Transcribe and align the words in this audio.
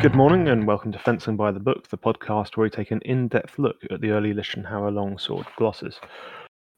Good 0.00 0.14
morning 0.14 0.46
and 0.46 0.64
welcome 0.64 0.92
to 0.92 0.98
Fencing 1.00 1.36
by 1.36 1.50
the 1.50 1.58
Book, 1.58 1.88
the 1.88 1.98
podcast 1.98 2.56
where 2.56 2.62
we 2.62 2.70
take 2.70 2.92
an 2.92 3.00
in 3.04 3.26
depth 3.26 3.58
look 3.58 3.78
at 3.90 4.00
the 4.00 4.12
early 4.12 4.32
Lichtenauer 4.32 4.94
longsword 4.94 5.44
glosses. 5.56 5.98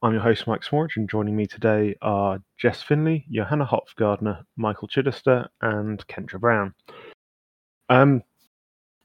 I'm 0.01 0.15
your 0.15 0.23
host, 0.23 0.47
Mike 0.47 0.63
Smorridge, 0.63 0.97
and 0.97 1.07
joining 1.07 1.37
me 1.37 1.47
today 1.47 1.95
are 2.01 2.41
Jess 2.57 2.81
Finley, 2.81 3.27
Johanna 3.31 3.67
Hopfgartner, 3.67 4.45
Michael 4.57 4.89
Chidester, 4.89 5.49
and 5.61 6.03
Kendra 6.07 6.41
Brown. 6.41 6.73
Um, 7.91 8.23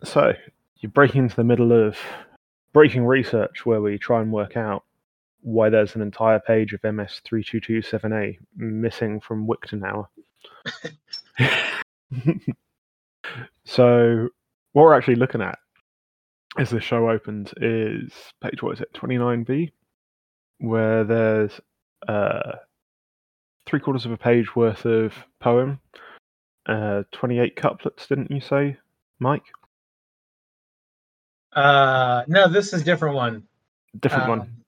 so, 0.01 0.31
you're 0.77 0.91
breaking 0.91 1.23
into 1.23 1.35
the 1.35 1.43
middle 1.43 1.73
of 1.73 1.97
breaking 2.71 3.05
research 3.05 3.65
where 3.65 3.81
we 3.81 3.97
try 3.97 4.21
and 4.21 4.31
work 4.31 4.55
out 4.55 4.85
why 5.41 5.67
there's 5.69 5.93
an 5.93 6.01
entire 6.01 6.39
page 6.39 6.71
of 6.71 6.81
MS 6.85 7.19
3227A 7.29 8.37
missing 8.55 9.19
from 9.19 9.45
Wiktenauer. 9.45 10.07
so, 13.65 14.29
what 14.73 14.83
we're 14.83 14.93
actually 14.93 15.15
looking 15.15 15.41
at 15.41 15.57
as 16.57 16.69
the 16.69 16.79
show 16.79 17.09
opens 17.09 17.53
is 17.57 18.11
page, 18.41 18.61
what 18.63 18.73
is 18.73 18.81
it, 18.81 18.93
29B, 18.93 19.71
where 20.59 21.03
there's 21.03 21.59
uh, 22.07 22.53
three 23.65 23.79
quarters 23.79 24.05
of 24.05 24.11
a 24.11 24.17
page 24.17 24.55
worth 24.55 24.85
of 24.85 25.13
poem, 25.39 25.79
uh, 26.67 27.03
28 27.11 27.55
couplets, 27.55 28.07
didn't 28.07 28.31
you 28.31 28.39
say, 28.39 28.77
Mike? 29.19 29.43
Uh, 31.53 32.23
no, 32.27 32.47
this 32.47 32.73
is 32.73 32.81
a 32.81 32.85
different 32.85 33.15
one. 33.15 33.43
Different 33.99 34.23
Um, 34.25 34.29
one. 34.39 34.64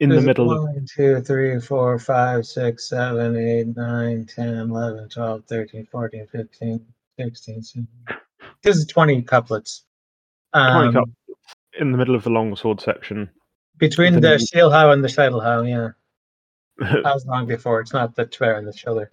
In 0.00 0.08
the 0.10 0.20
middle 0.20 0.50
of 0.50 0.62
One, 0.64 0.86
two, 0.92 1.20
three, 1.20 1.60
four, 1.60 1.98
five, 1.98 2.44
six, 2.46 2.88
seven, 2.88 3.36
eight, 3.36 3.68
nine, 3.76 4.26
10, 4.26 4.48
11, 4.70 5.08
12, 5.08 5.44
13, 5.44 5.86
14, 5.86 6.26
15, 6.26 6.86
16, 7.20 7.62
17. 7.62 7.88
This 8.62 8.76
is 8.76 8.86
20 8.86 9.22
couplets. 9.22 9.84
20 10.52 10.88
Um, 10.88 10.92
couplets 10.92 11.16
in 11.78 11.92
the 11.92 11.98
middle 11.98 12.14
of 12.14 12.22
the 12.24 12.30
longsword 12.30 12.80
section. 12.80 13.30
between 13.78 14.14
the 14.14 14.20
middle. 14.20 14.38
Schielhau 14.46 14.92
and 14.92 15.02
the 15.02 15.08
Scheitelhau, 15.08 15.68
yeah. 15.68 15.88
That 17.02 17.14
was 17.14 17.24
long 17.26 17.46
before. 17.46 17.80
It's 17.80 17.92
not 17.92 18.16
the 18.16 18.26
Zwerch 18.26 18.58
and 18.58 18.66
the 18.66 18.72
Schieler. 18.72 19.08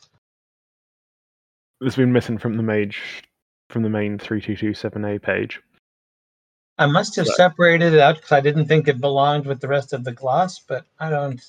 It's 1.81 1.95
been 1.95 2.11
missing 2.13 2.37
from 2.37 2.57
the 2.57 2.63
mage 2.63 3.23
from 3.69 3.83
the 3.83 3.89
main 3.89 4.17
3227A 4.17 5.21
page. 5.21 5.61
I 6.81 6.87
must 6.87 7.15
have 7.17 7.27
Right. 7.27 7.35
separated 7.37 7.93
it 7.93 7.99
out 7.99 8.15
because 8.15 8.31
I 8.31 8.41
didn't 8.41 8.65
think 8.65 8.87
it 8.87 8.99
belonged 8.99 9.45
with 9.45 9.59
the 9.61 9.67
rest 9.67 9.93
of 9.93 10.03
the 10.03 10.11
gloss, 10.11 10.57
but 10.59 10.83
I 10.99 11.09
don't. 11.11 11.39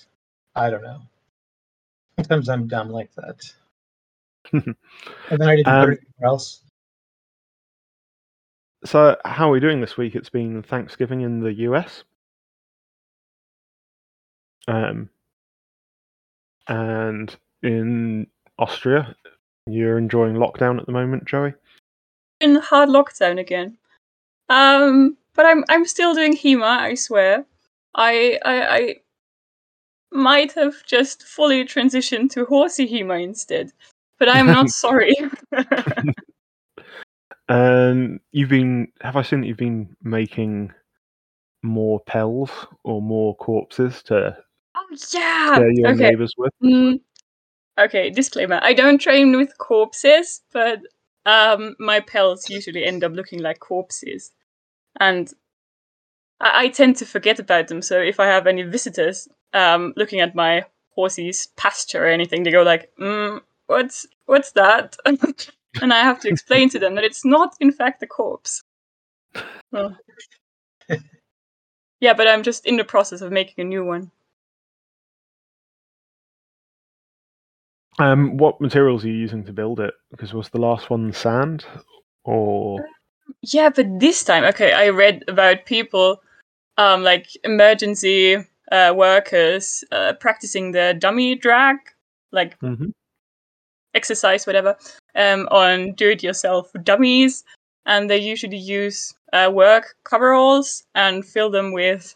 I 0.55 0.69
don't 0.69 0.83
know. 0.83 1.01
Sometimes 2.19 2.51
I'm 2.51 2.69
dumb 2.69 2.91
like 2.91 3.11
that. 3.15 3.41
and 4.53 4.77
then 5.31 5.49
I 5.49 5.57
didn't 5.57 5.73
Um, 5.73 5.81
put 5.81 5.93
it 5.95 6.01
anywhere 6.19 6.29
else. 6.29 6.61
So, 8.85 9.17
how 9.25 9.49
are 9.49 9.53
we 9.53 9.61
doing 9.61 9.81
this 9.81 9.97
week? 9.97 10.15
It's 10.15 10.29
been 10.29 10.63
Thanksgiving 10.63 11.23
in 11.23 11.41
the 11.41 11.53
US. 11.55 12.05
Um, 14.69 15.09
and 16.69 17.35
in 17.63 18.27
Austria, 18.59 19.17
you're 19.67 19.97
enjoying 19.97 20.35
lockdown 20.35 20.79
at 20.79 20.85
the 20.87 20.93
moment, 20.93 21.25
Joey? 21.25 21.55
in 22.41 22.57
hard 22.57 22.89
lockdown 22.91 23.39
again. 23.41 23.79
Um, 24.49 25.17
but 25.35 25.47
I'm 25.47 25.65
I'm 25.69 25.85
still 25.87 26.15
doing 26.15 26.37
HEMA, 26.37 26.65
I 26.65 26.95
swear. 26.95 27.45
I 27.95 28.39
I, 28.45 28.77
I 28.77 28.97
might 30.13 30.53
have 30.53 30.75
just 30.87 31.23
fully 31.25 31.65
transitioned 31.65 32.31
to 32.31 32.45
horsey 32.45 32.87
HEMA 32.87 33.23
instead. 33.23 33.73
But 34.19 34.29
I'm 34.29 34.47
not 34.47 34.69
sorry. 34.85 35.15
And 37.49 38.21
you've 38.33 38.51
been, 38.51 38.89
have 39.01 39.17
I 39.17 39.23
seen 39.23 39.41
that 39.41 39.47
you've 39.47 39.57
been 39.57 39.97
making 40.03 40.73
more 41.63 42.01
pells 42.01 42.51
or 42.85 43.01
more 43.01 43.37
corpses 43.37 44.03
to 44.05 44.37
oh 44.77 44.87
yeah. 45.13 45.55
scare 45.55 45.73
your 45.73 45.91
Okay. 45.91 46.11
neighbors 46.11 46.35
with? 46.37 46.53
Mm, 46.63 47.01
okay, 47.79 48.11
disclaimer. 48.11 48.61
I 48.63 48.75
don't 48.75 49.01
train 49.01 49.37
with 49.37 49.57
corpses, 49.59 50.43
but 50.53 50.81
um, 51.27 51.75
my 51.79 52.01
pells 52.01 52.51
usually 52.51 52.85
end 52.85 53.05
up 53.05 53.13
looking 53.13 53.41
like 53.41 53.61
corpses. 53.61 54.33
And 55.01 55.33
I, 56.41 56.65
I 56.65 56.69
tend 56.69 56.97
to 56.97 57.07
forget 57.07 57.39
about 57.39 57.69
them, 57.69 57.83
so 57.83 58.01
if 58.01 58.21
I 58.21 58.27
have 58.27 58.47
any 58.47 58.63
visitors 58.63 59.29
um, 59.53 59.93
looking 59.97 60.21
at 60.21 60.35
my 60.35 60.65
horse's 60.95 61.49
pasture 61.57 62.05
or 62.05 62.09
anything, 62.09 62.43
they 62.43 62.51
go 62.51 62.63
like, 62.63 62.91
mm, 63.01 63.41
what's, 63.67 64.07
what's 64.27 64.53
that? 64.53 64.97
and 65.05 65.93
I 65.93 66.01
have 66.01 66.21
to 66.21 66.29
explain 66.29 66.69
to 66.71 66.79
them 66.79 66.95
that 66.95 67.05
it's 67.05 67.25
not, 67.25 67.57
in 67.61 67.73
fact, 67.73 68.03
a 68.03 68.07
corpse. 68.07 68.63
Oh. 69.73 69.97
yeah, 72.01 72.15
but 72.15 72.29
I'm 72.29 72.43
just 72.43 72.67
in 72.67 72.77
the 72.77 72.85
process 72.85 73.21
of 73.21 73.33
making 73.33 73.65
a 73.65 73.69
new 73.69 73.85
one. 73.85 74.11
Um, 77.99 78.37
what 78.39 78.61
materials 78.61 79.05
are 79.05 79.09
you 79.09 79.15
using 79.15 79.45
to 79.45 79.53
build 79.53 79.81
it? 79.81 79.95
Because 80.11 80.33
was 80.33 80.49
the 80.49 80.61
last 80.61 80.89
one 80.89 81.13
sand 81.13 81.65
or 82.25 82.85
Yeah, 83.41 83.71
but 83.71 83.87
this 84.01 84.25
time, 84.25 84.45
okay, 84.45 84.73
I 84.73 84.89
read 84.91 85.25
about 85.29 85.67
people, 85.67 86.23
um, 86.79 87.03
like 87.03 87.29
emergency 87.45 88.37
uh, 88.71 88.93
workers, 88.97 89.85
uh, 89.93 90.15
practicing 90.21 90.73
the 90.73 90.95
dummy 90.99 91.35
drag, 91.35 91.77
like 92.33 92.59
Mhm. 92.61 92.93
exercise, 93.95 94.47
whatever, 94.47 94.77
um, 95.15 95.49
on 95.51 95.93
do-it-yourself 95.95 96.73
dummies, 96.83 97.45
and 97.87 98.09
they 98.09 98.19
usually 98.19 98.57
use 98.57 99.15
uh, 99.33 99.51
work 99.53 99.97
coveralls 100.05 100.85
and 100.95 101.25
fill 101.27 101.51
them 101.51 101.73
with, 101.73 102.15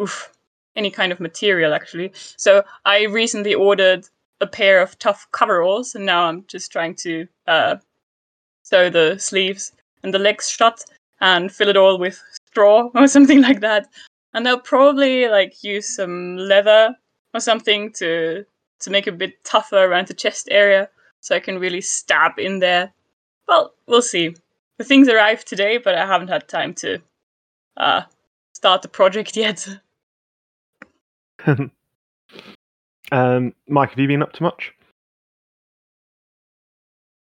oof, 0.00 0.32
any 0.76 0.90
kind 0.90 1.12
of 1.12 1.20
material 1.20 1.74
actually. 1.74 2.12
So 2.36 2.64
I 2.84 3.04
recently 3.04 3.54
ordered 3.54 4.08
a 4.40 4.46
pair 4.46 4.80
of 4.80 4.98
tough 4.98 5.26
coveralls, 5.32 5.94
and 5.94 6.06
now 6.06 6.24
I'm 6.26 6.44
just 6.46 6.70
trying 6.72 6.94
to 6.96 7.28
uh, 7.46 7.76
sew 8.62 8.90
the 8.90 9.18
sleeves 9.18 9.72
and 10.02 10.14
the 10.14 10.18
legs 10.18 10.48
shut 10.48 10.84
and 11.20 11.52
fill 11.52 11.68
it 11.68 11.76
all 11.76 11.98
with 11.98 12.22
straw 12.46 12.90
or 12.94 13.08
something 13.08 13.42
like 13.42 13.60
that. 13.60 13.88
And 14.34 14.44
they'll 14.44 14.60
probably 14.60 15.28
like 15.28 15.64
use 15.64 15.86
some 15.96 16.36
leather 16.36 16.94
or 17.34 17.40
something 17.40 17.92
to 17.94 18.44
to 18.80 18.90
make 18.90 19.06
it 19.08 19.14
a 19.14 19.16
bit 19.16 19.42
tougher 19.42 19.84
around 19.84 20.06
the 20.06 20.14
chest 20.14 20.48
area 20.50 20.88
so 21.20 21.34
I 21.34 21.40
can 21.40 21.58
really 21.58 21.80
stab 21.80 22.38
in 22.38 22.60
there. 22.60 22.92
Well, 23.48 23.74
we'll 23.86 24.02
see. 24.02 24.36
The 24.76 24.84
things 24.84 25.08
arrived 25.08 25.48
today, 25.48 25.78
but 25.78 25.96
I 25.96 26.06
haven't 26.06 26.28
had 26.28 26.46
time 26.48 26.74
to 26.74 26.98
uh 27.76 28.02
start 28.52 28.82
the 28.82 28.88
project 28.88 29.36
yet. 29.44 29.66
um, 33.12 33.54
Mike, 33.68 33.90
have 33.90 33.98
you 33.98 34.08
been 34.08 34.22
up 34.22 34.32
to 34.34 34.42
much? 34.42 34.72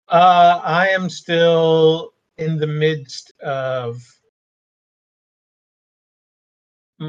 Uh, 0.08 0.60
I 0.62 0.88
am 0.88 1.08
still 1.08 2.13
in 2.38 2.58
the 2.58 2.66
midst 2.66 3.32
of 3.40 4.02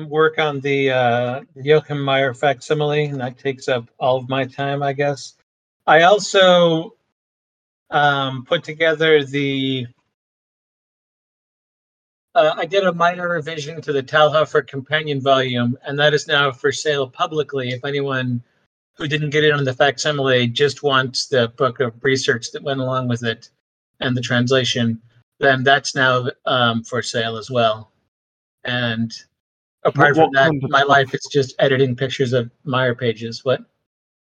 work 0.07 0.39
on 0.39 0.59
the 0.59 0.91
uh, 0.91 1.41
Joachim 1.55 2.01
Meyer 2.01 2.33
facsimile, 2.33 3.05
and 3.05 3.19
that 3.21 3.37
takes 3.37 3.67
up 3.67 3.89
all 3.99 4.17
of 4.17 4.29
my 4.29 4.45
time, 4.45 4.83
I 4.83 4.93
guess. 4.93 5.33
I 5.87 6.03
also 6.03 6.95
um, 7.89 8.45
put 8.45 8.63
together 8.63 9.23
the. 9.23 9.87
Uh, 12.33 12.53
I 12.57 12.65
did 12.65 12.83
a 12.83 12.93
minor 12.93 13.29
revision 13.29 13.81
to 13.81 13.93
the 13.93 14.03
Talhofer 14.03 14.67
companion 14.67 15.21
volume, 15.21 15.77
and 15.83 15.97
that 15.99 16.13
is 16.13 16.27
now 16.27 16.51
for 16.51 16.71
sale 16.71 17.07
publicly. 17.07 17.69
If 17.69 17.85
anyone 17.85 18.43
who 18.97 19.07
didn't 19.07 19.29
get 19.29 19.43
it 19.43 19.53
on 19.53 19.63
the 19.63 19.73
facsimile 19.73 20.47
just 20.47 20.83
wants 20.83 21.27
the 21.27 21.49
book 21.49 21.79
of 21.79 21.93
research 22.03 22.51
that 22.51 22.63
went 22.63 22.81
along 22.81 23.07
with 23.07 23.23
it 23.23 23.49
and 24.01 24.17
the 24.17 24.21
translation, 24.21 25.01
then 25.39 25.63
that's 25.63 25.95
now 25.95 26.27
um, 26.45 26.83
for 26.83 27.01
sale 27.01 27.37
as 27.37 27.49
well. 27.51 27.91
And 28.63 29.13
apart 29.83 30.15
What- 30.15 30.25
from 30.25 30.33
that, 30.33 30.49
kind 30.49 30.63
of 30.63 30.69
my 30.71 30.79
stuff? 30.79 30.89
life 30.89 31.13
is 31.13 31.27
just 31.31 31.55
editing 31.59 31.95
pictures 31.95 32.33
of 32.33 32.49
Meyer 32.63 32.95
pages. 32.95 33.43
What? 33.45 33.61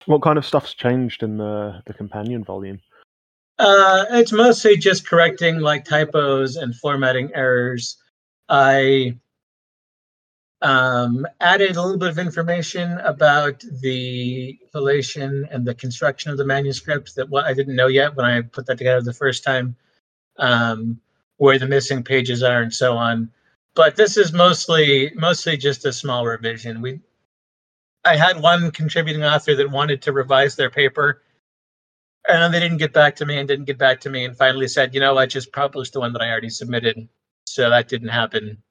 What 0.06 0.22
kind 0.22 0.38
of 0.38 0.46
stuff's 0.46 0.72
changed 0.74 1.22
in 1.22 1.36
the 1.36 1.82
the 1.86 1.92
companion 1.92 2.42
volume? 2.44 2.80
Uh, 3.58 4.06
it's 4.12 4.32
mostly 4.32 4.76
just 4.76 5.06
correcting 5.06 5.60
like 5.60 5.84
typos 5.84 6.56
and 6.56 6.74
formatting 6.74 7.30
errors. 7.34 7.98
I 8.48 9.18
um, 10.62 11.26
added 11.40 11.76
a 11.76 11.82
little 11.82 11.98
bit 11.98 12.08
of 12.08 12.18
information 12.18 12.92
about 13.00 13.62
the 13.80 14.58
collation 14.72 15.46
and 15.50 15.66
the 15.66 15.74
construction 15.74 16.30
of 16.30 16.38
the 16.38 16.44
manuscript 16.46 17.14
that 17.16 17.28
what 17.28 17.44
I 17.44 17.52
didn't 17.54 17.76
know 17.76 17.86
yet 17.86 18.14
when 18.16 18.24
I 18.26 18.40
put 18.42 18.64
that 18.66 18.78
together 18.78 19.02
the 19.02 19.12
first 19.12 19.44
time, 19.44 19.76
um, 20.38 21.00
where 21.38 21.58
the 21.58 21.66
missing 21.66 22.02
pages 22.02 22.42
are 22.42 22.62
and 22.62 22.74
so 22.74 22.96
on. 22.96 23.30
But 23.74 23.96
this 23.96 24.16
is 24.16 24.32
mostly 24.32 25.12
mostly 25.16 25.56
just 25.56 25.84
a 25.86 25.92
small 25.92 26.26
revision. 26.26 26.80
We 26.82 27.00
I 28.04 28.16
had 28.16 28.40
one 28.42 28.70
contributing 28.72 29.24
author 29.24 29.54
that 29.56 29.70
wanted 29.70 30.02
to 30.02 30.12
revise 30.12 30.56
their 30.56 30.70
paper 30.70 31.22
And 32.28 32.52
they 32.54 32.60
didn't 32.60 32.78
get 32.78 32.92
back 32.92 33.16
to 33.16 33.26
me 33.26 33.38
and 33.38 33.48
didn't 33.48 33.64
get 33.66 33.78
back 33.78 34.00
to 34.02 34.10
me 34.10 34.24
and 34.24 34.36
finally 34.36 34.68
said, 34.68 34.94
you 34.94 35.00
know, 35.00 35.16
I 35.18 35.26
just 35.26 35.52
published 35.52 35.92
the 35.94 36.00
one 36.00 36.12
that 36.12 36.22
I 36.22 36.30
already 36.30 36.50
submitted. 36.50 37.08
So 37.46 37.70
that 37.70 37.88
didn't 37.88 38.08
happen. 38.08 38.62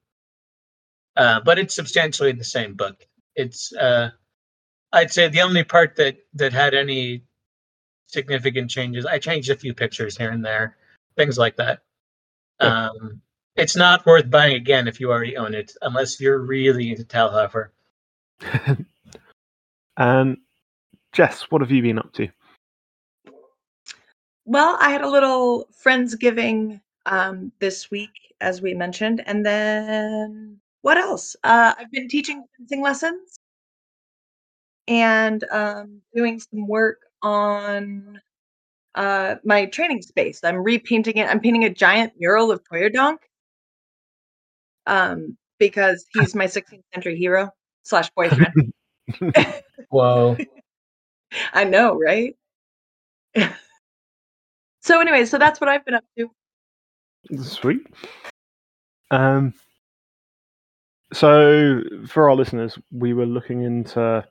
Uh, 1.15 1.39
but 1.41 1.59
it's 1.59 1.75
substantially 1.75 2.31
the 2.31 2.43
same 2.43 2.75
book. 2.75 3.05
It's 3.35 3.73
uh, 3.73 4.11
I'd 4.93 5.11
say 5.13 5.29
the 5.29 5.41
only 5.41 5.63
part 5.63 5.95
that 5.97 6.17
that 6.35 6.53
had 6.53 6.73
any 6.75 7.23
significant 8.07 8.71
changes. 8.71 9.05
I 9.05 9.19
changed 9.19 9.51
a 9.51 9.57
few 9.57 9.73
pictures 9.75 10.17
here 10.17 10.31
and 10.31 10.45
there, 10.45 10.77
things 11.15 11.37
like 11.37 11.57
that. 11.57 11.79
Yeah. 12.61 12.89
Um, 12.89 13.21
it's 13.55 13.75
not 13.75 14.05
worth 14.05 14.29
buying 14.29 14.55
again 14.55 14.87
if 14.87 14.99
you 14.99 15.11
already 15.11 15.35
own 15.35 15.53
it, 15.53 15.73
unless 15.81 16.19
you're 16.19 16.39
really 16.39 16.91
into 16.91 17.03
Talhofer. 17.03 17.69
and 19.97 20.37
Jess, 21.11 21.43
what 21.49 21.61
have 21.61 21.71
you 21.71 21.81
been 21.81 21.99
up 21.99 22.13
to? 22.13 22.29
Well, 24.45 24.77
I 24.79 24.89
had 24.89 25.01
a 25.01 25.09
little 25.09 25.67
Friendsgiving 25.83 26.81
um, 27.05 27.51
this 27.59 27.91
week, 27.91 28.09
as 28.41 28.61
we 28.61 28.73
mentioned. 28.73 29.21
And 29.25 29.45
then 29.45 30.59
what 30.81 30.97
else? 30.97 31.35
Uh, 31.43 31.73
I've 31.77 31.91
been 31.91 32.07
teaching 32.07 32.43
fencing 32.57 32.81
lessons 32.81 33.39
and 34.87 35.43
um, 35.51 36.01
doing 36.15 36.39
some 36.39 36.67
work 36.67 37.01
on 37.21 38.21
uh, 38.99 39.35
my 39.45 39.65
training 39.65 40.01
space. 40.01 40.41
I'm 40.43 40.57
repainting 40.57 41.15
it. 41.15 41.29
I'm 41.29 41.39
painting 41.39 41.63
a 41.63 41.69
giant 41.69 42.11
mural 42.19 42.51
of 42.51 42.61
Toyodonk 42.69 43.15
um, 44.87 45.37
because 45.57 46.05
he's 46.13 46.35
my 46.35 46.45
16th 46.45 46.83
century 46.93 47.15
hero 47.15 47.49
slash 47.83 48.09
boyfriend. 48.09 48.73
Whoa. 49.89 50.35
I 51.53 51.63
know, 51.63 51.97
right? 51.97 52.35
so, 54.81 54.99
anyway, 54.99 55.23
so 55.23 55.37
that's 55.37 55.61
what 55.61 55.69
I've 55.69 55.85
been 55.85 55.93
up 55.93 56.03
to. 56.17 56.29
Sweet. 57.41 57.87
Um, 59.11 59.53
so, 61.13 61.83
for 62.05 62.29
our 62.29 62.35
listeners, 62.35 62.77
we 62.91 63.13
were 63.13 63.25
looking 63.25 63.61
into 63.61 64.27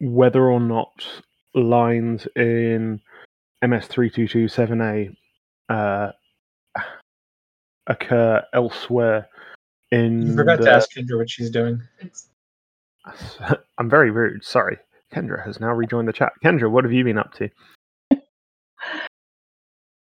whether 0.00 0.50
or 0.50 0.60
not 0.60 1.06
lines 1.54 2.26
in 2.34 3.02
MS3227A 3.64 5.14
uh, 5.68 6.12
occur 7.86 8.42
elsewhere 8.52 9.28
in 9.90 10.22
You 10.22 10.36
forgot 10.36 10.58
the... 10.58 10.66
to 10.66 10.72
ask 10.72 10.92
Kendra 10.92 11.16
what 11.16 11.30
she's 11.30 11.50
doing. 11.50 11.80
I'm 13.78 13.88
very 13.88 14.10
rude. 14.10 14.44
Sorry. 14.44 14.78
Kendra 15.12 15.44
has 15.44 15.60
now 15.60 15.72
rejoined 15.72 16.08
the 16.08 16.12
chat. 16.12 16.32
Kendra, 16.44 16.70
what 16.70 16.84
have 16.84 16.92
you 16.92 17.04
been 17.04 17.18
up 17.18 17.32
to? 17.34 17.48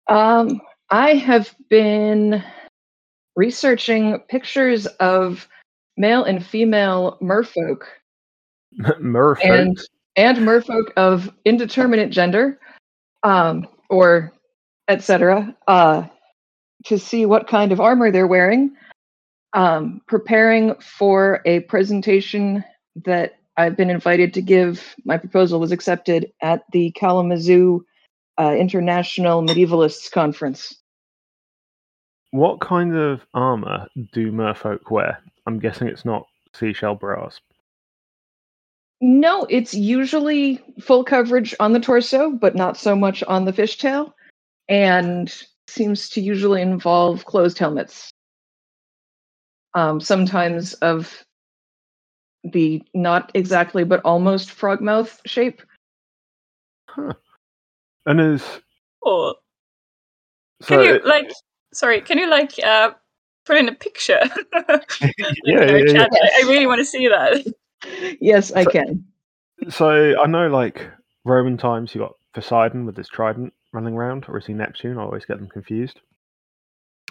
Um, 0.07 0.61
I 0.91 1.15
have 1.15 1.55
been 1.67 2.43
researching 3.35 4.19
pictures 4.29 4.85
of 4.99 5.47
male 5.97 6.23
and 6.25 6.45
female 6.45 7.17
merfolk 7.23 7.83
Merfolk. 9.01 9.43
and 9.43 9.77
and 10.15 10.37
merfolk 10.37 10.91
of 10.95 11.33
indeterminate 11.45 12.09
gender, 12.11 12.59
um, 13.25 13.67
or 13.89 14.31
etc. 14.87 15.53
Uh, 15.67 16.05
to 16.85 16.97
see 16.99 17.25
what 17.25 17.47
kind 17.47 17.71
of 17.71 17.81
armor 17.81 18.11
they're 18.11 18.27
wearing. 18.27 18.75
Um, 19.53 20.01
preparing 20.07 20.75
for 20.75 21.41
a 21.45 21.61
presentation 21.61 22.63
that 23.05 23.39
I've 23.57 23.75
been 23.75 23.89
invited 23.89 24.33
to 24.35 24.41
give. 24.41 24.95
My 25.05 25.17
proposal 25.17 25.59
was 25.59 25.71
accepted 25.71 26.31
at 26.41 26.63
the 26.71 26.91
Kalamazoo 26.91 27.85
uh, 28.37 28.53
International 28.53 29.41
Medievalists 29.41 30.11
Conference. 30.11 30.75
What 32.31 32.59
kind 32.59 32.95
of 32.95 33.25
armor 33.33 33.87
do 34.11 34.31
merfolk 34.31 34.91
wear? 34.91 35.19
I'm 35.47 35.57
guessing 35.57 35.87
it's 35.87 36.03
not 36.03 36.27
seashell 36.53 36.95
bras. 36.95 37.39
No, 39.01 39.45
it's 39.49 39.73
usually 39.73 40.61
full 40.79 41.03
coverage 41.03 41.53
on 41.59 41.73
the 41.73 41.79
torso, 41.79 42.31
but 42.31 42.55
not 42.55 42.77
so 42.77 42.95
much 42.95 43.23
on 43.23 43.45
the 43.45 43.53
fishtail, 43.53 44.13
and 44.69 45.33
seems 45.67 46.09
to 46.09 46.21
usually 46.21 46.61
involve 46.61 47.25
closed 47.25 47.57
helmets. 47.57 48.09
Um, 49.73 49.99
sometimes 49.99 50.73
of 50.75 51.25
the 52.45 52.81
not 52.93 53.31
exactly 53.33 53.83
but 53.83 54.01
almost 54.05 54.51
frog 54.51 54.79
mouth 54.79 55.19
shape. 55.25 55.61
And 58.05 58.21
is 58.21 58.43
Or 59.01 59.35
so 60.61 60.67
can 60.77 60.85
you 60.85 60.93
it- 60.95 61.05
like 61.05 61.29
sorry, 61.73 61.99
can 62.01 62.17
you 62.17 62.29
like 62.29 62.53
uh 62.63 62.91
put 63.45 63.57
in 63.57 63.67
a 63.67 63.75
picture? 63.75 64.21
yeah, 64.55 64.79
in 65.01 65.35
yeah, 65.45 65.93
yeah. 65.93 66.07
I, 66.09 66.43
I 66.43 66.47
really 66.47 66.67
want 66.67 66.79
to 66.79 66.85
see 66.85 67.07
that. 67.09 67.45
Yes, 68.19 68.51
I 68.53 68.63
So- 68.63 68.71
can. 68.71 69.05
So 69.69 70.19
I 70.21 70.27
know, 70.27 70.47
like 70.47 70.87
Roman 71.23 71.57
times, 71.57 71.95
you 71.95 72.01
got 72.01 72.15
Poseidon 72.33 72.85
with 72.85 72.97
his 72.97 73.07
trident 73.07 73.53
running 73.73 73.95
around, 73.95 74.25
or 74.27 74.37
is 74.37 74.45
he 74.45 74.53
Neptune? 74.53 74.97
I 74.97 75.01
always 75.03 75.25
get 75.25 75.37
them 75.37 75.47
confused. 75.47 76.01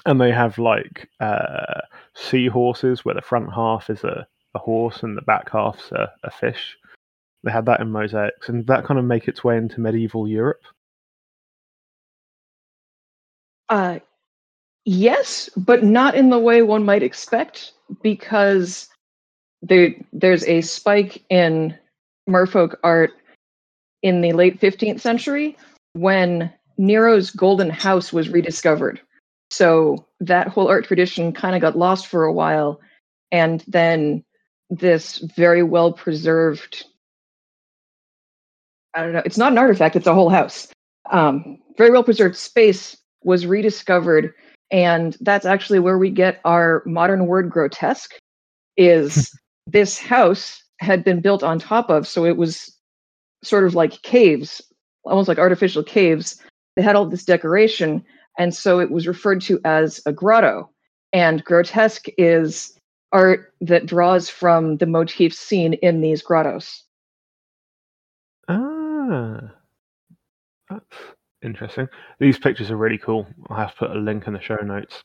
And 0.06 0.20
they 0.20 0.30
have 0.30 0.58
like 0.58 1.08
uh, 1.20 1.80
seahorses, 2.14 3.04
where 3.04 3.14
the 3.14 3.22
front 3.22 3.52
half 3.52 3.88
is 3.88 4.04
a, 4.04 4.26
a 4.54 4.58
horse 4.58 5.02
and 5.02 5.16
the 5.16 5.22
back 5.22 5.50
half's 5.50 5.90
a, 5.92 6.12
a 6.22 6.30
fish. 6.30 6.76
They 7.42 7.50
had 7.50 7.66
that 7.66 7.80
in 7.80 7.90
mosaics, 7.90 8.48
and 8.48 8.66
that 8.66 8.84
kind 8.84 8.98
of 8.98 9.06
make 9.06 9.28
its 9.28 9.42
way 9.42 9.56
into 9.56 9.80
medieval 9.80 10.28
Europe. 10.28 10.62
Uh, 13.70 13.98
yes, 14.84 15.48
but 15.56 15.82
not 15.82 16.14
in 16.14 16.28
the 16.28 16.38
way 16.38 16.62
one 16.62 16.84
might 16.84 17.02
expect, 17.02 17.72
because 18.02 18.88
there 19.64 19.94
there's 20.12 20.44
a 20.44 20.60
spike 20.60 21.22
in 21.30 21.76
merfolk 22.28 22.76
art 22.84 23.12
in 24.02 24.20
the 24.20 24.32
late 24.32 24.60
15th 24.60 25.00
century 25.00 25.56
when 25.94 26.52
Nero's 26.76 27.30
golden 27.30 27.70
house 27.70 28.12
was 28.12 28.28
rediscovered. 28.28 29.00
So 29.50 30.06
that 30.20 30.48
whole 30.48 30.68
art 30.68 30.84
tradition 30.84 31.32
kind 31.32 31.54
of 31.54 31.62
got 31.62 31.78
lost 31.78 32.08
for 32.08 32.24
a 32.24 32.32
while, 32.32 32.80
and 33.30 33.64
then 33.68 34.24
this 34.70 35.18
very 35.36 35.62
well 35.62 35.92
preserved 35.92 36.84
I 38.94 39.02
don't 39.02 39.12
know, 39.12 39.22
it's 39.24 39.38
not 39.38 39.52
an 39.52 39.58
artifact, 39.58 39.96
it's 39.96 40.06
a 40.06 40.14
whole 40.14 40.30
house. 40.30 40.68
Um, 41.10 41.58
very 41.76 41.90
well 41.90 42.04
preserved 42.04 42.36
space 42.36 42.96
was 43.24 43.44
rediscovered, 43.44 44.32
and 44.70 45.16
that's 45.20 45.46
actually 45.46 45.80
where 45.80 45.98
we 45.98 46.10
get 46.10 46.40
our 46.44 46.82
modern 46.86 47.26
word 47.26 47.50
grotesque. 47.50 48.14
Is 48.76 49.36
this 49.66 49.98
house 49.98 50.62
had 50.80 51.04
been 51.04 51.20
built 51.20 51.42
on 51.42 51.58
top 51.58 51.90
of, 51.90 52.06
so 52.06 52.24
it 52.24 52.36
was 52.36 52.76
sort 53.42 53.64
of 53.64 53.74
like 53.74 54.02
caves, 54.02 54.60
almost 55.04 55.28
like 55.28 55.38
artificial 55.38 55.82
caves. 55.82 56.40
They 56.76 56.82
had 56.82 56.96
all 56.96 57.06
this 57.06 57.24
decoration, 57.24 58.04
and 58.38 58.54
so 58.54 58.80
it 58.80 58.90
was 58.90 59.06
referred 59.06 59.40
to 59.42 59.60
as 59.64 60.00
a 60.06 60.12
grotto. 60.12 60.70
And 61.12 61.44
grotesque 61.44 62.06
is 62.18 62.78
art 63.12 63.54
that 63.60 63.86
draws 63.86 64.28
from 64.28 64.78
the 64.78 64.86
motifs 64.86 65.38
seen 65.38 65.74
in 65.74 66.00
these 66.00 66.20
grottos. 66.20 66.82
Ah, 68.48 69.52
that's 70.68 70.96
interesting. 71.42 71.88
These 72.18 72.38
pictures 72.38 72.70
are 72.70 72.76
really 72.76 72.98
cool. 72.98 73.26
I'll 73.48 73.56
have 73.56 73.70
to 73.72 73.76
put 73.76 73.96
a 73.96 74.00
link 74.00 74.26
in 74.26 74.32
the 74.32 74.40
show 74.40 74.56
notes. 74.56 75.04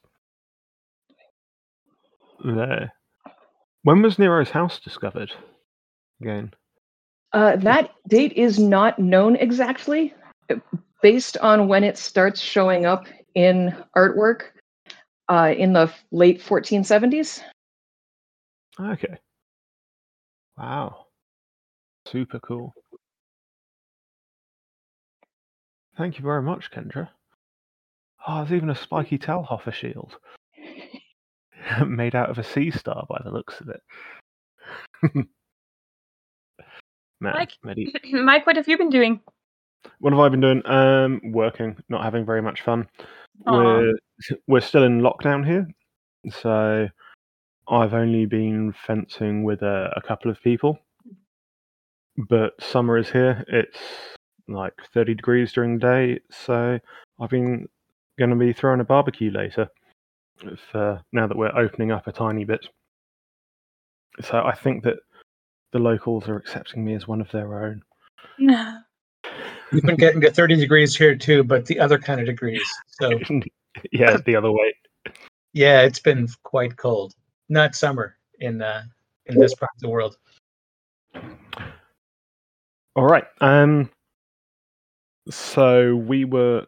There. 2.43 2.91
When 3.83 4.01
was 4.01 4.19
Nero's 4.19 4.49
house 4.49 4.79
discovered? 4.79 5.31
Again. 6.21 6.53
Uh, 7.31 7.55
that 7.57 7.91
date 8.07 8.33
is 8.33 8.59
not 8.59 8.99
known 8.99 9.35
exactly, 9.35 10.13
based 11.01 11.37
on 11.37 11.67
when 11.67 11.83
it 11.83 11.97
starts 11.97 12.41
showing 12.41 12.85
up 12.85 13.07
in 13.35 13.75
artwork 13.95 14.47
uh, 15.29 15.53
in 15.55 15.73
the 15.73 15.91
late 16.11 16.41
1470s. 16.41 17.41
Okay. 18.79 19.17
Wow. 20.57 21.05
Super 22.07 22.39
cool. 22.39 22.73
Thank 25.97 26.17
you 26.17 26.23
very 26.23 26.41
much, 26.41 26.71
Kendra. 26.71 27.09
Oh, 28.27 28.37
there's 28.37 28.53
even 28.53 28.69
a 28.69 28.75
spiky 28.75 29.17
Talhofer 29.17 29.73
shield. 29.73 30.17
Made 31.87 32.15
out 32.15 32.29
of 32.29 32.37
a 32.37 32.43
sea 32.43 32.71
star 32.71 33.05
by 33.09 33.21
the 33.23 33.31
looks 33.31 33.59
of 33.61 33.69
it. 33.69 33.81
Man, 37.21 37.33
Mike? 37.33 37.51
medi- 37.63 37.93
Mike, 38.13 38.47
what 38.47 38.55
have 38.55 38.67
you 38.67 38.77
been 38.77 38.89
doing? 38.89 39.19
what 39.99 40.13
have 40.13 40.19
I 40.19 40.29
been 40.29 40.41
doing? 40.41 40.65
Um, 40.65 41.21
working, 41.31 41.75
not 41.89 42.03
having 42.03 42.25
very 42.25 42.41
much 42.41 42.61
fun. 42.61 42.87
Aw. 43.47 43.51
We're 43.51 43.93
we're 44.47 44.61
still 44.61 44.83
in 44.83 45.01
lockdown 45.01 45.45
here, 45.45 45.67
so 46.29 46.87
I've 47.69 47.93
only 47.93 48.25
been 48.25 48.73
fencing 48.85 49.43
with 49.43 49.61
a, 49.61 49.91
a 49.95 50.01
couple 50.01 50.31
of 50.31 50.41
people. 50.41 50.79
But 52.27 52.61
summer 52.61 52.97
is 52.97 53.09
here. 53.09 53.45
It's 53.47 53.79
like 54.47 54.73
30 54.93 55.13
degrees 55.15 55.53
during 55.53 55.77
the 55.77 55.79
day. 55.79 56.19
So 56.31 56.79
I've 57.19 57.29
been 57.29 57.67
going 58.17 58.31
to 58.31 58.35
be 58.35 58.51
throwing 58.51 58.81
a 58.81 58.85
barbecue 58.85 59.31
later. 59.31 59.69
If, 60.43 60.75
uh, 60.75 60.99
now 61.11 61.27
that 61.27 61.37
we're 61.37 61.55
opening 61.57 61.91
up 61.91 62.07
a 62.07 62.11
tiny 62.11 62.45
bit. 62.45 62.67
So 64.21 64.43
I 64.43 64.55
think 64.55 64.83
that 64.83 64.97
the 65.71 65.79
locals 65.79 66.27
are 66.27 66.35
accepting 66.35 66.83
me 66.83 66.93
as 66.95 67.07
one 67.07 67.21
of 67.21 67.31
their 67.31 67.63
own. 67.63 67.81
We've 69.71 69.83
been 69.83 69.97
getting 69.97 70.21
to 70.21 70.31
30 70.31 70.55
degrees 70.55 70.95
here 70.95 71.15
too, 71.15 71.43
but 71.43 71.65
the 71.65 71.79
other 71.79 71.99
kind 71.99 72.19
of 72.19 72.25
degrees. 72.25 72.67
So 72.87 73.11
yeah, 73.91 74.17
the 74.25 74.35
other 74.35 74.51
way. 74.51 74.73
yeah, 75.53 75.81
it's 75.81 75.99
been 75.99 76.27
quite 76.43 76.75
cold. 76.77 77.13
Not 77.49 77.75
summer 77.75 78.17
in 78.39 78.61
uh, 78.61 78.83
in 79.27 79.37
this 79.37 79.53
part 79.53 79.71
of 79.75 79.81
the 79.81 79.89
world. 79.89 80.17
All 82.95 83.05
right. 83.05 83.25
Um. 83.41 83.89
So 85.29 85.95
we 85.95 86.25
were 86.25 86.65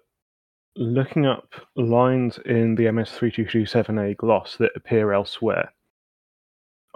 looking 0.76 1.26
up 1.26 1.54
lines 1.76 2.40
in 2.46 2.76
the 2.76 2.86
MS3227A 2.86 4.18
gloss 4.18 4.56
that 4.58 4.72
appear 4.76 5.12
elsewhere. 5.14 5.72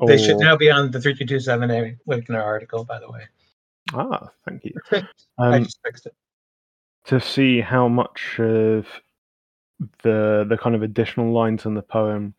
They 0.07 0.17
should 0.17 0.37
now 0.37 0.57
be 0.57 0.69
on 0.69 0.91
the 0.91 0.99
3227A 0.99 1.97
link 2.05 2.27
in 2.29 2.35
our 2.35 2.43
article, 2.43 2.83
by 2.83 2.99
the 2.99 3.09
way. 3.09 3.21
Ah, 3.93 4.29
thank 4.47 4.65
you. 4.65 4.73
I 4.91 5.57
Um, 5.57 5.63
just 5.63 5.79
fixed 5.85 6.05
it. 6.07 6.15
to 7.05 7.19
see 7.19 7.61
how 7.61 7.87
much 7.87 8.39
of 8.39 8.87
the 10.03 10.45
the 10.49 10.57
kind 10.57 10.75
of 10.75 10.81
additional 10.83 11.31
lines 11.33 11.65
in 11.65 11.73
the 11.75 11.81
poem 11.81 12.33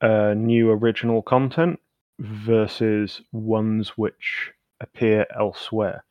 uh, 0.00 0.34
new 0.34 0.70
original 0.70 1.22
content 1.22 1.78
versus 2.18 3.20
ones 3.32 3.90
which 3.90 4.50
appear 4.80 5.26
elsewhere. 5.38 6.02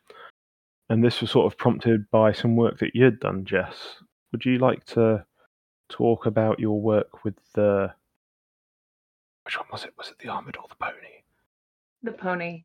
And 0.90 1.04
this 1.04 1.20
was 1.22 1.32
sort 1.32 1.52
of 1.52 1.58
prompted 1.58 2.10
by 2.12 2.32
some 2.32 2.56
work 2.56 2.80
that 2.80 2.96
you 2.96 3.04
had 3.04 3.20
done, 3.20 3.44
Jess. 3.46 3.96
Would 4.32 4.46
you 4.46 4.58
like 4.60 4.86
to 4.86 5.26
talk 5.90 6.26
about 6.26 6.60
your 6.60 6.80
work 6.80 7.24
with 7.24 7.36
the 7.54 7.94
which 9.44 9.58
one 9.58 9.68
was 9.72 9.84
it? 9.84 9.94
Was 9.98 10.10
it 10.10 10.20
the 10.20 10.30
armored 10.30 10.58
or 10.58 10.68
the 10.70 10.76
pony? 10.76 11.24
The 12.04 12.12
pony. 12.12 12.64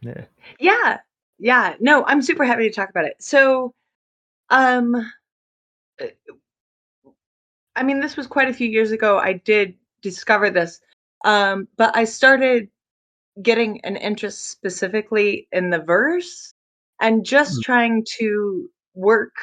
Yeah. 0.00 0.24
Yeah. 0.60 0.98
Yeah. 1.38 1.74
No, 1.80 2.04
I'm 2.04 2.22
super 2.22 2.44
happy 2.44 2.68
to 2.68 2.74
talk 2.74 2.90
about 2.90 3.06
it. 3.06 3.16
So, 3.18 3.74
um, 4.50 4.94
uh, 6.00 6.06
I 7.76 7.82
mean, 7.82 8.00
this 8.00 8.16
was 8.16 8.26
quite 8.26 8.48
a 8.48 8.52
few 8.52 8.68
years 8.68 8.92
ago. 8.92 9.18
I 9.18 9.34
did 9.34 9.74
discover 10.02 10.50
this, 10.50 10.80
um, 11.24 11.66
but 11.76 11.96
I 11.96 12.04
started 12.04 12.68
getting 13.42 13.80
an 13.84 13.96
interest 13.96 14.50
specifically 14.50 15.48
in 15.50 15.70
the 15.70 15.80
verse 15.80 16.54
and 17.00 17.24
just 17.24 17.58
Mm. 17.58 17.62
trying 17.62 18.06
to 18.18 18.70
work 18.94 19.34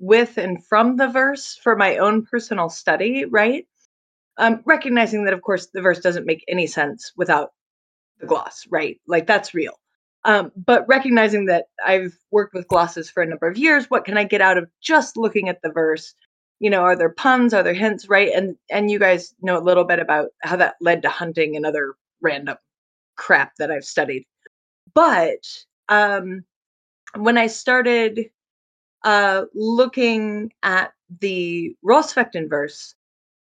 with 0.00 0.38
and 0.38 0.64
from 0.66 0.96
the 0.96 1.08
verse 1.08 1.58
for 1.62 1.76
my 1.76 1.98
own 1.98 2.24
personal 2.24 2.68
study, 2.68 3.26
right? 3.26 3.66
Um, 4.38 4.62
recognizing 4.64 5.24
that, 5.24 5.34
of 5.34 5.42
course, 5.42 5.66
the 5.66 5.82
verse 5.82 6.00
doesn't 6.00 6.26
make 6.26 6.44
any 6.48 6.66
sense 6.66 7.12
without 7.16 7.50
the 8.18 8.26
gloss, 8.26 8.66
right? 8.70 8.98
Like 9.06 9.26
that's 9.26 9.54
real. 9.54 9.78
Um, 10.24 10.52
but 10.56 10.86
recognizing 10.88 11.46
that 11.46 11.66
I've 11.84 12.16
worked 12.30 12.54
with 12.54 12.68
glosses 12.68 13.10
for 13.10 13.22
a 13.22 13.26
number 13.26 13.46
of 13.46 13.58
years, 13.58 13.86
what 13.88 14.04
can 14.04 14.18
I 14.18 14.24
get 14.24 14.40
out 14.40 14.58
of 14.58 14.68
just 14.82 15.16
looking 15.16 15.48
at 15.48 15.62
the 15.62 15.70
verse? 15.70 16.14
You 16.58 16.70
know, 16.70 16.82
are 16.82 16.96
there 16.96 17.10
puns? 17.10 17.54
Are 17.54 17.62
there 17.62 17.74
hints? 17.74 18.08
Right? 18.08 18.32
And 18.34 18.56
and 18.70 18.90
you 18.90 18.98
guys 18.98 19.34
know 19.40 19.58
a 19.58 19.64
little 19.64 19.84
bit 19.84 19.98
about 19.98 20.28
how 20.42 20.56
that 20.56 20.76
led 20.80 21.02
to 21.02 21.08
hunting 21.08 21.56
and 21.56 21.64
other 21.64 21.94
random 22.20 22.56
crap 23.16 23.52
that 23.58 23.70
I've 23.70 23.84
studied. 23.84 24.24
But 24.94 25.46
um, 25.88 26.44
when 27.16 27.38
I 27.38 27.46
started 27.46 28.30
uh, 29.04 29.44
looking 29.54 30.52
at 30.62 30.92
the 31.20 31.74
Rossfechten 31.84 32.48
verse, 32.48 32.94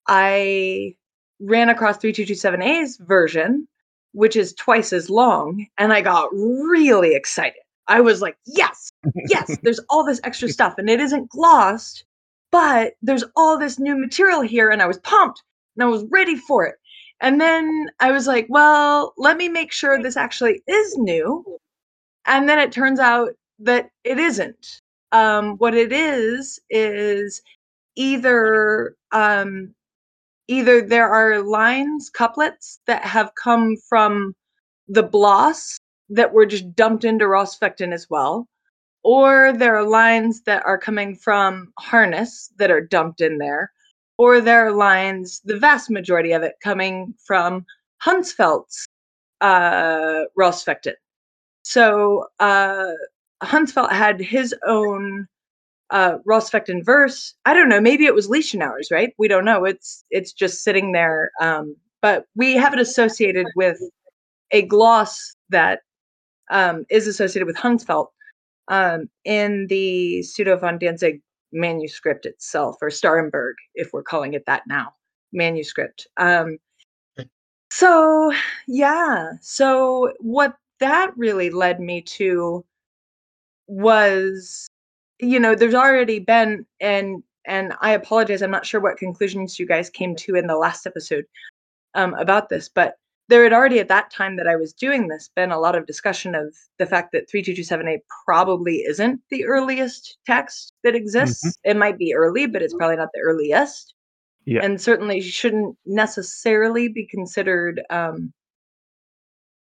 I 0.07 0.95
ran 1.41 1.69
across 1.69 1.99
3227A's 1.99 2.99
version, 2.99 3.69
which 4.13 4.37
is 4.37 4.55
twice 4.55 4.93
as 4.93 5.11
long, 5.11 5.67
and 5.79 5.93
I 5.93 6.01
got 6.01 6.29
really 6.33 7.15
excited. 7.15 7.61
I 7.87 8.01
was 8.01 8.21
like, 8.21 8.37
yes, 8.47 8.91
yes, 9.29 9.57
there's 9.63 9.81
all 9.91 10.05
this 10.05 10.21
extra 10.25 10.49
stuff, 10.49 10.75
and 10.79 10.91
it 10.91 11.01
isn't 11.01 11.31
glossed, 11.31 12.05
but 12.51 12.95
there's 13.03 13.25
all 13.37 13.59
this 13.59 13.79
new 13.79 13.97
material 13.97 14.43
here, 14.43 14.71
and 14.71 14.83
I 14.83 14.87
was 14.87 14.99
pumped 14.99 15.43
and 15.79 15.85
I 15.85 15.87
was 15.87 16.05
ready 16.11 16.37
for 16.37 16.67
it. 16.67 16.75
And 17.21 17.41
then 17.41 17.89
I 18.01 18.11
was 18.11 18.27
like, 18.27 18.47
well, 18.49 19.15
let 19.17 19.37
me 19.37 19.49
make 19.49 19.73
sure 19.73 20.01
this 20.01 20.17
actually 20.17 20.61
is 20.67 20.97
new. 20.99 21.45
And 22.27 22.49
then 22.49 22.59
it 22.59 22.73
turns 22.73 23.01
out 23.01 23.31
that 23.61 23.91
it 24.05 24.19
isn't. 24.19 24.81
Um, 25.13 25.57
what 25.57 25.75
it 25.75 25.93
is 25.93 26.61
is 26.71 27.41
either 27.97 28.95
um, 29.13 29.75
either 30.49 30.81
there 30.81 31.09
are 31.09 31.43
lines, 31.43 32.11
couplets 32.11 32.81
that 32.87 33.05
have 33.05 33.33
come 33.43 33.77
from 33.89 34.35
the 34.89 35.03
Bloss 35.03 35.79
that 36.09 36.33
were 36.33 36.47
just 36.47 36.75
dumped 36.75 37.05
into 37.05 37.27
Rossfechten 37.27 37.93
as 37.93 38.07
well, 38.09 38.49
or 39.03 39.53
there 39.53 39.77
are 39.77 39.87
lines 39.87 40.43
that 40.43 40.65
are 40.65 40.79
coming 40.79 41.17
from 41.17 41.73
Harness 41.79 42.51
that 42.59 42.71
are 42.71 42.81
dumped 42.81 43.21
in 43.21 43.39
there, 43.39 43.71
or 44.17 44.41
there 44.41 44.67
are 44.67 44.73
lines, 44.73 45.41
the 45.45 45.59
vast 45.59 45.91
majority 45.91 46.33
of 46.33 46.43
it, 46.43 46.55
coming 46.63 47.15
from 47.27 47.65
Hunsfeld's 48.03 48.87
uh, 49.41 50.25
Rossfechten. 50.39 50.95
So 51.63 52.27
uh, 52.41 52.93
Hunsfeld 53.43 53.91
had 53.93 54.21
his 54.21 54.55
own 54.67 55.27
uh 55.91 56.19
Rossfechten 56.29 56.85
verse. 56.85 57.35
I 57.45 57.55
don't 57.55 57.69
know, 57.69 57.81
maybe 57.81 58.05
it 58.05 58.15
was 58.15 58.29
Lichtenauer's, 58.29 58.91
right? 58.91 59.15
We 59.19 59.29
don't 59.29 59.45
know. 59.45 59.65
It's 59.65 60.05
it's 60.11 60.33
just 60.33 60.63
sitting 60.63 60.93
there. 60.93 61.31
Um, 61.41 61.77
but 62.03 62.27
we 62.37 62.55
have 62.55 62.73
it 62.73 62.79
associated 62.79 63.47
with 63.57 63.79
a 64.51 64.63
gloss 64.63 65.35
that 65.51 65.81
um, 66.51 66.85
is 66.91 67.07
associated 67.07 67.47
with 67.47 67.57
Hunsfeld 67.57 68.07
um, 68.69 69.09
in 69.25 69.67
the 69.69 70.23
Pseudo 70.23 70.57
von 70.57 70.79
Danzig 70.79 71.21
manuscript 71.53 72.27
itself, 72.27 72.77
or 72.81 72.89
Starhemberg, 72.89 73.55
if 73.75 73.93
we're 73.93 74.03
calling 74.03 74.35
it 74.35 74.45
that 74.47 74.63
now, 74.67 74.93
manuscript. 75.33 76.07
Um, 76.17 76.59
so 77.71 78.33
yeah, 78.67 79.33
so 79.41 80.13
what 80.21 80.55
that 80.81 81.13
really 81.17 81.51
led 81.51 81.81
me 81.81 82.03
to 82.03 82.65
was 83.69 84.67
you 85.21 85.39
know 85.39 85.55
there's 85.55 85.75
already 85.75 86.19
been 86.19 86.65
and 86.81 87.23
and 87.45 87.75
i 87.81 87.91
apologize 87.93 88.43
i'm 88.43 88.51
not 88.51 88.67
sure 88.67 88.81
what 88.81 88.97
conclusions 88.97 89.59
you 89.59 89.67
guys 89.67 89.91
came 89.91 90.17
to 90.17 90.35
in 90.35 90.47
the 90.47 90.57
last 90.57 90.87
episode 90.87 91.25
um, 91.95 92.15
about 92.15 92.49
this 92.49 92.69
but 92.69 92.95
there 93.29 93.43
had 93.43 93.53
already 93.53 93.79
at 93.79 93.89
that 93.89 94.11
time 94.11 94.37
that 94.37 94.47
i 94.49 94.57
was 94.57 94.73
doing 94.73 95.09
this 95.09 95.31
been 95.37 95.51
a 95.51 95.59
lot 95.59 95.75
of 95.75 95.87
discussion 95.87 96.35
of 96.35 96.55
the 96.79 96.87
fact 96.87 97.13
that 97.13 97.31
3227a 97.31 97.99
probably 98.25 98.77
isn't 98.79 99.21
the 99.31 99.45
earliest 99.45 100.17
text 100.25 100.73
that 100.83 100.95
exists. 100.95 101.59
It 101.65 101.77
might 101.77 101.99
be 101.99 102.15
early 102.15 102.47
but 102.47 102.63
it's 102.63 102.75
probably 102.75 102.97
not 102.97 103.09
the 103.13 103.21
earliest 103.21 103.93
Yeah. 104.47 104.65
and 104.65 104.81
certainly 104.81 105.21
shouldn't 105.21 105.77
necessarily 105.85 106.89
be 106.89 107.05
considered 107.07 107.83
um, 107.91 108.33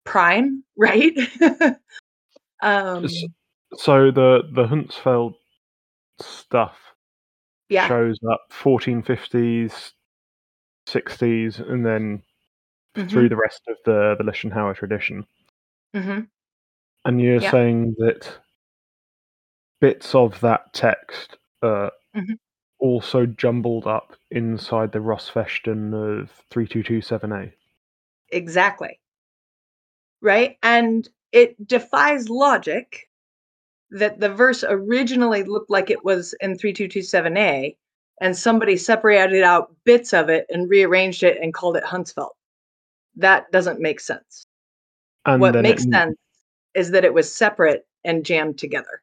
prime 0.05 0.65
right? 0.77 1.17
Um, 2.63 3.07
So 3.77 4.11
the 4.11 4.43
the 4.53 4.65
Huntsfeld 4.67 5.35
stuff 6.21 6.77
yeah 7.69 7.89
shows 7.89 8.19
up 8.31 8.41
1450s, 8.53 9.93
60s, 10.87 11.59
and 11.61 11.85
then 11.85 12.23
Mhm. 12.97 13.11
through 13.11 13.29
the 13.29 13.37
rest 13.37 13.63
of 13.69 13.77
the 13.85 14.15
the 14.19 14.25
Lichtenauer 14.25 14.77
tradition. 14.77 15.27
hmm 15.95 16.21
And 17.05 17.21
you're 17.21 17.41
Yeah. 17.41 17.51
saying 17.51 17.95
that 17.99 18.39
bits 19.81 20.15
of 20.15 20.41
that 20.41 20.73
text 20.73 21.37
are 21.63 21.93
Mhm. 22.17 22.39
also 22.79 23.27
jumbled 23.27 23.87
up 23.87 24.17
inside 24.31 24.93
the 24.93 25.01
Rossfechten 25.01 25.93
of 25.95 26.31
3227A. 26.51 27.53
Exactly. 28.31 29.01
Right? 30.21 30.57
And 30.63 31.09
it 31.33 31.67
defies 31.67 32.29
logic 32.31 33.09
that 33.91 34.21
the 34.21 34.29
verse 34.29 34.65
originally 34.67 35.43
looked 35.45 35.71
like 35.71 35.91
it 35.91 36.05
was 36.05 36.35
in 36.41 36.57
3227A 36.57 37.77
and 38.21 38.37
somebody 38.37 38.77
separated 38.77 39.43
out 39.43 39.75
bits 39.85 40.13
of 40.13 40.29
it 40.29 40.47
and 40.49 40.71
rearranged 40.71 41.23
it 41.23 41.39
and 41.41 41.55
called 41.55 41.77
it 41.77 41.85
Huntsfeld. 41.85 42.31
That 43.17 43.51
doesn't 43.53 43.81
make 43.81 44.01
sense. 44.01 44.47
And 45.27 45.41
what 45.41 45.55
makes 45.61 45.85
it, 45.85 45.93
sense 45.93 46.17
is 46.75 46.91
that 46.91 47.05
it 47.05 47.15
was 47.15 47.33
separate 47.33 47.87
and 48.05 48.25
jammed 48.25 48.59
together. 48.59 49.03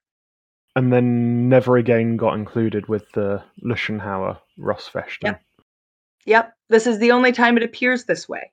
And 0.76 0.92
then 0.92 1.50
never 1.50 1.78
again 1.78 2.18
got 2.18 2.36
included 2.36 2.88
with 2.88 3.12
the 3.14 3.44
Lichtenauer 3.64 4.40
Rossfechten. 4.60 5.24
Yep. 5.24 5.42
Yep, 6.26 6.54
this 6.70 6.88
is 6.88 7.00
the 7.00 7.12
only 7.12 7.32
time 7.32 7.58
it 7.58 7.64
appears 7.64 8.06
this 8.06 8.30
way. 8.30 8.52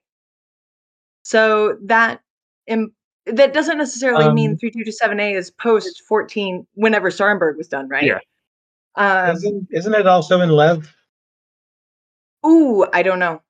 So 1.23 1.77
that 1.83 2.23
Im- 2.67 2.95
that 3.33 3.53
doesn't 3.53 3.79
necessarily 3.79 4.31
mean 4.33 4.53
Um, 4.53 4.57
3227A 4.59 5.35
is 5.35 5.51
post 5.51 6.03
14 6.09 6.67
whenever 6.75 7.11
Starhemberg 7.11 7.57
was 7.57 7.69
done, 7.69 7.89
right? 7.89 8.05
Yeah. 8.05 8.19
Um, 8.97 9.37
isn't, 9.37 9.69
isn't 9.71 9.95
it 9.95 10.07
also 10.07 10.41
in 10.41 10.51
Lev? 10.51 10.95
ooh, 12.47 12.87
I 12.93 13.03
don't 13.03 13.19
know. 13.19 13.43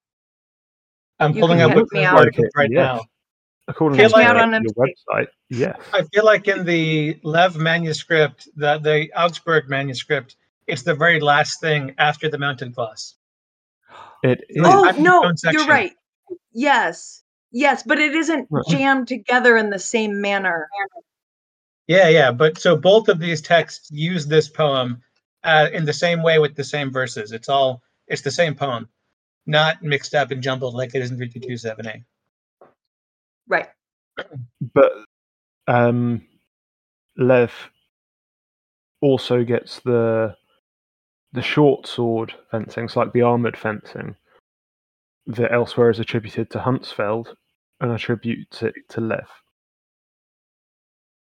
I'm 1.20 1.34
You 1.34 1.40
pulling 1.40 1.58
can 1.58 1.70
up 1.70 1.70
catch 1.70 1.82
with 1.82 1.92
me 1.92 2.00
the 2.00 2.06
out. 2.06 2.16
article 2.18 2.44
right 2.56 2.70
yes. 2.70 2.78
now. 2.98 3.04
According 3.68 3.98
Catch 3.98 4.12
to 4.12 4.16
me 4.18 4.22
your 4.22 4.36
out 4.36 4.54
on 4.54 4.64
website, 4.64 5.26
yes. 5.50 5.78
I 5.92 6.02
feel 6.14 6.24
like 6.24 6.48
in 6.48 6.64
the 6.64 7.18
Lev 7.22 7.56
manuscript, 7.56 8.48
the, 8.56 8.78
the 8.78 9.12
Augsburg 9.14 9.68
manuscript, 9.68 10.36
it's 10.66 10.82
the 10.82 10.94
very 10.94 11.20
last 11.20 11.60
thing 11.60 11.94
after 11.98 12.30
the 12.30 12.38
mounted 12.38 12.74
gloss. 12.74 13.16
It 14.22 14.42
is. 14.48 14.62
Oh, 14.64 14.84
I've 14.84 14.96
got 14.96 15.02
no, 15.02 15.32
you're 15.52 15.66
right. 15.66 15.92
Yes, 16.52 17.22
yes, 17.50 17.82
but 17.82 17.98
it 17.98 18.14
isn't 18.14 18.48
Right. 18.50 18.64
jammed 18.68 19.08
together 19.08 19.56
in 19.56 19.70
the 19.70 19.78
same 19.78 20.20
manner. 20.20 20.68
Yeah, 21.86 22.08
yeah. 22.08 22.30
But 22.32 22.58
so 22.58 22.76
both 22.76 23.08
of 23.08 23.18
these 23.18 23.40
texts 23.40 23.90
use 23.90 24.26
this 24.26 24.48
poem 24.48 25.02
uh, 25.44 25.68
in 25.72 25.84
the 25.84 25.92
same 25.92 26.22
way 26.22 26.38
with 26.38 26.54
the 26.54 26.64
same 26.64 26.92
verses. 26.92 27.32
It's 27.32 27.48
all 27.48 27.82
it's 28.06 28.22
the 28.22 28.30
same 28.30 28.54
poem, 28.54 28.88
not 29.46 29.82
mixed 29.82 30.14
up 30.14 30.30
and 30.30 30.42
jumbled 30.42 30.74
like 30.74 30.94
it 30.94 31.02
is 31.02 31.10
in 31.10 31.18
3227A. 31.18 32.04
Right. 33.48 33.68
but 34.74 34.92
um, 35.66 36.22
Lev 37.16 37.52
also 39.00 39.44
gets 39.44 39.80
the 39.80 40.34
the 41.32 41.42
short 41.42 41.86
sword 41.86 42.34
fencing, 42.50 42.88
so 42.88 43.00
like 43.00 43.12
the 43.12 43.22
armored 43.22 43.56
fencing, 43.56 44.16
that 45.28 45.52
elsewhere 45.52 45.90
is 45.90 46.00
attributed 46.00 46.50
to 46.50 46.58
Huntsfeld 46.58 47.34
and 47.80 47.92
attributes 47.92 48.62
it 48.62 48.74
to 48.88 49.00
Lev. 49.00 49.28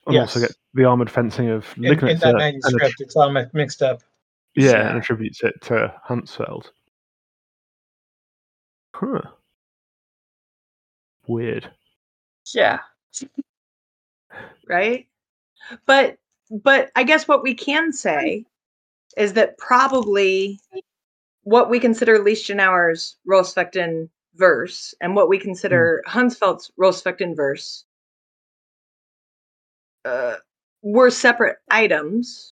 And 0.06 0.18
also 0.18 0.39
get 0.39 0.56
the 0.74 0.86
armored 0.86 1.12
fencing 1.12 1.50
of 1.50 1.68
In, 1.77 1.86
in 1.86 2.18
that 2.20 2.24
uh, 2.24 2.30
and, 2.30 2.38
manuscript, 2.38 2.96
it's 3.00 3.16
all 3.18 3.32
mixed 3.51 3.82
up. 3.82 4.01
yeah, 4.56 4.89
and 4.89 4.98
attributes 4.98 5.44
it 5.44 5.60
to 5.63 5.94
Huntsfeld. 6.08 6.68
Huh. 8.96 9.22
Weird. 11.27 11.70
Yeah. 12.56 12.80
right 14.68 15.08
but 15.86 16.18
but 16.51 16.92
i 16.96 17.04
guess 17.04 17.27
what 17.27 17.44
we 17.44 17.54
can 17.54 17.92
say 17.92 18.46
is 19.18 19.34
that 19.34 19.58
probably 19.58 20.60
what 21.48 21.70
we 21.70 21.80
consider 21.80 22.20
lichtenauer's 22.20 23.16
rosfechten 23.25 24.10
verse 24.36 24.94
and 25.00 25.16
what 25.16 25.30
we 25.30 25.39
consider 25.39 26.04
hunsfeld's 26.06 26.70
rosfechten 26.77 27.34
verse 27.38 27.86
uh, 30.04 30.36
were 30.82 31.10
separate 31.10 31.56
items 31.72 32.51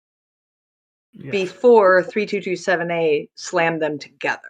Yes. 1.12 1.32
before 1.32 2.02
3227a 2.02 3.28
slammed 3.34 3.82
them 3.82 3.98
together. 3.98 4.48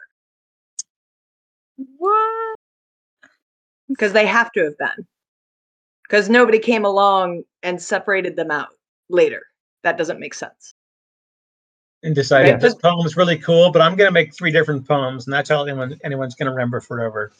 What? 1.97 2.57
because 3.89 4.13
they 4.13 4.27
have 4.27 4.53
to 4.53 4.65
have 4.65 4.77
been. 4.77 5.07
Because 6.03 6.29
nobody 6.29 6.59
came 6.59 6.85
along 6.85 7.45
and 7.63 7.81
separated 7.81 8.37
them 8.37 8.51
out 8.51 8.69
later. 9.09 9.43
That 9.83 9.97
doesn't 9.97 10.21
make 10.21 10.35
sense 10.35 10.75
And 12.03 12.15
decided 12.15 12.53
Right, 12.53 12.61
this 12.61 12.75
but- 12.75 12.83
poem 12.83 13.07
is 13.07 13.17
really 13.17 13.39
cool, 13.39 13.73
but 13.73 13.83
I'm 13.83 13.97
going 13.97 14.09
to 14.09 14.13
make 14.13 14.35
three 14.35 14.53
different 14.53 14.87
poems, 14.87 15.27
and 15.27 15.35
that's 15.35 15.51
all 15.51 15.65
anyone 15.65 15.99
anyone's 16.05 16.35
going 16.35 16.47
to 16.47 16.53
remember 16.53 16.81
forever. 16.81 17.33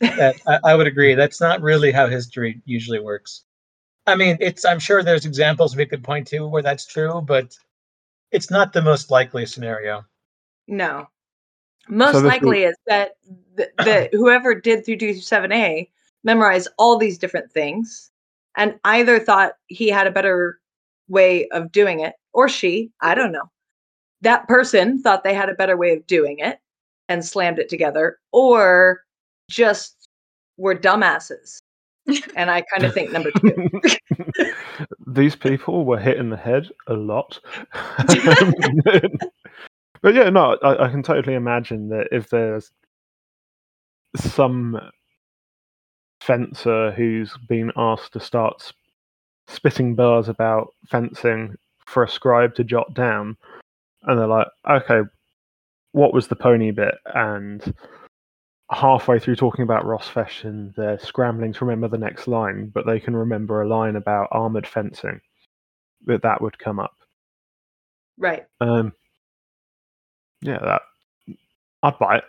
that 0.00 0.36
I, 0.46 0.58
I 0.64 0.74
would 0.74 0.86
agree. 0.86 1.14
That's 1.14 1.40
not 1.40 1.60
really 1.60 1.92
how 1.92 2.06
history 2.08 2.60
usually 2.64 3.00
works. 3.00 3.44
I 4.06 4.16
mean, 4.16 4.36
it's 4.40 4.64
I'm 4.64 4.80
sure 4.80 5.02
there's 5.02 5.26
examples 5.26 5.76
we 5.76 5.86
could 5.86 6.02
point 6.02 6.26
to 6.28 6.48
where 6.48 6.62
that's 6.62 6.86
true, 6.86 7.20
but 7.20 7.56
it's 8.32 8.50
not 8.50 8.72
the 8.72 8.82
most 8.82 9.10
likely 9.10 9.46
scenario. 9.46 10.04
No. 10.66 11.06
Most 11.88 12.14
this 12.14 12.22
likely 12.22 12.64
is 12.64 12.76
that 12.86 13.12
th- 13.56 13.70
that 13.78 14.08
whoever 14.12 14.54
did 14.54 14.84
327A 14.84 15.88
memorized 16.24 16.68
all 16.78 16.96
these 16.96 17.18
different 17.18 17.52
things 17.52 18.10
and 18.56 18.78
either 18.84 19.18
thought 19.18 19.52
he 19.66 19.88
had 19.88 20.06
a 20.06 20.12
better 20.12 20.58
way 21.08 21.48
of 21.50 21.70
doing 21.70 22.00
it 22.00 22.14
or 22.32 22.48
she, 22.48 22.90
I 23.00 23.14
don't 23.14 23.32
know. 23.32 23.50
That 24.22 24.48
person 24.48 25.00
thought 25.00 25.24
they 25.24 25.34
had 25.34 25.48
a 25.48 25.54
better 25.54 25.76
way 25.76 25.92
of 25.92 26.06
doing 26.06 26.38
it 26.38 26.58
and 27.08 27.24
slammed 27.24 27.58
it 27.58 27.68
together 27.68 28.18
or 28.32 29.02
just 29.50 30.08
were 30.56 30.74
dumbasses. 30.74 31.58
And 32.34 32.50
I 32.50 32.62
kind 32.62 32.82
of 32.84 32.92
think 32.92 33.12
number 33.12 33.30
2. 33.40 33.70
These 35.06 35.36
people 35.36 35.84
were 35.84 36.00
hit 36.00 36.16
in 36.16 36.30
the 36.30 36.36
head 36.36 36.68
a 36.88 36.94
lot. 36.94 37.38
but 40.02 40.12
yeah, 40.12 40.28
no, 40.28 40.58
I, 40.64 40.86
I 40.86 40.90
can 40.90 41.04
totally 41.04 41.34
imagine 41.34 41.90
that 41.90 42.08
if 42.10 42.28
there's 42.28 42.72
some 44.16 44.80
fencer 46.20 46.90
who's 46.90 47.36
been 47.48 47.70
asked 47.76 48.12
to 48.14 48.20
start 48.20 48.72
spitting 49.46 49.94
bars 49.94 50.28
about 50.28 50.74
fencing 50.88 51.54
for 51.86 52.02
a 52.02 52.08
scribe 52.08 52.56
to 52.56 52.64
jot 52.64 52.94
down, 52.94 53.36
and 54.04 54.18
they're 54.18 54.26
like, 54.26 54.48
okay, 54.68 55.00
what 55.92 56.14
was 56.14 56.28
the 56.28 56.36
pony 56.36 56.70
bit? 56.70 56.94
And 57.06 57.74
halfway 58.70 59.18
through 59.18 59.36
talking 59.36 59.62
about 59.62 59.84
Rossfechten, 59.84 60.74
they're 60.74 60.98
scrambling 60.98 61.52
to 61.54 61.64
remember 61.64 61.88
the 61.88 62.02
next 62.02 62.26
line, 62.26 62.70
but 62.74 62.86
they 62.86 62.98
can 62.98 63.14
remember 63.14 63.62
a 63.62 63.68
line 63.68 63.96
about 63.96 64.28
armored 64.32 64.66
fencing. 64.66 65.20
That 66.06 66.22
that 66.22 66.40
would 66.42 66.58
come 66.58 66.80
up. 66.80 66.96
Right. 68.18 68.44
Um, 68.60 68.92
yeah, 70.40 70.58
that 70.58 70.82
I'd 71.82 71.98
buy 71.98 72.16
it. 72.18 72.24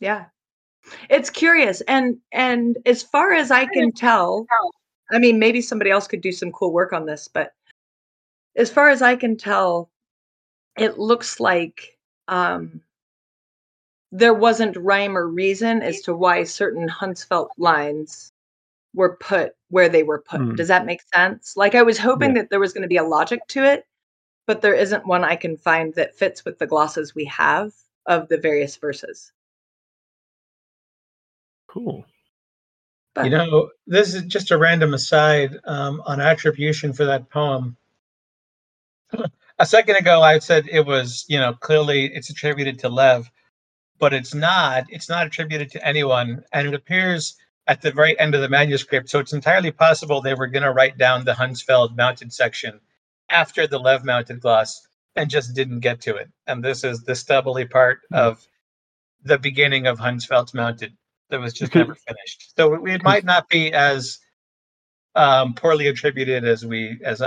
Yeah. 0.00 0.26
It's 1.08 1.30
curious 1.30 1.80
and 1.82 2.18
and 2.30 2.76
as 2.84 3.02
far 3.02 3.32
as 3.32 3.50
I 3.50 3.64
can 3.64 3.90
tell, 3.92 4.46
I 5.10 5.18
mean 5.18 5.38
maybe 5.38 5.62
somebody 5.62 5.90
else 5.90 6.06
could 6.06 6.20
do 6.20 6.32
some 6.32 6.52
cool 6.52 6.72
work 6.72 6.92
on 6.92 7.06
this, 7.06 7.26
but 7.26 7.52
as 8.56 8.70
far 8.70 8.90
as 8.90 9.00
I 9.00 9.16
can 9.16 9.36
tell, 9.36 9.90
it 10.76 10.98
looks 10.98 11.40
like 11.40 11.98
um 12.28 12.80
there 14.12 14.34
wasn't 14.34 14.76
rhyme 14.76 15.16
or 15.16 15.26
reason 15.26 15.82
as 15.82 16.00
to 16.02 16.14
why 16.14 16.44
certain 16.44 16.88
Huntsfeld 16.88 17.48
lines 17.58 18.32
were 18.94 19.16
put 19.16 19.54
where 19.70 19.88
they 19.88 20.04
were 20.04 20.20
put. 20.20 20.40
Hmm. 20.40 20.54
Does 20.54 20.68
that 20.68 20.86
make 20.86 21.02
sense? 21.12 21.56
Like 21.56 21.74
I 21.74 21.82
was 21.82 21.98
hoping 21.98 22.34
that 22.34 22.48
there 22.48 22.60
was 22.60 22.72
going 22.72 22.82
to 22.82 22.88
be 22.88 22.96
a 22.96 23.02
logic 23.02 23.40
to 23.48 23.64
it, 23.64 23.86
but 24.46 24.62
there 24.62 24.74
isn't 24.74 25.06
one 25.06 25.24
I 25.24 25.34
can 25.34 25.56
find 25.56 25.92
that 25.94 26.14
fits 26.14 26.44
with 26.44 26.60
the 26.60 26.66
glosses 26.66 27.12
we 27.14 27.24
have 27.24 27.72
of 28.06 28.28
the 28.28 28.38
various 28.38 28.76
verses. 28.76 29.32
Cool. 31.66 32.04
But 33.14 33.24
You 33.24 33.30
know, 33.30 33.70
this 33.86 34.14
is 34.14 34.22
just 34.22 34.52
a 34.52 34.58
random 34.58 34.94
aside 34.94 35.58
um, 35.64 36.00
on 36.06 36.20
attribution 36.20 36.92
for 36.92 37.04
that 37.04 37.28
poem. 37.30 37.76
a 39.58 39.66
second 39.66 39.96
ago, 39.96 40.22
I 40.22 40.38
said 40.40 40.68
it 40.70 40.86
was, 40.86 41.24
you 41.28 41.38
know, 41.38 41.54
clearly 41.54 42.06
it's 42.06 42.30
attributed 42.30 42.80
to 42.80 42.88
Lev, 42.88 43.30
but 43.98 44.14
it's 44.14 44.34
not. 44.34 44.86
It's 44.90 45.08
not 45.08 45.26
attributed 45.26 45.70
to 45.72 45.86
anyone, 45.86 46.44
and 46.52 46.68
it 46.68 46.74
appears 46.74 47.36
at 47.66 47.82
the 47.82 47.92
very 47.92 48.18
end 48.18 48.34
of 48.34 48.42
the 48.42 48.48
manuscript. 48.48 49.08
So 49.10 49.20
it's 49.20 49.32
entirely 49.32 49.70
possible 49.72 50.20
they 50.20 50.34
were 50.34 50.48
going 50.48 50.64
to 50.64 50.72
write 50.72 50.98
down 50.98 51.24
the 51.24 51.32
Hunsfeld 51.34 51.96
mounted 51.96 52.32
section 52.32 52.80
after 53.30 53.66
the 53.66 53.78
Lev 53.78 54.04
mounted 54.04 54.40
gloss 54.40 54.86
and 55.16 55.30
just 55.30 55.54
didn't 55.54 55.80
get 55.80 56.00
to 56.02 56.16
it. 56.16 56.30
And 56.46 56.64
this 56.64 56.84
is 56.84 57.02
the 57.04 57.14
stubbly 57.14 57.66
part 57.66 58.00
Hmm. 58.10 58.16
of 58.16 58.46
the 59.24 59.38
beginning 59.38 59.86
of 59.86 59.98
Hunsfeld's 59.98 60.54
mounted 60.54 60.96
that 61.30 61.40
was 61.40 61.52
just 61.54 61.74
never 61.74 61.94
finished. 61.94 62.54
So 62.56 62.74
it, 62.74 62.90
it 62.96 63.02
might 63.04 63.24
not 63.24 63.48
be 63.48 63.72
as 63.72 64.18
um, 65.14 65.54
poorly 65.54 65.88
attributed 65.88 66.44
as 66.44 66.66
we 66.66 67.00
as 67.04 67.22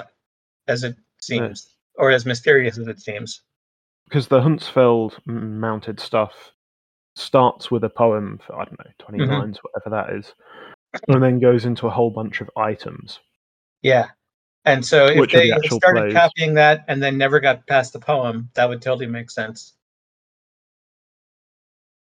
as 0.68 0.84
it 0.84 0.98
seems, 1.22 1.70
or 1.98 2.12
as 2.12 2.26
mysterious 2.26 2.78
as 2.78 2.88
it 2.88 3.00
seems. 3.00 3.42
Because 4.06 4.28
the 4.28 4.40
Huntsfeld 4.40 5.18
mounted 5.26 6.00
stuff 6.00 6.52
starts 7.16 7.72
with 7.72 7.84
a 7.84 7.90
poem 7.90 8.40
for 8.46 8.56
I 8.56 8.66
don't 8.66 8.80
know 8.80 8.92
twenty 9.00 9.20
Mhm. 9.24 9.40
lines, 9.40 9.60
whatever 9.64 9.90
that 9.90 10.16
is, 10.16 10.34
and 11.08 11.22
then 11.22 11.40
goes 11.40 11.66
into 11.66 11.88
a 11.88 11.92
whole 11.92 12.12
bunch 12.12 12.42
of 12.42 12.50
items. 12.56 13.20
Yeah. 13.82 14.10
And 14.66 14.86
so 14.86 15.08
if 15.08 15.18
Which 15.20 15.34
are 15.34 15.40
the 15.42 15.60
they 15.62 15.68
started 15.70 16.02
plays. 16.02 16.14
copying 16.14 16.54
that 16.56 16.84
and 16.88 17.02
then 17.02 17.18
never 17.18 17.40
got 17.40 17.66
past 17.68 17.94
the 17.94 18.00
poem, 18.00 18.50
that 18.54 18.68
would 18.68 18.82
totally 18.82 19.08
make 19.08 19.32
sense. 19.32 19.76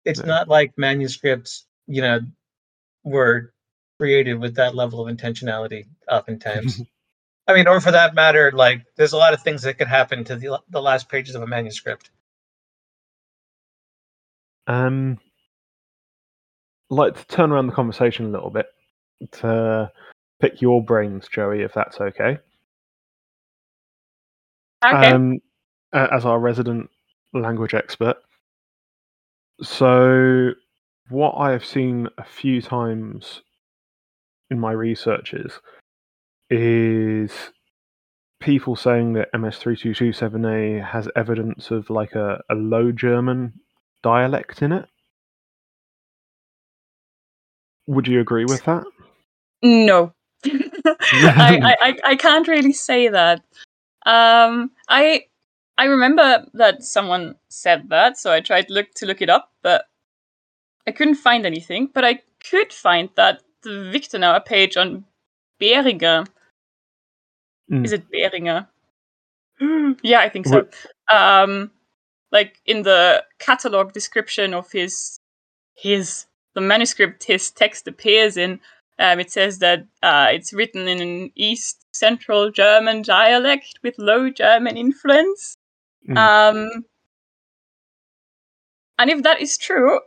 It's 0.05 0.19
Yeah. 0.19 0.25
not 0.27 0.47
like 0.47 0.71
manuscripts, 0.77 1.65
you 1.87 2.01
know, 2.01 2.19
were 3.03 3.53
created 3.99 4.35
with 4.35 4.55
that 4.55 4.75
level 4.75 5.05
of 5.07 5.15
intentionality 5.15 5.87
oftentimes. 6.09 6.81
I 7.47 7.53
mean, 7.53 7.67
or 7.67 7.81
for 7.81 7.91
that 7.91 8.15
matter, 8.15 8.51
like 8.53 8.85
there's 8.95 9.13
a 9.13 9.17
lot 9.17 9.33
of 9.33 9.41
things 9.41 9.63
that 9.63 9.77
could 9.77 9.87
happen 9.87 10.23
to 10.25 10.35
the 10.35 10.61
the 10.69 10.81
last 10.81 11.09
pages 11.09 11.35
of 11.35 11.41
a 11.41 11.47
manuscript. 11.47 12.09
Um, 14.65 15.19
like 16.89 17.15
to 17.15 17.27
turn 17.27 17.51
around 17.51 17.67
the 17.67 17.73
conversation 17.73 18.27
a 18.27 18.29
little 18.29 18.49
bit. 18.49 18.67
to 19.31 19.91
pick 20.39 20.61
your 20.61 20.83
brains, 20.83 21.27
Joey, 21.27 21.61
if 21.61 21.73
that's 21.73 21.99
okay. 21.99 22.37
Okay. 24.83 25.11
Um, 25.11 25.39
as 25.93 26.25
our 26.25 26.39
resident 26.39 26.89
language 27.33 27.73
expert. 27.73 28.17
So, 29.61 30.51
what 31.09 31.35
I 31.37 31.51
have 31.51 31.65
seen 31.65 32.09
a 32.17 32.23
few 32.23 32.61
times 32.61 33.41
in 34.49 34.59
my 34.59 34.71
research 34.71 35.33
is 35.33 35.59
people 38.39 38.75
saying 38.75 39.13
that 39.13 39.31
MS3227A 39.33 40.85
has 40.85 41.07
evidence 41.15 41.71
of 41.71 41.89
like 41.89 42.13
a, 42.13 42.41
a 42.49 42.55
low 42.55 42.91
German 42.91 43.53
dialect 44.01 44.61
in 44.61 44.71
it. 44.71 44.85
Would 47.87 48.07
you 48.07 48.19
agree 48.19 48.45
with 48.45 48.63
that? 48.65 48.83
No. 49.61 50.13
I, 50.45 51.75
I, 51.81 51.97
I, 52.03 52.15
can't 52.15 52.47
really 52.47 52.73
say 52.73 53.07
that. 53.07 53.41
Um, 54.05 54.71
I 54.89 55.25
I 55.77 55.85
remember 55.85 56.45
that 56.53 56.83
someone 56.83 57.35
said 57.47 57.89
that, 57.89 58.17
so 58.17 58.31
I 58.31 58.41
tried 58.41 58.67
to 58.67 58.73
look 58.73 58.93
to 58.95 59.05
look 59.05 59.21
it 59.21 59.29
up, 59.29 59.51
but 59.61 59.85
I 60.85 60.91
couldn't 60.91 61.15
find 61.15 61.45
anything. 61.45 61.89
But 61.93 62.03
I 62.03 62.19
could 62.43 62.73
find 62.73 63.09
that 63.15 63.41
the 63.63 63.91
Wiktenauer 63.93 64.45
page 64.45 64.75
on 64.75 65.05
Beringer. 65.59 66.25
Mm. 67.71 67.85
Is 67.85 67.93
it 67.93 68.09
Beringer? 68.09 68.67
yeah, 70.03 70.19
I 70.19 70.29
think 70.29 70.47
so. 70.47 70.67
Um, 71.09 71.71
like 72.31 72.59
in 72.65 72.83
the 72.83 73.23
catalog 73.39 73.93
description 73.93 74.53
of 74.53 74.71
his 74.71 75.19
his 75.75 76.25
the 76.55 76.61
manuscript 76.61 77.23
his 77.23 77.51
text 77.51 77.87
appears 77.87 78.37
in, 78.37 78.59
um, 78.99 79.19
it 79.19 79.31
says 79.31 79.59
that 79.59 79.85
uh, 80.01 80.27
it's 80.31 80.53
written 80.53 80.87
in 80.87 81.01
an 81.01 81.31
East 81.35 81.85
Central 81.93 82.51
German 82.51 83.01
dialect 83.01 83.79
with 83.83 83.97
Low 83.97 84.29
German 84.29 84.77
influence. 84.77 85.57
Mm. 86.07 86.17
Um, 86.17 86.85
and 88.97 89.09
if 89.09 89.23
that 89.23 89.41
is 89.41 89.57
true, 89.57 89.99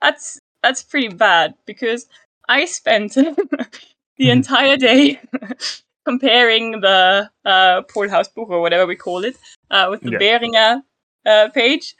that's 0.00 0.40
that's 0.62 0.82
pretty 0.82 1.08
bad 1.08 1.54
because 1.66 2.06
I 2.48 2.64
spent 2.64 3.16
the 4.20 4.28
entire 4.28 4.76
day 4.76 5.18
comparing 6.04 6.82
the 6.82 7.30
uh, 7.46 7.82
Polhausbuch 7.82 8.50
or 8.50 8.60
whatever 8.60 8.86
we 8.86 8.94
call 8.94 9.24
it 9.24 9.36
uh, 9.70 9.86
with 9.88 10.02
the 10.02 10.10
Yeah. 10.10 10.18
Beringer 10.18 10.82
uh, 11.24 11.48
page, 11.48 11.96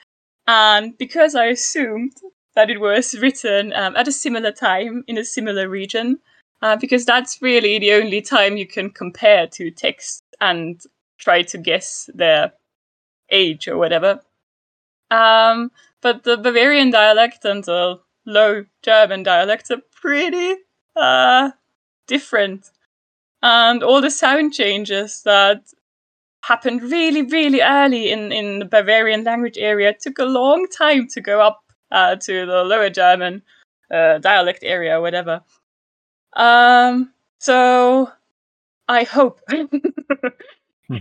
and 0.47 0.97
because 0.99 1.35
I 1.35 1.47
assumed 1.47 2.13
that 2.55 2.69
it 2.69 2.79
was 2.79 3.19
written 3.19 3.73
um, 3.73 3.97
at 3.97 4.07
a 4.07 4.13
similar 4.13 4.53
time 4.53 5.03
in 5.07 5.17
a 5.17 5.25
similar 5.25 5.67
region, 5.69 6.19
uh, 6.61 6.77
because 6.77 7.07
that's 7.07 7.41
really 7.41 7.79
the 7.79 7.95
only 7.95 8.21
time 8.21 8.59
you 8.59 8.67
can 8.67 8.91
compare 8.91 9.47
two 9.47 9.71
texts 9.71 10.21
and 10.41 10.83
try 11.19 11.43
to 11.43 11.57
guess 11.57 12.11
their 12.15 12.53
age 13.31 13.67
or 13.67 13.79
whatever. 13.79 14.21
Um, 15.11 15.71
but 16.03 16.25
the 16.25 16.37
Bavarian 16.37 16.91
dialect 16.91 17.47
and 17.47 17.65
the 17.65 18.01
Low 18.27 18.67
German 18.83 19.23
dialects 19.23 19.71
are 19.71 19.83
pretty 20.03 20.57
uh, 20.97 21.51
different. 22.11 22.71
And 23.43 23.83
all 23.83 24.03
the 24.03 24.11
sound 24.11 24.53
changes 24.53 25.23
that 25.23 25.63
happened 26.43 26.83
really, 26.83 27.23
really 27.23 27.63
early 27.63 28.11
in, 28.11 28.33
in 28.33 28.59
the 28.59 28.65
Bavarian 28.67 29.25
language 29.25 29.57
area 29.57 29.95
took 29.99 30.19
a 30.19 30.25
long 30.25 30.67
time 30.67 31.07
to 31.15 31.21
go 31.21 31.41
up 31.41 31.61
uh, 31.91 32.17
to 32.17 32.47
the 32.47 32.65
Lower 32.65 32.91
German 32.91 33.43
uh, 33.91 34.19
dialect 34.19 34.63
area, 34.63 34.99
or 34.99 35.01
whatever. 35.01 35.41
Um, 36.35 37.13
so 37.39 38.11
I 38.89 39.05
hope, 39.05 39.41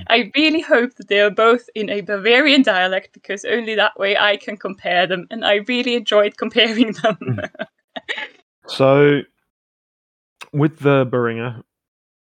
I 0.08 0.32
really 0.36 0.62
hope 0.62 0.96
that 0.96 1.08
they 1.08 1.20
are 1.20 1.30
both 1.30 1.70
in 1.76 1.90
a 1.90 2.02
Bavarian 2.02 2.64
dialect 2.64 3.14
because 3.14 3.46
only 3.46 3.76
that 3.76 4.00
way 4.00 4.18
I 4.18 4.38
can 4.38 4.58
compare 4.58 5.08
them, 5.08 5.28
and 5.30 5.46
I 5.46 5.56
really 5.68 5.96
enjoyed 5.96 6.38
comparing 6.38 6.94
them. 7.04 7.42
So, 8.68 9.22
with 10.54 10.80
the 10.80 11.06
Beringer, 11.06 11.64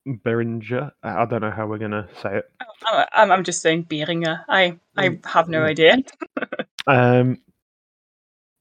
Beringer, 0.05 0.91
I 1.03 1.25
don't 1.25 1.41
know 1.41 1.51
how 1.51 1.67
we're 1.67 1.77
gonna 1.77 2.07
say 2.21 2.37
it. 2.37 2.45
I'm, 2.85 3.05
I'm 3.13 3.31
I'm 3.31 3.43
just 3.43 3.61
saying 3.61 3.83
Beringer. 3.83 4.45
I 4.47 4.77
I 4.95 5.19
have 5.25 5.49
no 5.49 5.61
Mm. 5.61 5.69
idea. 5.69 5.97
Um, 6.89 7.39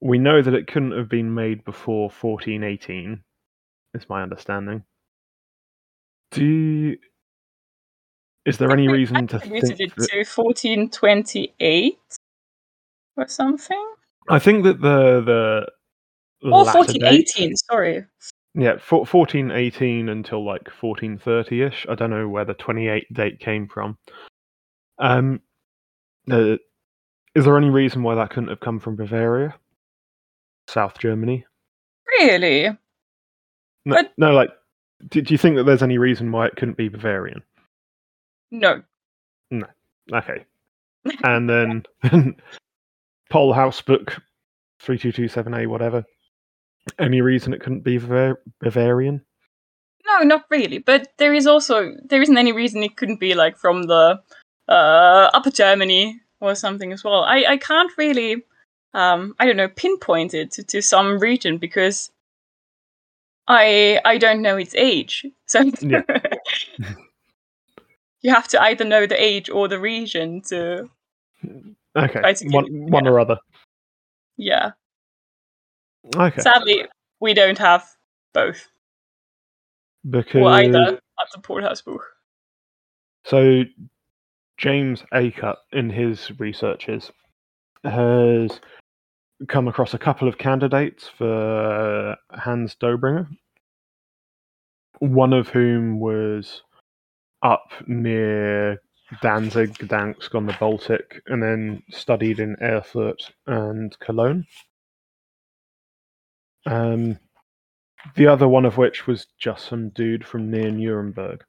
we 0.01 0.17
know 0.19 0.41
that 0.41 0.53
it 0.53 0.67
couldn't 0.67 0.91
have 0.91 1.07
been 1.07 1.33
made 1.33 1.63
before 1.63 2.09
1418. 2.09 3.23
Is 3.93 4.09
my 4.09 4.21
understanding. 4.21 4.83
Do 6.31 6.43
you, 6.43 6.97
is 8.45 8.57
there 8.57 8.69
any 8.73 8.89
reason 8.89 9.27
to 9.27 9.39
think 9.39 9.79
it 9.79 9.95
that, 9.95 10.09
to 10.09 10.17
1428 10.25 11.97
or 13.15 13.27
something. 13.29 13.93
I 14.29 14.39
think 14.39 14.65
that 14.65 14.81
the 14.81 15.21
the 16.41 16.49
Or 16.49 16.63
latter 16.65 16.91
date- 16.93 17.29
1418. 17.33 17.55
Sorry. 17.55 18.05
Yeah, 18.53 18.77
four- 18.79 19.05
1418 19.05 20.09
until 20.09 20.43
like 20.45 20.67
1430 20.69 21.61
ish. 21.61 21.85
I 21.89 21.95
don't 21.95 22.09
know 22.09 22.27
where 22.27 22.45
the 22.45 22.53
28 22.55 23.11
date 23.13 23.39
came 23.39 23.67
from. 23.67 23.97
Um, 24.99 25.41
uh, 26.31 26.57
is 27.35 27.45
there 27.45 27.57
any 27.57 27.69
reason 27.69 28.01
why 28.03 28.15
that 28.15 28.31
couldn't 28.31 28.49
have 28.49 28.59
come 28.59 28.79
from 28.79 28.95
Bavaria, 28.95 29.55
South 30.67 30.97
Germany? 30.97 31.45
Really? 32.19 32.69
No, 33.85 33.95
But- 33.95 34.13
no 34.17 34.33
like, 34.33 34.49
do, 35.09 35.21
do 35.21 35.33
you 35.33 35.37
think 35.37 35.55
that 35.57 35.65
there's 35.65 35.83
any 35.83 35.99
reason 35.99 36.31
why 36.31 36.47
it 36.47 36.55
couldn't 36.55 36.77
be 36.77 36.89
Bavarian? 36.89 37.43
No. 38.49 38.81
No. 39.51 39.67
Okay. 40.11 40.45
And 41.23 41.47
then 41.49 41.83
Pole 43.29 43.53
House 43.53 43.81
Book 43.81 44.17
3227A, 44.81 45.67
whatever. 45.67 46.03
Any 46.99 47.21
reason 47.21 47.53
it 47.53 47.61
couldn't 47.61 47.83
be 47.83 47.99
Bavar- 47.99 48.37
Bavarian? 48.59 49.21
No, 50.05 50.19
not 50.23 50.45
really. 50.49 50.77
But 50.79 51.09
there 51.17 51.33
is 51.33 51.47
also 51.47 51.93
there 52.05 52.21
isn't 52.21 52.37
any 52.37 52.51
reason 52.53 52.83
it 52.83 52.95
couldn't 52.97 53.19
be 53.19 53.33
like 53.35 53.57
from 53.57 53.83
the 53.83 54.19
uh, 54.69 55.29
Upper 55.33 55.51
Germany 55.51 56.21
or 56.39 56.55
something 56.55 56.93
as 56.93 57.03
well. 57.03 57.23
I 57.23 57.43
I 57.47 57.57
can't 57.57 57.91
really 57.97 58.43
um 58.93 59.35
I 59.39 59.45
don't 59.45 59.57
know 59.57 59.67
pinpoint 59.67 60.33
it 60.33 60.51
to, 60.51 60.63
to 60.63 60.81
some 60.81 61.19
region 61.19 61.57
because 61.57 62.09
I 63.47 63.99
I 64.05 64.17
don't 64.17 64.41
know 64.41 64.57
its 64.57 64.75
age. 64.75 65.25
So 65.45 65.69
Yeah. 65.81 66.01
you 68.21 68.33
have 68.33 68.47
to 68.49 68.61
either 68.61 68.83
know 68.85 69.05
the 69.05 69.21
age 69.21 69.49
or 69.49 69.67
the 69.67 69.79
region 69.79 70.41
to 70.49 70.89
Okay, 71.95 72.21
one, 72.51 72.65
it- 72.65 72.71
one 72.91 73.05
yeah. 73.05 73.11
or 73.11 73.19
other. 73.19 73.37
yeah. 74.37 74.71
Okay, 76.15 76.41
Sadly, 76.41 76.85
we 77.19 77.33
don't 77.33 77.57
have 77.57 77.85
both 78.33 78.67
because 80.09 80.41
or 80.41 80.49
either 80.49 80.99
at 81.19 81.31
the 81.33 81.41
Polhausbuch. 81.41 81.99
So, 83.25 83.63
James 84.57 85.03
Acutt, 85.13 85.57
in 85.73 85.89
his 85.89 86.31
researches, 86.39 87.11
has 87.83 88.59
come 89.47 89.67
across 89.67 89.93
a 89.93 89.99
couple 89.99 90.27
of 90.27 90.37
candidates 90.37 91.07
for 91.07 92.15
Hans 92.31 92.75
Dobringer, 92.75 93.27
one 94.99 95.33
of 95.33 95.49
whom 95.49 95.99
was 95.99 96.63
up 97.43 97.71
near 97.85 98.81
Danzig, 99.21 99.73
Gdansk 99.75 100.33
on 100.35 100.45
the 100.47 100.57
Baltic, 100.59 101.21
and 101.27 101.41
then 101.41 101.83
studied 101.91 102.39
in 102.39 102.55
Erfurt 102.61 103.31
and 103.45 103.97
Cologne. 103.99 104.45
Um, 106.67 107.17
the 108.15 108.27
other 108.27 108.47
one 108.47 108.65
of 108.65 108.77
which 108.77 109.07
was 109.07 109.25
just 109.39 109.67
some 109.67 109.89
dude 109.89 110.25
from 110.25 110.51
near 110.51 110.69
Nuremberg. 110.69 111.43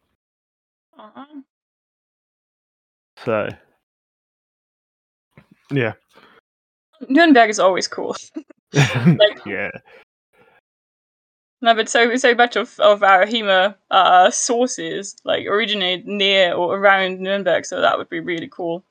Uh-huh. 0.97 1.43
So, 3.25 3.49
yeah, 5.73 5.95
Nuremberg 7.09 7.51
is 7.51 7.59
always 7.59 7.89
cool. 7.89 8.15
yeah, 8.73 9.71
No, 11.61 11.75
but 11.75 11.89
so 11.89 12.15
so 12.17 12.35
much 12.35 12.55
of, 12.55 12.79
of 12.79 13.03
our 13.03 13.27
HEMA 13.27 13.75
uh, 13.91 14.31
sources 14.31 15.17
like 15.25 15.47
originate 15.47 16.07
near 16.07 16.55
or 16.55 16.77
around 16.77 17.19
Nuremberg, 17.21 17.67
so 17.67 17.81
that 17.81 17.99
would 17.99 18.09
be 18.09 18.21
really 18.21 18.49
cool. 18.49 18.85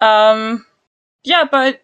Um, 0.00 0.64
yeah, 1.22 1.44
but 1.50 1.82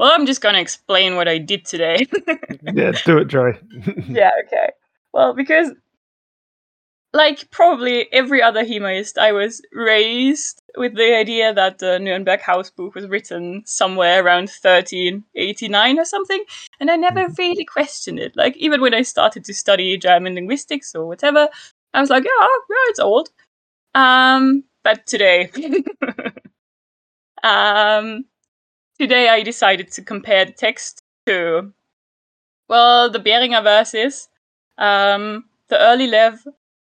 well, 0.00 0.12
I'm 0.14 0.24
just 0.24 0.40
gonna 0.40 0.60
explain 0.60 1.16
what 1.16 1.28
I 1.28 1.36
did 1.36 1.66
today. 1.66 2.06
yeah. 2.72 2.92
Do 3.04 3.18
it, 3.18 3.26
Joy. 3.28 3.52
yeah, 4.08 4.30
okay. 4.46 4.70
Well, 5.12 5.34
because 5.34 5.72
like 7.12 7.50
probably 7.50 8.10
every 8.12 8.40
other 8.42 8.64
Hemaist, 8.64 9.18
I 9.18 9.32
was 9.32 9.60
raised 9.72 10.62
with 10.78 10.94
the 10.94 11.14
idea 11.14 11.52
that 11.52 11.80
the 11.80 11.98
Nuremberg 11.98 12.40
House 12.40 12.70
book 12.70 12.94
was 12.94 13.08
written 13.08 13.62
somewhere 13.66 14.24
around 14.24 14.48
1389 14.48 15.98
or 15.98 16.04
something, 16.06 16.44
and 16.80 16.90
I 16.90 16.96
never 16.96 17.28
Mhm. 17.28 17.36
really 17.36 17.66
questioned 17.66 18.18
it. 18.20 18.34
Like 18.36 18.56
even 18.56 18.80
when 18.80 18.94
I 18.94 19.02
started 19.02 19.44
to 19.44 19.52
study 19.52 19.98
German 19.98 20.34
linguistics 20.34 20.94
or 20.94 21.04
whatever, 21.06 21.50
I 21.92 22.00
was 22.00 22.08
like, 22.08 22.24
yeah, 22.24 22.30
yeah, 22.40 22.90
it's 22.90 23.00
old. 23.00 23.28
Um, 23.94 24.64
but 24.82 25.06
today, 25.06 25.50
um, 27.42 28.24
today 29.00 29.30
I 29.30 29.42
decided 29.42 29.90
to 29.92 30.02
compare 30.02 30.44
the 30.44 30.52
text 30.52 31.02
to, 31.24 31.72
well, 32.68 33.08
the 33.08 33.18
Beringer 33.18 33.62
verses, 33.62 34.28
um, 34.76 35.46
the 35.68 35.80
early 35.80 36.06
Lev, 36.06 36.46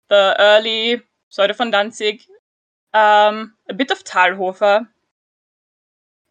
the 0.09 0.37
early 0.39 1.03
of 1.39 1.57
von 1.57 1.73
Danzig, 1.73 2.23
um, 2.95 3.55
a 3.69 3.75
bit 3.75 3.91
of 3.91 4.05
Talhofer. 4.05 4.87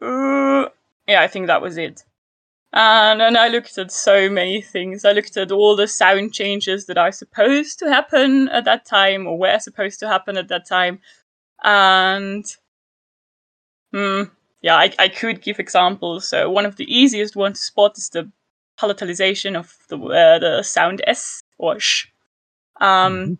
Uh, 0.01 0.69
yeah, 1.09 1.21
I 1.21 1.27
think 1.27 1.47
that 1.47 1.61
was 1.61 1.77
it. 1.77 2.05
And 2.71 3.19
then 3.19 3.35
I 3.35 3.49
looked 3.49 3.77
at 3.77 3.91
so 3.91 4.29
many 4.29 4.61
things. 4.61 5.03
I 5.03 5.11
looked 5.11 5.35
at 5.35 5.51
all 5.51 5.75
the 5.75 5.87
sound 5.87 6.33
changes 6.33 6.85
that 6.85 6.97
are 6.97 7.11
supposed 7.11 7.79
to 7.79 7.89
happen 7.89 8.47
at 8.47 8.63
that 8.63 8.85
time 8.85 9.27
or 9.27 9.37
were 9.37 9.59
supposed 9.59 9.99
to 9.99 10.07
happen 10.07 10.37
at 10.37 10.47
that 10.47 10.67
time. 10.67 10.99
And 11.65 12.45
hmm, 13.91 14.23
yeah, 14.65 14.77
I, 14.77 14.91
I 14.97 15.09
could 15.09 15.43
give 15.43 15.59
examples. 15.59 16.27
So 16.27 16.49
one 16.49 16.65
of 16.65 16.75
the 16.75 16.91
easiest 16.91 17.35
ones 17.35 17.59
to 17.59 17.65
spot 17.65 17.99
is 17.99 18.09
the 18.09 18.31
palatalization 18.79 19.55
of 19.55 19.71
the 19.89 19.97
uh, 19.97 20.39
the 20.39 20.63
sound 20.63 21.03
s 21.05 21.39
or 21.59 21.79
sh. 21.79 22.07
Um, 22.81 23.13
Mhm. 23.13 23.37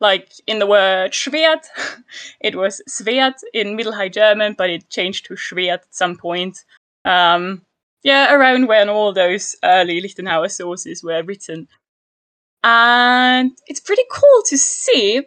like 0.00 0.32
in 0.46 0.58
the 0.58 0.66
word 0.66 1.12
Schwert, 1.12 1.66
it 2.40 2.56
was 2.56 2.80
Swert 2.88 3.34
in 3.52 3.76
Middle 3.76 3.92
High 3.92 4.08
German, 4.08 4.54
but 4.56 4.70
it 4.70 4.88
changed 4.88 5.26
to 5.26 5.34
Schwert 5.36 5.82
at 5.82 5.94
some 5.94 6.16
point. 6.16 6.64
Um, 7.04 7.66
yeah, 8.02 8.34
around 8.34 8.68
when 8.68 8.88
all 8.88 9.12
those 9.12 9.54
early 9.62 10.00
Lichtenauer 10.00 10.50
sources 10.50 11.04
were 11.04 11.22
written. 11.22 11.68
And 12.64 13.52
it's 13.66 13.80
pretty 13.80 14.04
cool 14.10 14.42
to 14.46 14.56
see 14.56 15.26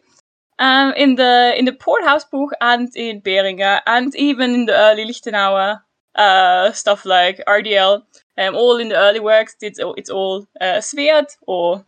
um, 0.63 0.93
in 0.93 1.15
the 1.15 1.53
in 1.57 1.65
the 1.65 1.73
Polhaus 1.73 2.23
book 2.29 2.51
and 2.61 2.89
in 2.95 3.19
Beringer 3.19 3.81
and 3.85 4.15
even 4.15 4.53
in 4.53 4.65
the 4.65 4.73
early 4.73 5.05
Lichtenauer 5.05 5.81
uh, 6.15 6.71
stuff 6.71 7.05
like 7.05 7.41
RDL, 7.47 8.03
um, 8.37 8.55
all 8.55 8.77
in 8.77 8.89
the 8.89 8.95
early 8.95 9.19
works, 9.19 9.55
it's, 9.61 9.79
it's 9.97 10.09
all 10.09 10.47
uh, 10.61 10.79
Swert 10.79 11.35
or 11.47 11.85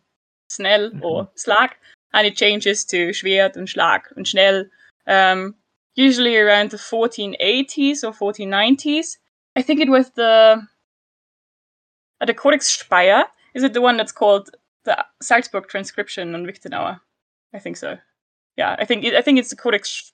Snell 0.49 0.91
or 1.01 1.29
Slag 1.35 1.71
and 2.13 2.27
it 2.27 2.35
changes 2.35 2.83
to 2.85 3.09
Schwert 3.11 3.55
and 3.55 3.67
Schlag 3.67 4.01
and 4.17 4.27
Schnell, 4.27 4.65
um, 5.07 5.55
usually 5.95 6.35
around 6.35 6.71
the 6.71 6.77
1480s 6.77 8.03
or 8.03 8.11
1490s. 8.11 9.17
I 9.55 9.61
think 9.61 9.79
it 9.79 9.89
was 9.89 10.09
the 10.11 10.61
uh, 12.19 12.25
the 12.25 12.33
Codex 12.33 12.67
Speyer. 12.67 13.23
Is 13.53 13.63
it 13.63 13.73
the 13.73 13.81
one 13.81 13.95
that's 13.95 14.11
called 14.11 14.49
the 14.83 15.05
Salzburg 15.21 15.67
transcription 15.69 16.35
on 16.35 16.45
Wiktenauer? 16.45 16.99
I 17.53 17.59
think 17.59 17.77
so. 17.77 17.99
Yeah, 18.57 18.75
I 18.79 18.85
think 18.85 19.05
I 19.05 19.21
think 19.21 19.39
it's 19.39 19.49
the 19.49 19.55
Codex. 19.55 20.13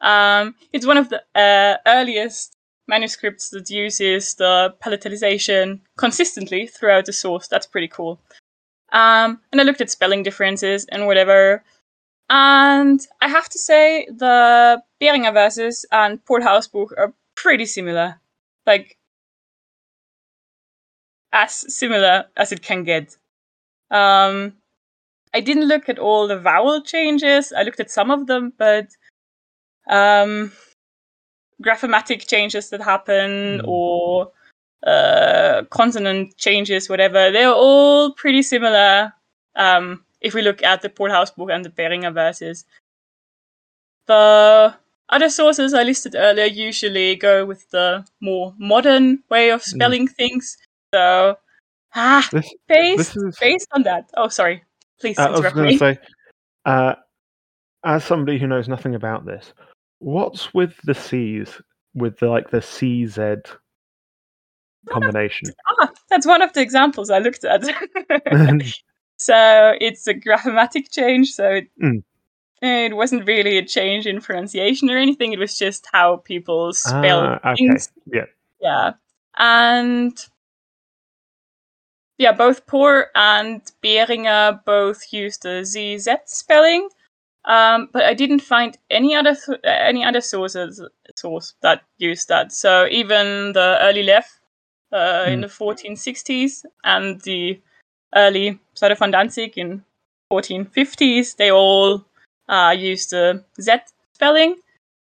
Um, 0.00 0.54
it's 0.72 0.86
one 0.86 0.96
of 0.96 1.08
the 1.08 1.22
uh, 1.34 1.76
earliest 1.86 2.56
manuscripts 2.86 3.50
that 3.50 3.70
uses 3.70 4.34
the 4.34 4.74
palatalization 4.82 5.80
consistently 5.96 6.66
throughout 6.66 7.06
the 7.06 7.12
source. 7.12 7.48
That's 7.48 7.66
pretty 7.66 7.88
cool. 7.88 8.20
Um, 8.92 9.40
and 9.50 9.60
I 9.60 9.64
looked 9.64 9.80
at 9.80 9.90
spelling 9.90 10.22
differences 10.22 10.86
and 10.86 11.06
whatever. 11.06 11.64
And 12.30 13.00
I 13.20 13.28
have 13.28 13.48
to 13.50 13.58
say, 13.58 14.06
the 14.06 14.82
Beringer 15.00 15.32
verses 15.32 15.84
and 15.92 16.24
Polhaus 16.24 16.70
book 16.70 16.94
are 16.96 17.12
pretty 17.34 17.66
similar. 17.66 18.20
Like, 18.66 18.96
as 21.32 21.74
similar 21.74 22.26
as 22.36 22.52
it 22.52 22.62
can 22.62 22.84
get. 22.84 23.16
Um, 23.90 24.54
I 25.34 25.40
didn't 25.40 25.66
look 25.68 25.88
at 25.88 25.98
all 25.98 26.28
the 26.28 26.38
vowel 26.38 26.80
changes. 26.80 27.52
I 27.52 27.62
looked 27.64 27.80
at 27.80 27.90
some 27.90 28.10
of 28.10 28.26
them, 28.26 28.52
but 28.56 28.86
um, 29.88 30.52
grammatic 31.60 32.26
changes 32.26 32.70
that 32.70 32.80
happen 32.82 33.60
Mm. 33.60 33.68
or 33.68 34.32
uh, 34.86 35.64
consonant 35.70 36.36
changes, 36.36 36.88
whatever, 36.88 37.30
they're 37.30 37.52
all 37.52 38.12
pretty 38.12 38.42
similar. 38.42 39.12
Um, 39.56 40.04
if 40.20 40.34
we 40.34 40.42
look 40.42 40.62
at 40.62 40.82
the 40.82 40.88
Polhaus 40.88 41.34
book 41.34 41.50
and 41.50 41.64
the 41.64 41.70
Beringer 41.70 42.10
verses, 42.10 42.64
the 44.06 44.74
other 45.08 45.30
sources 45.30 45.74
I 45.74 45.82
listed 45.82 46.14
earlier 46.14 46.44
usually 46.46 47.16
go 47.16 47.44
with 47.46 47.68
the 47.70 48.04
more 48.20 48.54
modern 48.58 49.22
way 49.30 49.50
of 49.50 49.62
spelling 49.62 50.06
things. 50.08 50.58
So, 50.94 51.38
ah, 51.94 52.28
This 52.32 52.54
based 52.68 53.14
this 53.14 53.16
is 53.16 53.38
based 53.40 53.68
on 53.72 53.82
that. 53.84 54.10
Oh, 54.16 54.28
sorry. 54.28 54.62
Please 55.04 55.18
Uh, 55.18 55.24
I 55.24 55.30
was 55.32 55.52
going 55.52 55.72
to 55.72 55.78
say, 55.78 55.98
uh, 56.64 56.94
as 57.84 58.04
somebody 58.04 58.38
who 58.38 58.46
knows 58.46 58.68
nothing 58.68 58.94
about 58.94 59.26
this, 59.26 59.52
what's 59.98 60.54
with 60.54 60.74
the 60.84 60.94
C's, 60.94 61.60
with 61.94 62.18
the, 62.20 62.30
like 62.30 62.50
the 62.50 62.60
CZ 62.62 63.44
combination? 64.88 65.48
Ah, 65.78 65.90
that's 66.08 66.26
one 66.26 66.40
of 66.40 66.54
the 66.54 66.62
examples 66.62 67.10
I 67.10 67.18
looked 67.18 67.44
at. 67.44 67.64
so 69.18 69.74
it's 69.78 70.06
a 70.06 70.14
grammatic 70.14 70.90
change. 70.90 71.32
So 71.32 71.50
it, 71.50 71.66
Mm. 71.82 72.02
it 72.62 72.96
wasn't 72.96 73.26
really 73.26 73.58
a 73.58 73.64
change 73.66 74.06
in 74.06 74.22
pronunciation 74.22 74.88
or 74.88 74.96
anything. 74.96 75.34
It 75.34 75.38
was 75.38 75.58
just 75.58 75.86
how 75.92 76.16
people 76.16 76.72
spell 76.72 77.20
ah, 77.20 77.50
okay, 77.50 77.56
things. 77.56 77.90
yeah. 78.06 78.24
Yeah. 78.62 78.92
And 79.36 80.18
yeah, 82.18 82.32
both 82.32 82.66
Poor 82.66 83.08
and 83.14 83.62
Beringer 83.82 84.60
both 84.64 85.12
used 85.12 85.42
the 85.42 85.64
ZZ 85.64 86.08
spelling. 86.26 86.88
Um, 87.44 87.90
but 87.92 88.04
I 88.04 88.14
didn't 88.14 88.40
find 88.40 88.78
any 88.90 89.14
other 89.14 89.34
th- 89.34 89.60
any 89.64 90.02
other 90.04 90.22
sources 90.22 90.80
source 91.16 91.54
that 91.60 91.82
used 91.98 92.28
that. 92.28 92.52
So 92.52 92.86
even 92.90 93.52
the 93.52 93.78
early 93.82 94.02
left 94.02 94.40
uh, 94.92 95.26
in 95.28 95.40
Mm. 95.40 95.42
the 95.42 95.48
1460s 95.48 96.64
and 96.84 97.20
the 97.22 97.60
early 98.14 98.58
of 98.82 98.98
von 98.98 99.10
Danzig 99.10 99.58
in 99.58 99.84
1450s, 100.30 101.36
they 101.36 101.50
all 101.50 102.04
uh, 102.48 102.74
used 102.76 103.10
the 103.10 103.44
Z 103.60 103.72
spelling. 104.14 104.56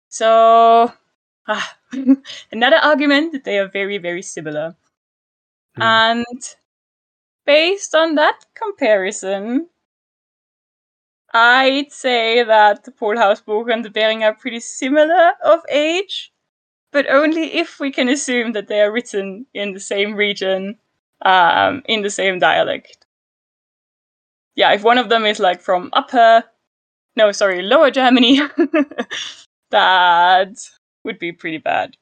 So 0.09 0.93
ah, 1.49 1.77
another 2.53 2.79
argument 2.83 3.33
that 3.33 3.45
they 3.45 3.59
are 3.59 3.69
very 3.69 3.99
very 3.99 4.23
similar. 4.23 4.77
Mm. 5.77 5.83
And 5.83 6.57
based 7.47 7.95
on 7.95 8.15
that 8.17 8.47
comparison, 8.55 9.69
I'd 11.33 11.93
say 11.93 12.45
that 12.45 12.85
the 12.85 12.93
Polhaus 12.93 13.45
book 13.45 13.69
and 13.69 13.85
the 13.85 13.91
Bering 13.91 14.23
are 14.23 14.35
pretty 14.35 14.61
similar 14.61 15.33
of 15.45 15.61
age, 15.69 16.33
but 16.93 17.11
only 17.11 17.55
if 17.55 17.81
we 17.81 17.91
can 17.91 18.09
assume 18.09 18.53
that 18.53 18.69
they 18.69 18.81
are 18.81 18.93
written 18.93 19.47
in 19.53 19.73
the 19.73 19.81
same 19.81 20.15
region, 20.15 20.79
um, 21.23 21.83
in 21.87 22.03
the 22.03 22.11
same 22.11 22.39
dialect. 22.39 23.07
Yeah, 24.55 24.73
if 24.73 24.85
one 24.85 24.99
of 24.99 25.09
them 25.09 25.27
is 25.27 25.41
like 25.41 25.61
from 25.61 25.91
upper, 25.93 26.45
no, 27.17 27.33
sorry, 27.33 27.63
lower 27.63 27.91
Germany, 27.91 28.41
that 29.71 30.57
would 31.05 31.19
be 31.19 31.33
pretty 31.33 31.59
bad. 31.59 31.97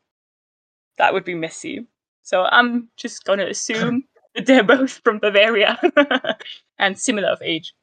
That 0.99 1.15
would 1.15 1.25
be 1.25 1.35
messy. 1.35 1.87
So 2.23 2.45
I'm 2.45 2.89
just 2.97 3.25
gonna 3.25 3.47
assume 3.47 4.05
they're 4.47 4.65
both 4.65 5.01
from 5.05 5.19
Bavaria 5.19 5.79
and 6.79 6.99
similar 6.99 7.29
of 7.29 7.43
age. 7.43 7.75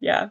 Yeah. 0.00 0.30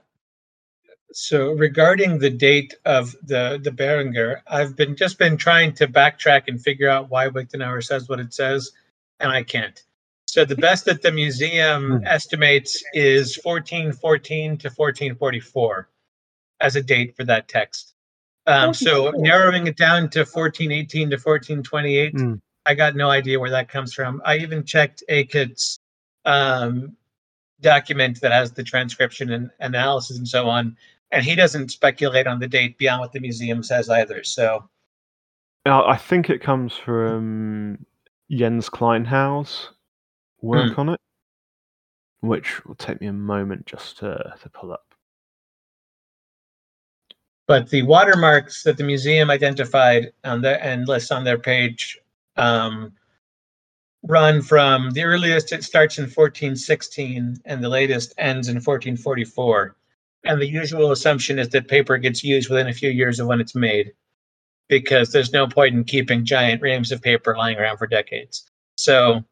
So 1.12 1.54
regarding 1.54 2.20
the 2.20 2.30
date 2.30 2.76
of 2.86 3.16
the 3.24 3.60
the 3.64 3.72
Beringer, 3.72 4.44
I've 4.48 4.76
been 4.76 4.96
just 4.96 5.18
been 5.18 5.38
trying 5.38 5.74
to 5.76 5.88
backtrack 5.88 6.44
and 6.48 6.62
figure 6.62 6.90
out 6.90 7.10
why 7.10 7.30
Wiktenauer 7.30 7.84
says 7.84 8.08
what 8.08 8.20
it 8.20 8.34
says, 8.34 8.72
and 9.20 9.32
I 9.32 9.44
can't. 9.44 9.82
So 10.28 10.46
the 10.46 10.56
best 10.56 10.86
that 10.86 11.02
the 11.02 11.12
museum 11.12 12.00
Hmm. 12.00 12.06
estimates 12.06 12.84
is 12.94 13.40
1414 13.44 14.58
to 14.60 14.70
1444 14.70 15.90
as 16.60 16.76
a 16.76 16.82
date 16.84 17.16
for 17.16 17.24
that 17.26 17.48
text. 17.48 17.96
Um, 18.46 18.74
so 18.74 19.12
narrowing 19.16 19.68
it 19.68 19.78
down 19.78 20.10
to 20.12 20.26
1418 20.26 21.10
to 21.12 21.18
1428, 21.18 22.12
Hmm. 22.12 22.36
I 22.66 22.74
got 22.76 22.96
no 22.96 23.10
idea 23.10 23.40
where 23.40 23.50
that 23.50 23.70
comes 23.70 23.94
from. 23.94 24.22
I 24.26 24.38
even 24.38 24.64
checked 24.64 25.04
Acutt's 25.10 25.80
um, 26.26 26.96
document 27.62 28.22
that 28.22 28.32
has 28.32 28.52
the 28.52 28.64
transcription 28.64 29.32
and 29.32 29.50
analysis 29.60 30.18
and 30.18 30.28
so 30.28 30.50
on, 30.50 30.76
and 31.12 31.24
he 31.24 31.36
doesn't 31.36 31.70
speculate 31.72 32.28
on 32.28 32.40
the 32.40 32.48
date 32.48 32.78
beyond 32.78 33.02
what 33.02 33.12
the 33.12 33.20
museum 33.20 33.64
says 33.64 33.90
either. 33.90 34.24
So 34.24 34.70
I 35.66 35.98
think 35.98 36.30
it 36.30 36.42
comes 36.42 36.74
from 36.74 37.86
Jens 38.32 38.70
Kleinau's 38.70 39.70
work 40.42 40.78
on 40.80 40.90
it. 40.90 41.00
which 42.22 42.66
will 42.66 42.76
take 42.76 43.02
me 43.02 43.08
a 43.08 43.14
moment 43.14 43.66
just 43.66 43.98
to, 44.00 44.34
to 44.42 44.50
pull 44.50 44.72
up. 44.72 44.94
But 47.48 47.70
the 47.70 47.82
watermarks 47.82 48.64
that 48.64 48.78
the 48.78 48.84
museum 48.84 49.30
identified 49.30 50.12
on 50.24 50.42
their 50.42 50.64
and 50.64 50.88
lists 50.88 51.12
on 51.12 51.24
their 51.24 51.40
page 51.40 51.99
um, 52.40 52.94
run 54.04 54.42
from 54.42 54.92
the 54.92 55.04
earliest 55.04 55.52
it 55.52 55.64
starts 55.64 55.98
in 55.98 56.04
1416 56.04 57.38
and 57.46 57.64
the 57.64 57.70
latest 57.70 58.14
ends 58.18 58.48
in 58.48 58.56
1444. 58.56 59.76
And 60.26 60.42
the 60.42 60.48
usual 60.48 60.92
assumption 60.92 61.40
is 61.40 61.50
that 61.50 61.68
paper 61.68 61.98
gets 61.98 62.24
used 62.24 62.50
within 62.50 62.68
a 62.68 62.74
few 62.74 62.90
years 62.90 63.20
of 63.20 63.28
when 63.28 63.40
it's 63.40 63.56
made, 63.56 63.92
because 64.68 65.12
there's 65.12 65.34
no 65.34 65.48
point 65.48 65.76
in 65.76 65.84
keeping 65.84 66.26
giant 66.26 66.62
reams 66.62 66.92
of 66.92 67.02
paper 67.02 67.36
lying 67.38 67.58
around 67.58 67.78
for 67.78 67.88
decades. 67.88 68.50
So, 68.76 69.24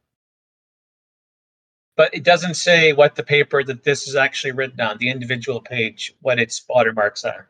but 1.95 2.13
it 2.13 2.23
doesn't 2.23 2.55
say 2.55 2.93
what 2.93 3.15
the 3.15 3.23
paper 3.23 3.63
that 3.63 3.83
this 3.83 4.07
is 4.07 4.15
actually 4.15 4.51
written 4.51 4.79
on, 4.79 4.97
the 4.97 5.09
individual 5.09 5.61
page, 5.61 6.13
what 6.21 6.39
its 6.39 6.63
watermarks 6.69 7.25
are, 7.25 7.49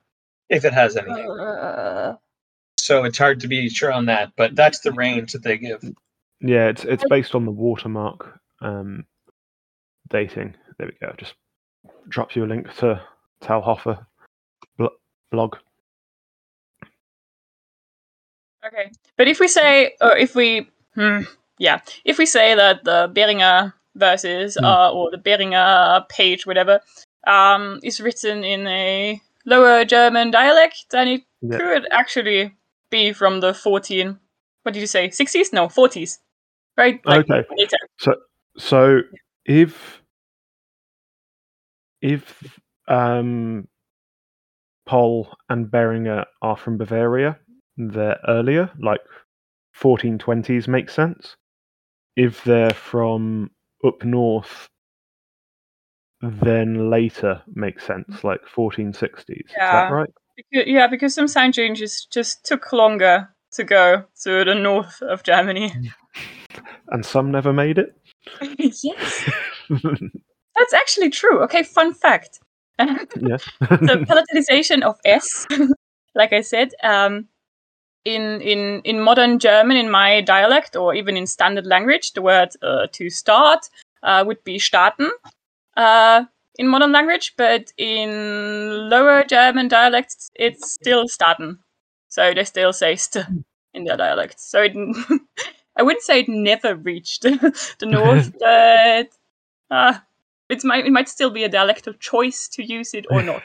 if 0.49 0.65
it 0.65 0.73
has 0.73 0.95
any. 0.95 1.11
Uh, 1.11 2.13
So 2.87 3.03
it's 3.03 3.17
hard 3.17 3.41
to 3.41 3.49
be 3.49 3.67
sure 3.67 3.91
on 3.91 4.05
that, 4.05 4.31
but 4.37 4.55
that's 4.55 4.79
the 4.79 4.93
range 4.93 5.33
that 5.33 5.43
they 5.43 5.57
give. 5.57 5.83
Yeah, 6.39 6.69
it's 6.69 6.85
it's 6.85 7.03
based 7.09 7.35
on 7.35 7.43
the 7.43 7.51
watermark 7.51 8.39
um, 8.61 9.05
dating. 10.09 10.55
There 10.77 10.87
we 10.87 10.93
go. 11.05 11.13
Just 11.17 11.33
drop 12.07 12.33
you 12.33 12.45
a 12.45 12.47
link 12.47 12.73
to 12.77 13.01
Talhofer 13.43 14.05
bl- 14.77 14.95
blog. 15.31 15.57
okay, 18.65 18.89
but 19.17 19.27
if 19.27 19.41
we 19.41 19.49
say, 19.49 19.93
or 19.99 20.15
if 20.15 20.33
we, 20.33 20.69
hmm, 20.95 21.23
yeah, 21.59 21.81
if 22.05 22.17
we 22.17 22.25
say 22.25 22.55
that 22.55 22.85
the 22.85 23.11
Beringer 23.13 23.73
verses 23.95 24.55
Hmm. 24.57 24.63
uh, 24.65 24.91
or 24.93 25.11
the 25.11 25.17
Beringer 25.17 26.05
page, 26.07 26.45
whatever, 26.45 26.79
um, 27.25 27.81
is 27.83 27.99
written 27.99 28.45
in 28.45 28.65
a 28.65 29.21
lower 29.45 29.83
German 29.83 30.31
dialect, 30.31 30.85
then 30.91 31.07
it 31.09 31.23
Yeah. 31.41 31.57
could 31.57 31.87
actually 31.91 32.53
be 32.89 33.13
from 33.13 33.39
the 33.39 33.53
14. 33.53 34.19
What 34.63 34.73
did 34.73 34.79
you 34.81 34.87
say? 34.87 35.09
60s? 35.09 35.53
No, 35.53 35.67
40s. 35.67 36.19
Right? 36.77 37.01
Like 37.05 37.25
Okay. 37.29 37.47
later. 37.57 37.77
So 38.57 39.01
if 39.45 40.01
if 42.01 42.59
um, 42.87 43.67
Poll 44.85 45.33
and 45.49 45.69
Beringer 45.69 46.25
are 46.41 46.57
from 46.57 46.77
Bavaria, 46.77 47.39
they're 47.77 48.19
earlier, 48.27 48.71
like 48.79 49.01
1420s 49.81 50.67
makes 50.67 50.93
sense. 50.93 51.35
If 52.15 52.43
they're 52.43 52.73
from 52.73 53.51
up 53.85 54.03
north, 54.03 54.69
then 56.21 56.89
later 56.89 57.43
makes 57.53 57.85
sense, 57.85 58.23
like 58.23 58.41
1460s. 58.55 59.29
Is 59.29 59.53
that 59.71 59.89
right? 59.89 60.09
Yeah, 60.51 60.87
because 60.87 61.15
some 61.15 61.27
sign 61.27 61.51
changes 61.51 62.05
just 62.11 62.45
took 62.45 62.71
longer 62.71 63.29
to 63.53 63.63
go 63.63 64.03
to 64.23 64.45
the 64.45 64.55
north 64.55 65.01
of 65.01 65.23
Germany. 65.23 65.73
And 66.89 67.05
some 67.05 67.31
never 67.31 67.53
made 67.53 67.77
it. 67.77 67.95
yes, 68.57 69.29
that's 69.69 70.73
actually 70.73 71.09
true. 71.09 71.43
Okay, 71.43 71.61
fun 71.61 71.93
fact. 71.93 72.39
yes. 72.79 73.43
the 73.59 74.05
palatalization 74.07 74.81
of 74.81 74.97
S, 75.05 75.45
like 76.15 76.33
I 76.33 76.41
said, 76.41 76.69
um, 76.81 77.27
in 78.05 78.41
in 78.41 78.81
in 78.85 79.01
modern 79.01 79.37
German, 79.37 79.77
in 79.77 79.91
my 79.91 80.21
dialect, 80.21 80.75
or 80.75 80.95
even 80.95 81.17
in 81.17 81.27
standard 81.27 81.67
language, 81.67 82.13
the 82.13 82.21
word 82.21 82.49
uh, 82.61 82.87
to 82.93 83.09
start 83.09 83.69
uh, 84.01 84.23
would 84.25 84.43
be 84.43 84.57
starten. 84.57 85.11
Uh, 85.75 86.23
in 86.57 86.67
modern 86.67 86.91
language, 86.91 87.33
but 87.37 87.71
in 87.77 88.89
lower 88.89 89.23
German 89.23 89.67
dialects, 89.67 90.29
it's 90.35 90.71
still 90.71 91.07
starten. 91.07 91.59
So 92.09 92.33
they 92.33 92.43
still 92.43 92.73
say 92.73 92.95
st 92.95 93.27
in 93.73 93.83
their 93.83 93.97
dialect. 93.97 94.39
So 94.39 94.61
it, 94.63 94.73
I 95.77 95.83
wouldn't 95.83 96.03
say 96.03 96.21
it 96.21 96.29
never 96.29 96.75
reached 96.75 97.21
the 97.23 97.75
north, 97.81 98.31
but 98.39 99.09
uh, 99.69 99.99
it's 100.49 100.63
might 100.63 100.85
it 100.85 100.91
might 100.91 101.09
still 101.09 101.29
be 101.29 101.43
a 101.43 101.49
dialect 101.49 101.87
of 101.87 101.99
choice 101.99 102.47
to 102.49 102.63
use 102.63 102.93
it 102.93 103.05
or 103.11 103.21
not. 103.21 103.43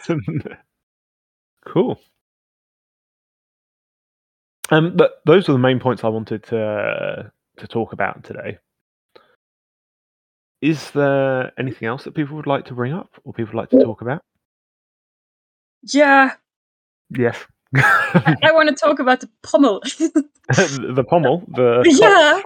cool. 1.67 2.01
Um, 4.71 4.97
but 4.97 5.21
those 5.27 5.49
are 5.49 5.53
the 5.53 5.59
main 5.59 5.81
points 5.81 6.05
I 6.05 6.09
wanted 6.09 6.45
to 6.45 7.33
to 7.59 7.67
talk 7.67 7.93
about 7.93 8.25
today. 8.25 8.59
Is 10.63 10.91
there 10.93 11.53
anything 11.59 11.89
else 11.89 12.05
that 12.05 12.15
people 12.15 12.37
would 12.37 12.47
like 12.47 12.65
to 12.67 12.75
bring 12.75 12.93
up 12.93 13.11
or 13.25 13.33
people 13.33 13.59
like 13.59 13.71
to 13.71 13.83
talk 13.83 14.01
about? 14.01 14.23
yeah, 15.83 16.37
Yes. 17.19 17.37
I, 17.75 18.37
I 18.45 18.53
want 18.53 18.69
to 18.69 18.75
talk 18.75 18.99
about 18.99 19.21
the 19.21 19.31
pommel. 19.43 19.81
the 20.49 21.05
pommel, 21.09 21.43
the 21.49 21.83
yeah, 22.01 22.43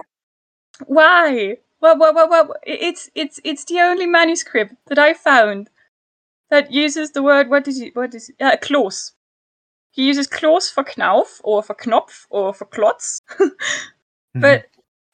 why? 0.85 1.57
Well, 1.81 1.97
well, 1.99 2.13
well, 2.13 2.29
well, 2.29 2.53
it's 2.63 3.09
it's 3.13 3.39
it's 3.43 3.65
the 3.65 3.79
only 3.79 4.05
manuscript 4.05 4.75
that 4.87 4.97
I 4.97 5.13
found 5.13 5.69
that 6.49 6.71
uses 6.71 7.11
the 7.11 7.21
word 7.21 7.49
what 7.49 7.67
is 7.67 7.79
it? 7.81 7.95
What 7.95 8.15
is 8.15 8.29
it? 8.29 8.35
Uh, 8.39 8.55
Kloß. 8.57 9.11
He 9.91 10.05
uses 10.05 10.27
Kloß 10.27 10.71
for 10.71 10.83
Knauf 10.83 11.41
or 11.43 11.63
for 11.63 11.75
Knopf 11.75 12.25
or 12.29 12.53
for 12.53 12.65
Klotz. 12.65 13.19
but 14.35 14.65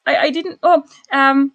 I, 0.05 0.17
I 0.17 0.29
didn't. 0.29 0.59
Oh, 0.61 0.83
um, 1.11 1.53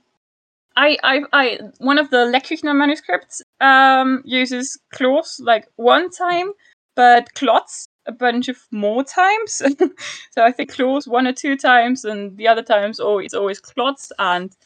I, 0.78 0.96
I, 1.02 1.22
I, 1.32 1.58
one 1.78 1.98
of 1.98 2.10
the 2.10 2.18
Lecküchner 2.18 2.74
manuscripts 2.74 3.42
um 3.60 4.22
uses 4.24 4.78
Kloß 4.94 5.40
like 5.40 5.66
one 5.74 6.08
time, 6.08 6.52
but 6.94 7.34
clots 7.34 7.86
a 8.06 8.12
bunch 8.12 8.48
of 8.48 8.58
more 8.70 9.02
times. 9.02 9.54
so 10.30 10.44
I 10.44 10.52
think 10.52 10.72
Kloß 10.72 11.08
one 11.08 11.26
or 11.26 11.32
two 11.32 11.56
times, 11.56 12.04
and 12.04 12.36
the 12.36 12.46
other 12.46 12.62
times, 12.62 13.00
oh, 13.00 13.18
it's 13.18 13.34
always 13.34 13.60
clots. 13.60 14.12
And 14.20 14.56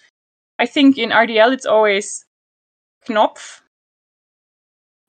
I 0.58 0.66
think 0.66 0.98
in 0.98 1.10
RDL 1.10 1.52
it's 1.52 1.66
always 1.66 2.26
Knopf 3.08 3.62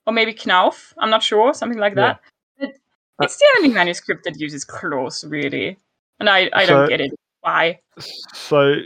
or 0.06 0.12
maybe 0.14 0.32
Knauf. 0.32 0.94
I'm 0.96 1.10
not 1.10 1.22
sure, 1.22 1.52
something 1.52 1.78
like 1.78 1.94
Yeah. 1.94 2.16
that. 2.58 2.72
But 3.18 3.26
it's 3.26 3.36
the 3.36 3.46
only 3.58 3.68
manuscript 3.68 4.24
that 4.24 4.40
uses 4.40 4.64
Kloß, 4.64 5.30
really, 5.30 5.78
and 6.18 6.30
I, 6.30 6.50
I 6.52 6.64
don't 6.64 6.88
get 6.88 7.00
it. 7.02 7.12
Why? 7.42 7.78
So, 8.32 8.76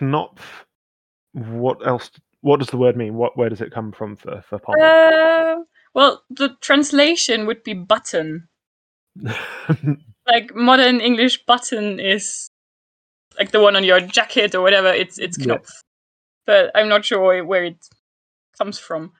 Knopf. 0.00 0.67
What 1.46 1.86
else? 1.86 2.10
What 2.40 2.60
does 2.60 2.68
the 2.68 2.76
word 2.76 2.96
mean? 2.96 3.14
What 3.14 3.36
where 3.36 3.48
does 3.48 3.60
it 3.60 3.72
come 3.72 3.92
from 3.92 4.16
for 4.16 4.42
for 4.42 4.58
pommel? 4.58 4.84
Uh, 4.84 5.56
well, 5.94 6.22
the 6.30 6.56
translation 6.60 7.46
would 7.46 7.62
be 7.62 7.74
button. 7.74 8.48
Like 10.26 10.54
modern 10.54 11.00
English 11.00 11.46
button 11.46 11.98
is 11.98 12.50
like 13.38 13.50
the 13.50 13.60
one 13.60 13.76
on 13.76 13.84
your 13.84 14.00
jacket 14.00 14.54
or 14.54 14.60
whatever. 14.60 14.88
It's 14.88 15.18
it's 15.18 15.38
Yeah. 15.38 15.46
Knopf, 15.54 15.82
but 16.46 16.70
I'm 16.74 16.88
not 16.88 17.04
sure 17.06 17.44
where 17.44 17.64
it 17.64 17.78
comes 18.58 18.78
from. 18.78 19.12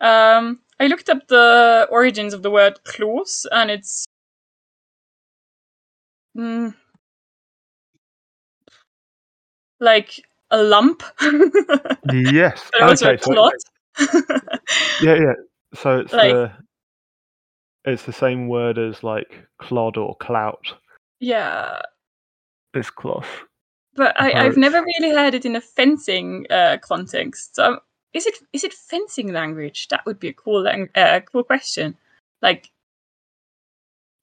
Um, 0.00 0.60
I 0.80 0.86
looked 0.88 1.08
up 1.08 1.28
the 1.28 1.86
origins 1.90 2.34
of 2.34 2.42
the 2.42 2.50
word 2.50 2.80
Kloß, 2.84 3.46
and 3.52 3.70
it's 3.70 4.06
mm, 6.36 6.74
like 9.80 10.27
a 10.50 10.62
lump, 10.62 11.02
but 11.20 11.98
yes. 12.14 12.70
also 12.82 13.06
Okay. 13.06 13.14
a 13.14 13.22
So, 13.22 13.32
clot. 13.32 13.52
yeah, 15.02 15.14
yeah. 15.14 15.32
So 15.74 15.98
it's 15.98 16.12
Like- 16.12 16.32
the 16.32 16.52
it's 17.84 18.04
the 18.04 18.12
same 18.12 18.48
word 18.48 18.76
as 18.78 19.02
like 19.02 19.46
clod 19.58 19.96
or 19.96 20.16
clout. 20.16 20.74
yeah, 21.20 21.80
This 22.74 22.90
cloth. 22.90 23.28
but 23.94 24.20
I, 24.20 24.32
I've 24.32 24.56
never 24.56 24.82
really 24.82 25.10
heard 25.14 25.34
it 25.34 25.44
in 25.46 25.56
a 25.56 25.60
fencing 25.60 26.46
uh, 26.50 26.78
context. 26.82 27.54
So 27.56 27.80
is 28.12 28.26
it 28.26 28.34
is 28.52 28.64
it 28.64 28.72
fencing 28.74 29.32
language? 29.32 29.88
That 29.88 30.04
would 30.06 30.18
be 30.20 30.28
a 30.28 30.32
cool 30.34 30.62
lang- 30.62 30.90
uh, 30.94 31.20
cool 31.20 31.44
question. 31.44 31.96
Like, 32.42 32.70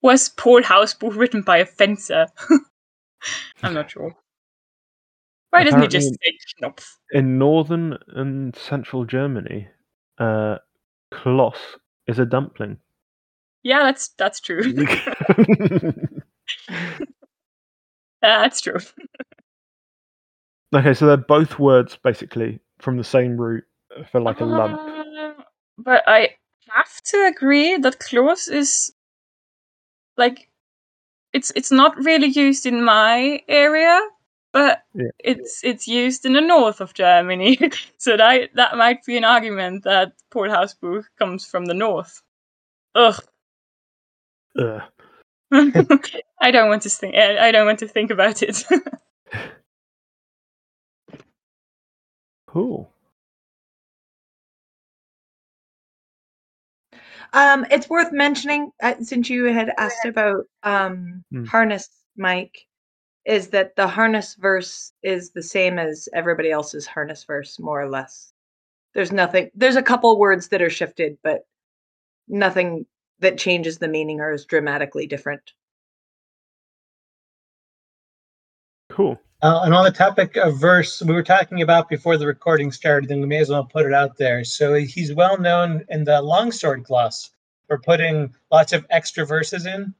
was 0.01 0.30
Polhausbuch 0.30 1.15
written 1.15 1.41
by 1.41 1.57
a 1.57 1.65
fencer? 1.65 2.28
I'm 3.63 3.73
not 3.73 3.89
sure. 3.91 4.15
Why 5.50 5.64
doesn't 5.64 5.82
he 5.82 5.88
just 5.88 6.10
say 6.10 6.38
Knopf? 6.62 6.98
In 7.12 7.38
northern 7.38 7.98
and 8.08 8.56
central 8.56 9.06
Germany, 9.06 9.68
uh, 10.18 10.58
Kloss 11.14 11.58
is 12.08 12.20
a 12.20 12.26
dumpling. 12.26 12.78
Yeah, 13.64 13.84
that's 13.84 14.10
that's 14.18 14.41
true. 14.41 14.62
that's 18.22 18.62
true. 18.62 18.80
okay, 20.76 20.93
so 20.93 21.08
they're 21.08 21.18
both 21.18 21.58
words 21.58 21.98
basically 22.04 22.60
from 22.80 22.98
the 22.98 23.04
same 23.04 23.38
root 23.38 23.64
for 24.12 24.22
like 24.22 24.41
a 24.41 24.46
lump. 24.46 24.80
Uh, 24.80 25.34
But 25.78 26.04
I 26.08 26.30
have 26.70 27.02
to 27.06 27.26
agree 27.28 27.78
that 27.78 28.00
Kloß 28.00 28.52
is 28.52 28.93
like 30.18 30.50
it's 31.34 31.52
it's 31.56 31.72
not 31.72 31.98
really 31.98 32.28
used 32.28 32.66
in 32.66 32.84
my 32.84 33.41
area, 33.48 34.00
but 34.56 34.84
Yeah. 34.95 35.10
it's 35.20 35.60
it's 35.66 35.86
used 35.86 36.26
in 36.26 36.32
the 36.32 36.39
north 36.41 36.80
of 36.80 36.93
Germany, 36.93 37.60
so 37.97 38.16
that 38.16 38.51
that 38.56 38.78
might 38.78 39.03
be 39.06 39.18
an 39.18 39.26
argument 39.26 39.84
that 39.84 40.14
Port 40.32 40.49
Polhausbuch 40.49 41.03
comes 41.20 41.45
from 41.45 41.66
the 41.66 41.74
north. 41.74 42.22
Ugh. 42.95 43.20
Ugh. 44.58 44.82
I 46.41 46.51
don't 46.51 46.70
want 46.70 46.84
to 46.84 46.89
think. 46.89 47.16
I 47.16 47.49
I 47.49 47.51
don't 47.51 47.66
want 47.68 47.80
to 47.80 47.88
think 47.88 48.12
about 48.12 48.41
it. 48.43 48.64
Cool. 52.47 52.89
Um, 57.34 57.66
it's 57.70 57.89
worth 57.89 58.14
mentioning 58.14 58.72
uh, 58.82 58.95
since 59.01 59.30
you 59.30 59.45
had 59.45 59.70
asked 59.78 60.06
about 60.06 60.45
um, 60.64 61.26
Mm. 61.34 61.45
harness, 61.47 61.89
Mike, 62.16 62.56
is 63.26 63.49
that 63.49 63.76
the 63.76 63.88
harness 63.88 64.36
verse 64.36 64.93
is 65.01 65.32
the 65.32 65.43
same 65.43 65.80
as 65.80 66.07
everybody 66.13 66.51
else's 66.51 66.86
harness 66.86 67.23
verse, 67.23 67.59
more 67.59 67.82
or 67.82 67.89
less. 67.89 68.34
There's 68.93 69.11
nothing. 69.11 69.49
There's 69.55 69.76
a 69.76 69.82
couple 69.82 70.17
words 70.17 70.49
that 70.49 70.61
are 70.61 70.69
shifted, 70.69 71.17
but 71.23 71.45
nothing 72.28 72.86
that 73.19 73.38
changes 73.38 73.78
the 73.78 73.88
meaning 73.88 74.19
or 74.21 74.32
is 74.32 74.45
dramatically 74.45 75.07
different. 75.07 75.53
Cool. 78.89 79.19
Uh, 79.41 79.61
and 79.63 79.73
on 79.73 79.84
the 79.84 79.91
topic 79.91 80.38
of 80.38 80.59
verse, 80.59 81.01
we 81.01 81.13
were 81.13 81.23
talking 81.23 81.61
about 81.61 81.89
before 81.89 82.17
the 82.17 82.26
recording 82.26 82.71
started, 82.71 83.11
and 83.11 83.21
we 83.21 83.28
may 83.28 83.38
as 83.38 83.49
well 83.49 83.65
put 83.65 83.86
it 83.86 83.93
out 83.93 84.17
there. 84.17 84.43
So 84.43 84.76
he's 84.76 85.13
well 85.13 85.38
known 85.38 85.84
in 85.89 86.03
the 86.03 86.21
longsword 86.21 86.84
gloss 86.84 87.32
for 87.67 87.80
putting 87.80 88.34
lots 88.51 88.71
of 88.71 88.86
extra 88.89 89.26
verses 89.26 89.65
in, 89.65 89.93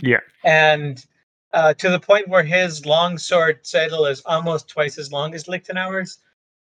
Yeah. 0.00 0.20
and 0.44 1.04
uh, 1.52 1.74
to 1.74 1.90
the 1.90 2.00
point 2.00 2.28
where 2.28 2.42
his 2.42 2.86
longsword 2.86 3.64
Zettel 3.64 4.10
is 4.10 4.22
almost 4.24 4.68
twice 4.68 4.98
as 4.98 5.12
long 5.12 5.34
as 5.34 5.44
Lichtenauer's. 5.48 6.18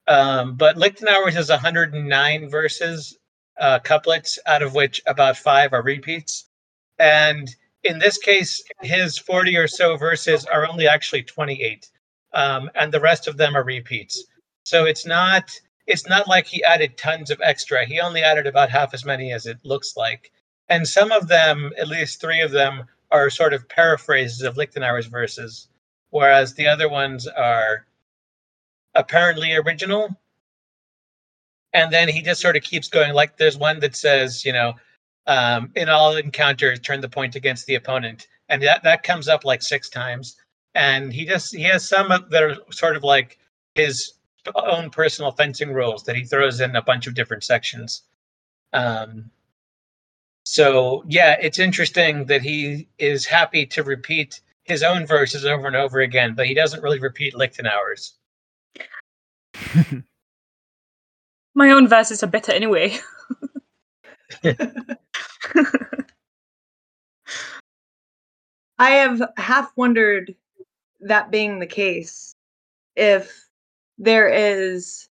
Um, 0.08 0.56
but 0.56 0.78
Lichtenauer's 0.78 1.36
is 1.36 1.50
109 1.50 2.50
verses, 2.50 3.18
uh, 3.60 3.80
couplets, 3.80 4.40
out 4.46 4.62
of 4.62 4.74
which 4.74 5.02
about 5.06 5.38
five 5.38 5.74
are 5.74 5.82
repeats. 5.82 6.46
And 7.00 7.50
in 7.84 8.00
this 8.00 8.18
case, 8.18 8.64
his 8.82 9.18
40 9.18 9.58
or 9.58 9.68
so 9.68 9.98
verses 9.98 10.46
are 10.46 10.68
only 10.68 10.88
actually 10.88 11.24
28, 11.24 11.90
um, 12.34 12.70
and 12.76 12.92
the 12.92 13.00
rest 13.00 13.28
of 13.28 13.38
them 13.38 13.56
are 13.56 13.64
repeats. 13.64 14.24
So 14.64 14.86
it's 14.86 15.06
not 15.06 15.52
it's 15.88 16.08
not 16.08 16.28
like 16.28 16.46
he 16.46 16.62
added 16.66 16.98
tons 16.98 17.32
of 17.32 17.40
extra. 17.42 17.86
He 17.86 18.02
only 18.02 18.22
added 18.22 18.46
about 18.46 18.70
half 18.70 18.94
as 18.94 19.06
many 19.06 19.32
as 19.32 19.46
it 19.46 19.58
looks 19.64 19.96
like, 19.96 20.32
and 20.68 20.86
some 20.86 21.12
of 21.14 21.30
them, 21.30 21.72
at 21.78 21.88
least 21.88 22.20
three 22.20 22.42
of 22.42 22.52
them, 22.52 22.84
are 23.12 23.30
sort 23.30 23.54
of 23.54 23.68
paraphrases 23.70 24.42
of 24.42 24.56
Lichtenauer's 24.56 25.08
verses, 25.08 25.70
whereas 26.10 26.54
the 26.54 26.68
other 26.68 26.90
ones 26.90 27.28
are 27.28 27.86
apparently 28.96 29.54
original. 29.54 30.10
And 31.74 31.92
then 31.92 32.08
he 32.08 32.22
just 32.22 32.42
sort 32.42 32.58
of 32.58 32.64
keeps 32.64 32.88
going. 32.88 33.14
Like 33.14 33.38
there's 33.38 33.58
one 33.58 33.80
that 33.82 33.96
says, 33.96 34.44
you 34.44 34.54
know, 34.54 34.74
um, 35.28 35.72
in 35.76 35.90
all 35.90 36.16
encounters, 36.16 36.80
turn 36.80 37.02
the 37.02 37.10
point 37.10 37.36
against 37.36 37.66
the 37.66 37.76
opponent, 37.76 38.28
and 38.50 38.64
that 38.64 38.84
that 38.84 39.04
comes 39.04 39.28
up 39.28 39.44
like 39.44 39.62
six 39.62 39.90
times. 39.90 40.38
And 40.74 41.12
he 41.12 41.26
just 41.26 41.56
he 41.56 41.64
has 41.64 41.88
some 41.88 42.08
that 42.30 42.44
are 42.44 42.58
sort 42.72 42.96
of 42.96 43.04
like 43.04 43.38
his 43.76 44.14
own 44.56 44.90
personal 44.90 45.32
fencing 45.32 45.74
rules 45.74 46.04
that 46.04 46.16
he 46.16 46.24
throws 46.24 46.62
in 46.62 46.76
a 46.76 46.82
bunch 46.82 47.08
of 47.08 47.14
different 47.14 47.44
sections. 47.44 48.04
Um, 48.74 49.30
so 50.50 51.04
yeah, 51.10 51.36
it's 51.42 51.60
interesting 51.60 52.24
that 52.28 52.42
he 52.42 52.88
is 53.00 53.26
happy 53.26 53.66
to 53.66 53.84
repeat 53.84 54.40
his 54.64 54.82
own 54.82 55.06
verses 55.06 55.46
over 55.46 55.68
and 55.68 55.76
over 55.76 56.00
again, 56.00 56.36
but 56.36 56.48
he 56.48 56.54
doesn't 56.54 56.82
really 56.82 57.00
repeat 57.00 57.34
Lichtenauer's. 57.36 58.14
My 61.54 61.72
own 61.72 61.90
verses 61.90 62.24
are 62.24 62.28
better 62.28 62.54
anyway. 62.54 62.98
I 68.80 68.90
have 68.92 69.22
half 69.36 69.74
wondered, 69.76 70.34
that 71.02 71.30
being 71.30 71.60
the 71.60 71.68
case, 71.68 72.34
if 72.96 73.50
there 73.98 74.30
is, 74.30 75.10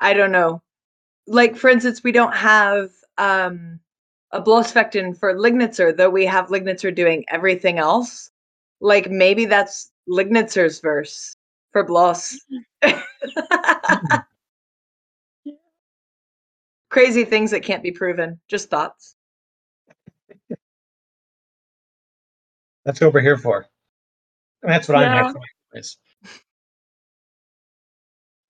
I 0.00 0.14
don't 0.14 0.32
know, 0.32 0.62
like 1.28 1.54
for 1.56 1.70
instance, 1.70 2.02
we 2.02 2.10
don't 2.10 2.34
have 2.34 2.90
um, 3.18 3.78
a 4.34 4.42
Blossfechten 4.42 5.16
for 5.16 5.32
Lignitzer, 5.34 5.96
though 5.96 6.10
we 6.10 6.26
have 6.26 6.48
Lignitzer 6.48 6.92
doing 6.92 7.24
everything 7.28 7.78
else. 7.78 8.32
Like 8.80 9.08
maybe 9.08 9.46
that's 9.46 9.92
Lignitzer's 10.08 10.80
verse 10.80 11.36
for 11.72 11.84
Bloss. 11.84 12.36
Crazy 16.90 17.24
things 17.24 17.52
that 17.52 17.62
can't 17.62 17.82
be 17.82 17.92
proven. 17.92 18.40
Just 18.48 18.70
thoughts. 18.70 19.14
That's 22.84 23.00
what 23.00 23.14
we're 23.14 23.20
here 23.20 23.38
for. 23.38 23.66
And 24.62 24.72
that's 24.72 24.88
what 24.88 24.98
I'm 24.98 25.12
Yeah. 25.12 25.22
here 25.22 25.32
for. 25.32 25.40
anyways. 25.72 25.96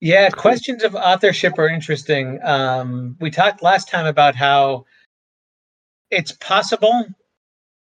Yeah, 0.00 0.30
questions 0.30 0.82
of 0.82 0.94
authorship 0.94 1.58
are 1.58 1.68
interesting. 1.68 2.42
Um, 2.42 3.16
we 3.20 3.30
talked 3.30 3.62
last 3.62 3.88
time 3.88 4.06
about 4.06 4.34
how 4.34 4.86
it's 6.14 6.32
possible, 6.32 7.06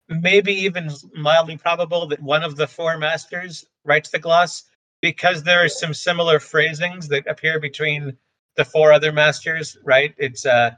maybe 0.09 0.53
even 0.53 0.91
mildly 1.15 1.57
probable, 1.57 2.07
that 2.09 2.23
one 2.23 2.43
of 2.43 2.57
the 2.57 2.67
four 2.67 2.99
masters 2.99 3.65
writes 3.85 4.11
the 4.11 4.19
gloss 4.19 4.65
because 5.01 5.43
there 5.43 5.65
are 5.65 5.69
some 5.69 5.95
similar 5.95 6.41
phrasings 6.41 7.09
that 7.09 7.27
appear 7.27 7.61
between 7.61 8.17
the 8.57 8.65
four 8.65 8.93
other 8.93 9.13
masters, 9.13 9.77
right? 9.85 10.15
It's 10.19 10.47
uh, 10.47 10.73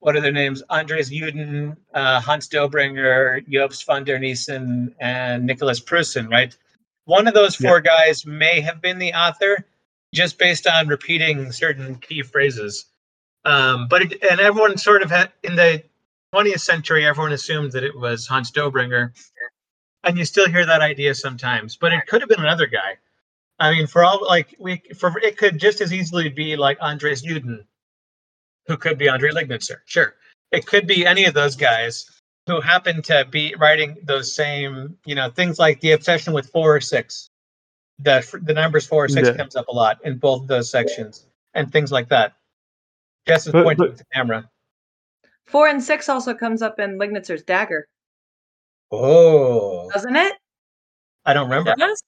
what 0.00 0.16
are 0.16 0.20
their 0.20 0.32
names? 0.32 0.62
Andres 0.68 1.10
Juden, 1.10 1.76
uh, 1.94 2.20
Hans 2.20 2.48
Dobringer, 2.48 3.46
Jobst 3.48 3.86
van 3.86 4.04
der 4.04 4.18
Niesen, 4.18 4.92
and 5.00 5.46
Nicholas 5.46 5.80
Prussen, 5.80 6.28
right? 6.28 6.56
One 7.04 7.28
of 7.28 7.34
those 7.34 7.54
four 7.54 7.80
guys 7.80 8.26
may 8.26 8.60
have 8.60 8.80
been 8.80 8.98
the 8.98 9.12
author, 9.12 9.64
just 10.12 10.38
based 10.38 10.66
on 10.66 10.88
repeating 10.88 11.52
certain 11.52 11.96
key 11.96 12.22
phrases. 12.22 12.86
Um, 13.44 13.86
but 13.88 14.02
it, 14.02 14.24
and 14.28 14.40
everyone 14.40 14.76
sort 14.76 15.02
of 15.02 15.10
had 15.10 15.32
in 15.42 15.56
the 15.56 15.82
20th 16.34 16.60
century, 16.60 17.06
everyone 17.06 17.32
assumed 17.32 17.72
that 17.72 17.84
it 17.84 17.96
was 17.96 18.26
Hans 18.26 18.50
Dobringer, 18.50 19.12
and 20.04 20.18
you 20.18 20.24
still 20.24 20.48
hear 20.48 20.64
that 20.66 20.80
idea 20.80 21.14
sometimes. 21.14 21.76
But 21.76 21.92
it 21.92 22.06
could 22.06 22.22
have 22.22 22.28
been 22.28 22.40
another 22.40 22.66
guy. 22.66 22.96
I 23.58 23.70
mean, 23.72 23.86
for 23.86 24.02
all 24.02 24.24
like 24.26 24.56
we 24.58 24.82
for 24.98 25.16
it 25.18 25.36
could 25.36 25.58
just 25.58 25.80
as 25.80 25.92
easily 25.92 26.28
be 26.28 26.56
like 26.56 26.78
Andres 26.80 27.22
Juden, 27.22 27.64
who 28.66 28.76
could 28.76 28.98
be 28.98 29.08
Andre 29.08 29.30
Lignitzer. 29.30 29.78
Sure, 29.86 30.14
it 30.50 30.66
could 30.66 30.86
be 30.86 31.06
any 31.06 31.26
of 31.26 31.34
those 31.34 31.54
guys 31.54 32.10
who 32.48 32.60
happen 32.60 33.02
to 33.02 33.24
be 33.30 33.54
writing 33.58 33.96
those 34.02 34.34
same, 34.34 34.96
you 35.06 35.14
know, 35.14 35.30
things 35.30 35.58
like 35.58 35.80
the 35.80 35.92
obsession 35.92 36.32
with 36.32 36.48
four 36.50 36.74
or 36.74 36.80
six. 36.80 37.28
The 37.98 38.26
the 38.42 38.54
numbers 38.54 38.86
four 38.86 39.04
or 39.04 39.08
six 39.08 39.28
Yeah. 39.28 39.36
comes 39.36 39.54
up 39.54 39.68
a 39.68 39.72
lot 39.72 40.00
in 40.04 40.16
both 40.18 40.42
of 40.42 40.48
those 40.48 40.70
sections, 40.70 41.26
and 41.54 41.70
things 41.70 41.92
like 41.92 42.08
that. 42.08 42.34
Jess 43.28 43.46
is 43.46 43.52
But- 43.52 43.64
pointing 43.64 43.84
but- 43.86 43.90
at 43.92 43.98
the 43.98 44.04
camera. 44.12 44.48
Four 45.46 45.68
and 45.68 45.82
six 45.82 46.08
also 46.08 46.34
comes 46.34 46.62
up 46.62 46.78
in 46.78 46.98
Lignitzer's 46.98 47.42
dagger, 47.42 47.86
Oh, 48.92 49.90
doesn't 49.90 50.14
it? 50.14 50.34
I 51.24 51.32
don't 51.32 51.48
remember. 51.48 51.74
Yes? 51.78 52.02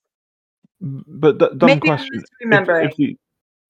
But 0.81 1.39
th- 1.39 1.53
dumb 1.57 1.67
Maybe 1.67 1.91
I'm 1.91 1.97
question. 1.97 2.23
If, 2.41 2.69
if, 2.69 2.97
the, 2.97 3.17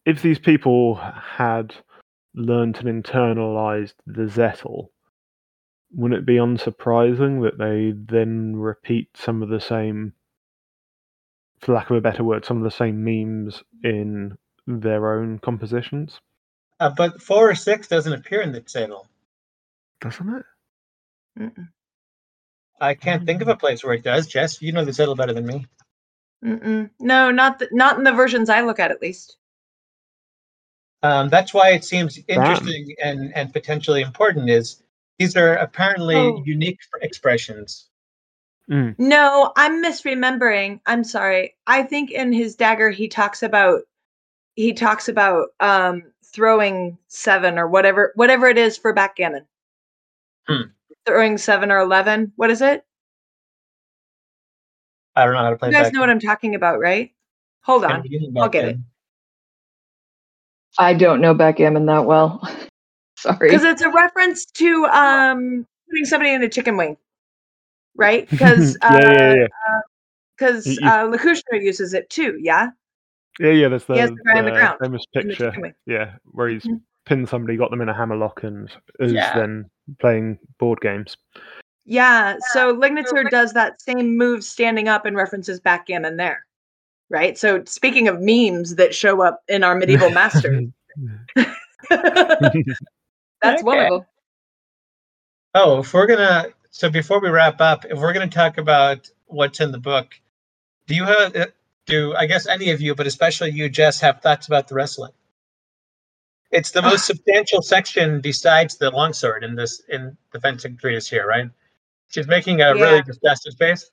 if 0.04 0.22
these 0.22 0.40
people 0.40 0.96
had 0.96 1.74
learned 2.34 2.78
and 2.78 3.04
internalized 3.04 3.94
the 4.06 4.22
Zettel, 4.22 4.88
wouldn't 5.92 6.18
it 6.18 6.26
be 6.26 6.36
unsurprising 6.36 7.42
that 7.44 7.56
they 7.56 7.92
then 7.96 8.56
repeat 8.56 9.10
some 9.14 9.44
of 9.44 9.48
the 9.48 9.60
same, 9.60 10.12
for 11.60 11.72
lack 11.72 11.90
of 11.90 11.96
a 11.96 12.00
better 12.00 12.24
word, 12.24 12.44
some 12.44 12.56
of 12.56 12.64
the 12.64 12.70
same 12.70 13.04
memes 13.04 13.62
in 13.84 14.36
their 14.66 15.20
own 15.20 15.38
compositions? 15.38 16.18
Uh, 16.80 16.90
but 16.90 17.22
four 17.22 17.48
or 17.48 17.54
six 17.54 17.86
doesn't 17.86 18.12
appear 18.12 18.42
in 18.42 18.50
the 18.50 18.60
table. 18.60 19.06
Doesn't 20.04 20.28
it? 20.34 20.42
Mm-mm. 21.40 21.68
I 22.80 22.92
can't 22.94 23.24
think 23.24 23.40
of 23.40 23.48
a 23.48 23.56
place 23.56 23.82
where 23.82 23.94
it 23.94 24.04
does. 24.04 24.26
Jess, 24.26 24.60
you 24.60 24.70
know 24.70 24.84
the 24.84 24.90
Zettel 24.90 25.16
better 25.16 25.32
than 25.32 25.46
me. 25.46 25.66
Mm-mm. 26.44 26.90
No, 27.00 27.30
not 27.30 27.58
the, 27.58 27.68
not 27.72 27.96
in 27.96 28.04
the 28.04 28.12
versions 28.12 28.50
I 28.50 28.60
look 28.60 28.78
at, 28.78 28.90
at 28.90 29.00
least. 29.00 29.38
Um, 31.02 31.30
that's 31.30 31.54
why 31.54 31.70
it 31.70 31.84
seems 31.84 32.18
interesting 32.28 32.94
and, 33.02 33.34
and 33.34 33.52
potentially 33.52 34.02
important. 34.02 34.50
Is 34.50 34.82
these 35.18 35.36
are 35.36 35.54
apparently 35.54 36.16
Oh. 36.16 36.42
unique 36.44 36.80
expressions. 37.00 37.88
Mm. 38.70 38.94
No, 38.98 39.52
I'm 39.56 39.82
misremembering. 39.82 40.80
I'm 40.86 41.04
sorry. 41.04 41.54
I 41.66 41.82
think 41.82 42.10
in 42.10 42.32
his 42.32 42.56
dagger 42.56 42.90
he 42.90 43.08
talks 43.08 43.42
about 43.42 43.82
he 44.54 44.72
talks 44.74 45.08
about 45.08 45.48
um 45.60 46.02
throwing 46.26 46.98
seven 47.08 47.58
or 47.58 47.68
whatever 47.68 48.12
whatever 48.16 48.48
it 48.48 48.58
is 48.58 48.76
for 48.76 48.92
backgammon. 48.92 49.46
Hmm. 50.46 50.62
Throwing 51.06 51.38
seven 51.38 51.70
or 51.70 51.78
eleven. 51.78 52.32
What 52.36 52.50
is 52.50 52.60
it? 52.62 52.84
I 55.16 55.24
don't 55.24 55.34
know 55.34 55.40
how 55.40 55.50
to 55.50 55.56
play. 55.56 55.68
You 55.68 55.74
guys 55.74 55.86
back- 55.86 55.94
know 55.94 56.00
what 56.00 56.10
I'm 56.10 56.18
talking 56.20 56.54
about, 56.54 56.80
right? 56.80 57.12
Hold 57.62 57.84
on. 57.84 58.04
I'll 58.36 58.48
get 58.48 58.64
it. 58.64 58.78
I 60.78 60.92
don't 60.94 61.20
know 61.20 61.34
backgammon 61.34 61.86
that 61.86 62.04
well. 62.04 62.40
Sorry. 63.16 63.48
Because 63.48 63.62
it's 63.64 63.82
a 63.82 63.90
reference 63.90 64.44
to 64.46 64.84
um 64.86 65.66
putting 65.88 66.04
somebody 66.04 66.30
in 66.32 66.42
a 66.42 66.48
chicken 66.48 66.76
wing. 66.76 66.96
Right? 67.96 68.28
Because 68.28 68.76
yeah, 68.82 68.98
yeah, 69.12 69.34
yeah, 69.34 69.46
because 70.36 70.66
You- 70.66 70.72
you- 70.82 70.88
uh, 70.88 71.06
Lecküchner 71.06 71.62
uses 71.62 71.94
it 71.94 72.10
too, 72.10 72.36
yeah? 72.40 72.70
yeah, 73.38 73.50
yeah. 73.50 73.68
There's 73.68 73.84
the, 73.84 73.94
He 73.94 74.00
has 74.00 74.10
the 74.10 74.16
guy 74.24 74.38
on 74.38 74.44
the 74.44 74.50
the 74.50 74.56
ground, 74.56 74.78
famous 74.80 75.06
in 75.14 75.28
the 75.28 75.34
picture, 75.36 75.74
yeah, 75.86 76.16
where 76.32 76.48
he's 76.48 76.64
Mhm. 76.64 76.80
Pinned 77.06 77.28
somebody, 77.28 77.56
got 77.56 77.70
them 77.70 77.80
in 77.80 77.88
a 77.88 77.94
hammerlock, 77.94 78.42
and 78.44 78.70
is 78.98 79.12
Yeah. 79.12 79.34
then 79.34 79.70
playing 80.00 80.38
board 80.58 80.80
games. 80.80 81.16
Yeah, 81.84 82.36
so 82.52 82.74
Lignitzer 82.74 83.28
does 83.28 83.52
that 83.52 83.80
same 83.82 84.16
move 84.16 84.42
standing 84.42 84.88
up 84.88 85.04
and 85.04 85.14
references 85.14 85.60
backgammon 85.60 86.06
in 86.06 86.12
and 86.12 86.20
there. 86.20 86.46
Right? 87.10 87.36
So 87.36 87.62
speaking 87.64 88.08
of 88.08 88.20
memes 88.20 88.76
that 88.76 88.94
show 88.94 89.20
up 89.20 89.42
in 89.48 89.62
our 89.62 89.74
medieval 89.74 90.10
masters, 90.14 90.70
that's 93.42 93.62
one 93.62 93.78
of 93.78 93.90
them. 93.90 94.06
Oh, 95.54 95.80
if 95.80 95.92
we're 95.92 96.06
gonna 96.06 96.48
so 96.70 96.90
before 96.90 97.20
we 97.20 97.28
wrap 97.28 97.60
up, 97.60 97.84
if 97.84 97.98
we're 97.98 98.12
gonna 98.12 98.28
talk 98.28 98.58
about 98.58 99.08
what's 99.26 99.60
in 99.60 99.70
the 99.70 99.78
book, 99.78 100.14
do 100.86 100.94
you 100.94 101.04
have 101.04 101.36
uh, 101.36 101.46
do 101.86 102.14
I 102.14 102.26
guess 102.26 102.46
any 102.46 102.70
of 102.70 102.80
you, 102.80 102.94
but 102.94 103.06
especially 103.06 103.50
you, 103.50 103.68
Jess, 103.68 104.00
have 104.00 104.20
thoughts 104.20 104.46
about 104.46 104.68
the 104.68 104.74
wrestling? 104.74 105.12
It's 106.50 106.70
the 106.70 106.82
most 106.82 107.06
substantial 107.06 107.62
section 107.62 108.20
besides 108.20 108.76
the 108.76 108.90
longsword 108.90 109.44
in 109.44 109.54
this 109.54 109.80
in 109.88 110.16
the 110.32 110.40
fencing 110.40 110.76
treatise 110.76 111.08
here, 111.08 111.26
right? 111.26 111.48
She's 112.08 112.28
making 112.28 112.60
a 112.60 112.74
really 112.74 112.96
Yeah. 112.96 113.02
disgusted 113.02 113.54
face. 113.58 113.90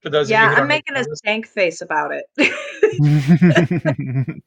For 0.00 0.10
those 0.10 0.30
Yeah, 0.30 0.46
of 0.46 0.52
you 0.52 0.62
I'm 0.62 0.68
making 0.68 0.96
a 0.96 1.00
know 1.00 1.04
this. 1.08 1.18
stank 1.18 1.46
face 1.46 1.80
about 1.80 2.12
it. 2.12 2.26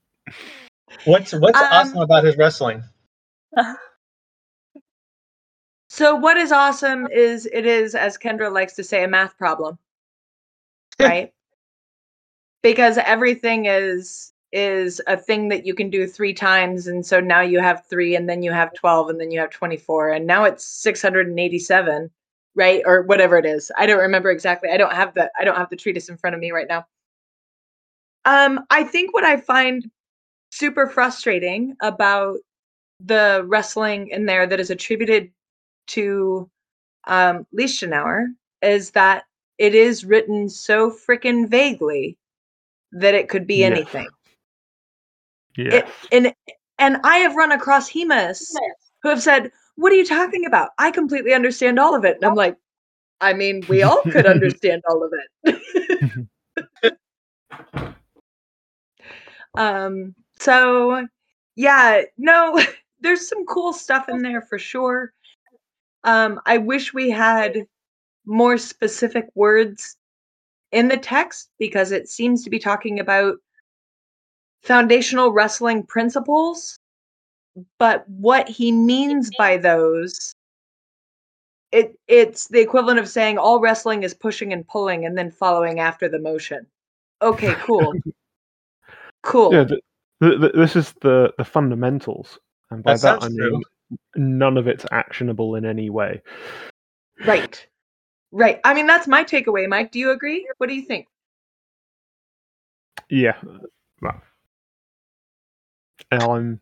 what's 1.05 1.34
what's 1.34 1.60
Um, 1.62 1.68
awesome 1.72 2.01
about 2.01 2.24
his 2.24 2.38
wrestling? 2.38 2.84
so 5.89 6.16
what 6.16 6.38
is 6.38 6.51
awesome 6.51 7.08
is 7.08 7.47
it 7.51 7.66
is, 7.66 7.95
as 7.95 8.18
Kendra 8.18 8.51
likes 8.51 8.74
to 8.74 8.84
say, 8.84 9.03
a 9.03 9.08
math 9.08 9.38
problem. 9.38 9.78
Right? 10.99 11.32
because 12.64 12.97
everything 12.97 13.66
is 13.66 14.34
is 14.52 15.02
a 15.08 15.18
thing 15.18 15.50
that 15.50 15.66
you 15.66 15.74
can 15.74 15.89
do 15.89 16.08
three 16.08 16.34
times 16.34 16.88
and 16.88 17.06
so 17.06 17.20
now 17.20 17.41
you 17.41 17.60
have 17.60 17.86
three 17.86 18.16
and 18.16 18.30
then 18.30 18.41
you 18.41 18.52
have 18.52 18.74
12 18.74 19.10
and 19.10 19.20
then 19.20 19.30
you 19.30 19.39
have 19.39 19.50
24 19.50 20.12
and 20.12 20.26
now 20.26 20.45
it's 20.45 20.66
687 20.66 22.10
right? 22.58 22.82
Or 22.86 23.04
whatever 23.04 23.38
it 23.38 23.45
is. 23.45 23.72
I 23.78 23.86
don't 23.86 24.00
remember 24.00 24.32
exactly. 24.32 24.70
I 24.72 24.78
don't 24.78 24.93
have 24.93 25.14
the 25.14 25.32
i 25.39 25.45
don't 25.45 25.56
have 25.56 25.70
the 25.70 25.78
treatise 25.78 26.10
in 26.10 26.18
front 26.18 26.34
of 26.34 26.41
me 26.41 26.52
right 26.52 26.68
now. 26.68 26.86
Um 28.26 28.66
i 28.70 28.84
think 28.84 29.14
what 29.14 29.24
i 29.24 29.38
find 29.38 29.89
super 30.52 30.88
frustrating 30.88 31.76
about 31.82 32.38
the 33.00 33.43
wrestling 33.48 34.10
in 34.10 34.26
there 34.26 34.48
that 34.48 34.60
is 34.60 34.70
attributed 34.72 35.32
to 35.88 36.50
um 37.06 37.45
Lichtenauer 37.56 38.26
is 38.62 38.91
that 38.91 39.24
it 39.58 39.76
is 39.76 40.04
written 40.04 40.50
so 40.50 40.91
freaking 40.91 41.48
vaguely 41.48 42.18
that 42.91 43.14
it 43.14 43.30
could 43.30 43.45
be 43.45 43.64
anything 43.64 44.08
yes. 45.58 45.74
it, 45.74 45.88
and 46.12 46.34
and 46.80 46.97
I 47.03 47.18
have 47.18 47.36
run 47.36 47.51
across 47.51 47.89
HEMAs 47.89 48.53
who 49.03 49.10
have 49.10 49.22
said, 49.22 49.51
"What 49.76 49.91
are 49.91 49.95
you 49.95 50.05
talking 50.05 50.45
about? 50.45 50.70
I 50.78 50.91
completely 50.91 51.34
understand 51.34 51.80
all 51.80 51.95
of 51.95 52.05
it." 52.05 52.16
And 52.16 52.26
I'm 52.26 52.36
like, 52.36 52.55
"I 53.22 53.34
mean, 53.34 53.64
we 53.70 53.84
all 53.84 54.01
could 54.03 54.26
understand 54.26 54.84
all 54.89 55.03
of 55.03 55.14
it." 55.43 56.28
um. 59.55 60.16
So, 60.39 61.08
yeah, 61.55 62.03
no, 62.18 62.62
there's 63.01 63.28
some 63.28 63.45
cool 63.45 63.74
stuff 63.74 64.08
in 64.08 64.22
there 64.22 64.41
for 64.41 64.60
sure. 64.60 65.14
Um, 66.03 66.39
I 66.45 66.58
wish 66.60 66.93
we 66.93 67.10
had 67.10 67.66
more 68.26 68.58
specific 68.58 69.26
words 69.36 69.97
in 70.72 70.89
the 70.89 70.97
text 70.97 71.49
because 71.58 71.91
it 71.91 72.08
seems 72.08 72.43
to 72.43 72.49
be 72.49 72.60
talking 72.60 72.99
about 72.99 73.38
foundational 74.68 75.32
wrestling 75.32 75.84
principles 75.84 76.78
but 77.80 78.07
what 78.07 78.47
he 78.47 78.72
means 78.72 79.32
by 79.32 79.57
those 79.57 80.36
it 81.72 81.97
it's 82.07 82.47
the 82.47 82.59
equivalent 82.59 82.99
of 82.99 83.09
saying 83.09 83.38
all 83.38 83.59
wrestling 83.59 84.03
is 84.03 84.13
pushing 84.13 84.53
and 84.53 84.68
pulling 84.68 85.05
and 85.05 85.18
then 85.18 85.32
following 85.32 85.80
after 85.80 86.07
the 86.07 86.20
motion. 86.20 86.65
Okay 87.22 87.55
cool. 87.61 87.93
Cool. 89.24 89.53
Yeah, 89.53 89.65
th- 89.65 89.82
th- 90.22 90.39
th- 90.39 90.53
this 90.53 90.76
is 90.78 90.93
the 91.01 91.34
the 91.38 91.43
fundamentals, 91.43 92.39
and 92.72 92.82
by 92.82 92.93
That 92.93 93.01
that, 93.01 93.24
I 93.24 93.28
sounds 93.28 93.36
mean 93.36 93.63
none 94.15 94.55
of 94.55 94.68
it's 94.68 94.86
actionable 94.91 95.55
in 95.55 95.65
any 95.65 95.89
way. 95.89 96.22
right. 97.26 97.68
Right. 98.32 98.61
I 98.63 98.74
mean 98.74 98.88
that's 98.88 99.07
my 99.07 99.26
takeaway 99.26 99.68
mike. 99.68 99.91
Do 99.91 99.99
you 99.99 100.11
agree? 100.11 100.47
What 100.59 100.68
do 100.70 100.76
you 100.76 100.84
think? 100.84 101.07
Yeah, 103.09 103.36
well, 104.01 104.22
I'm 106.12 106.60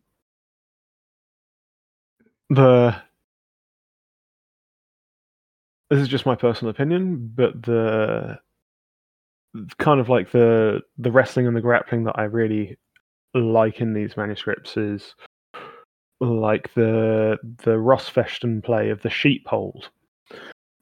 the. 2.50 2.96
This 5.90 6.00
is 6.00 6.08
just 6.08 6.26
my 6.26 6.36
personal 6.36 6.72
opinion, 6.72 7.32
but 7.36 7.62
the 7.62 8.40
kind 9.78 10.00
of 10.00 10.10
like 10.10 10.32
the 10.32 10.82
the 10.98 11.12
wrestling 11.12 11.48
and 11.48 11.56
the 11.56 11.62
grappling 11.62 12.04
that 12.06 12.18
I 12.18 12.24
really 12.24 12.78
like 13.34 13.82
in 13.82 13.94
these 13.94 14.18
manuscripts 14.18 14.78
is 14.78 15.16
like 16.20 16.74
the 16.74 17.38
the 17.64 17.72
Rossfechten 17.72 18.64
play 18.64 18.90
of 18.90 19.02
the 19.02 19.10
sheephold 19.10 19.90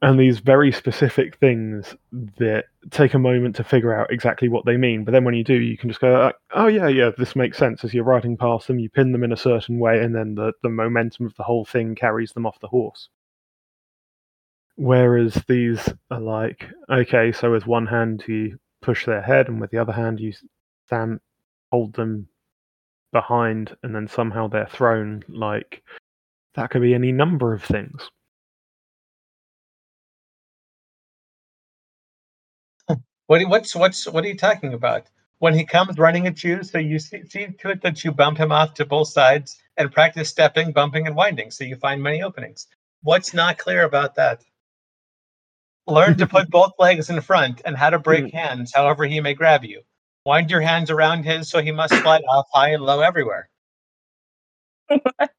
and 0.03 0.19
these 0.19 0.39
very 0.39 0.69
specific 0.69 1.37
things 1.37 1.95
that 2.37 2.65
take 2.91 3.13
a 3.13 3.19
moment 3.19 3.55
to 3.55 3.63
figure 3.63 3.93
out 3.93 4.11
exactly 4.11 4.49
what 4.49 4.65
they 4.65 4.75
mean. 4.75 5.05
But 5.05 5.13
then 5.13 5.23
when 5.23 5.33
you 5.33 5.45
do, 5.45 5.53
you 5.53 5.77
can 5.77 5.89
just 5.89 6.01
go, 6.01 6.33
"Oh 6.51 6.67
yeah, 6.67 6.89
yeah, 6.89 7.11
this 7.17 7.37
makes 7.37 7.57
sense." 7.57 7.85
As 7.85 7.93
you're 7.93 8.03
riding 8.03 8.35
past 8.35 8.67
them, 8.67 8.79
you 8.79 8.89
pin 8.89 9.13
them 9.13 9.23
in 9.23 9.31
a 9.31 9.37
certain 9.37 9.79
way, 9.79 10.03
and 10.03 10.13
then 10.13 10.35
the 10.35 10.51
the 10.61 10.69
momentum 10.69 11.25
of 11.25 11.35
the 11.37 11.43
whole 11.43 11.63
thing 11.63 11.95
carries 11.95 12.33
them 12.33 12.45
off 12.45 12.59
the 12.59 12.67
horse. 12.67 13.07
Whereas 14.75 15.35
these 15.47 15.87
are 16.11 16.19
like, 16.19 16.69
okay, 16.89 17.31
so 17.31 17.51
with 17.51 17.65
one 17.65 17.87
hand 17.87 18.23
you 18.27 18.59
push 18.81 19.05
their 19.05 19.21
head, 19.21 19.47
and 19.47 19.61
with 19.61 19.71
the 19.71 19.77
other 19.77 19.93
hand 19.93 20.19
you 20.19 20.33
stand, 20.85 21.21
hold 21.71 21.93
them 21.93 22.27
behind, 23.13 23.77
and 23.83 23.95
then 23.95 24.07
somehow 24.09 24.49
they're 24.49 24.67
thrown. 24.67 25.23
Like 25.29 25.81
that 26.55 26.71
could 26.71 26.81
be 26.81 26.93
any 26.93 27.11
number 27.13 27.53
of 27.53 27.63
things. 27.63 28.09
What 33.27 33.41
what's 33.47 33.75
what's 33.75 34.07
what 34.07 34.25
are 34.25 34.27
you 34.27 34.37
talking 34.37 34.73
about? 34.73 35.07
When 35.39 35.53
he 35.53 35.65
comes 35.65 35.97
running 35.97 36.27
at 36.27 36.43
you, 36.43 36.63
so 36.63 36.77
you 36.77 36.99
see, 36.99 37.23
see 37.27 37.47
to 37.47 37.69
it 37.69 37.81
that 37.81 38.03
you 38.03 38.11
bump 38.11 38.37
him 38.37 38.51
off 38.51 38.73
to 38.75 38.85
both 38.85 39.09
sides 39.09 39.61
and 39.77 39.91
practice 39.91 40.29
stepping, 40.29 40.71
bumping, 40.71 41.07
and 41.07 41.15
winding, 41.15 41.51
so 41.51 41.63
you 41.63 41.75
find 41.75 42.01
many 42.01 42.23
openings. 42.23 42.67
What's 43.01 43.33
not 43.33 43.57
clear 43.57 43.83
about 43.83 44.15
that? 44.15 44.43
Learn 45.87 46.17
to 46.17 46.27
put 46.27 46.49
both 46.49 46.71
legs 46.79 47.09
in 47.09 47.19
front 47.21 47.61
and 47.65 47.75
how 47.75 47.89
to 47.89 47.99
break 47.99 48.31
hands, 48.31 48.71
however 48.73 49.05
he 49.05 49.19
may 49.19 49.33
grab 49.33 49.65
you. 49.65 49.81
Wind 50.25 50.49
your 50.49 50.61
hands 50.61 50.89
around 50.89 51.23
his 51.23 51.49
so 51.49 51.61
he 51.61 51.71
must 51.71 51.93
slide 52.01 52.23
off 52.29 52.47
high 52.53 52.69
and 52.69 52.83
low 52.83 53.01
everywhere. 53.01 53.49
That, 54.89 55.31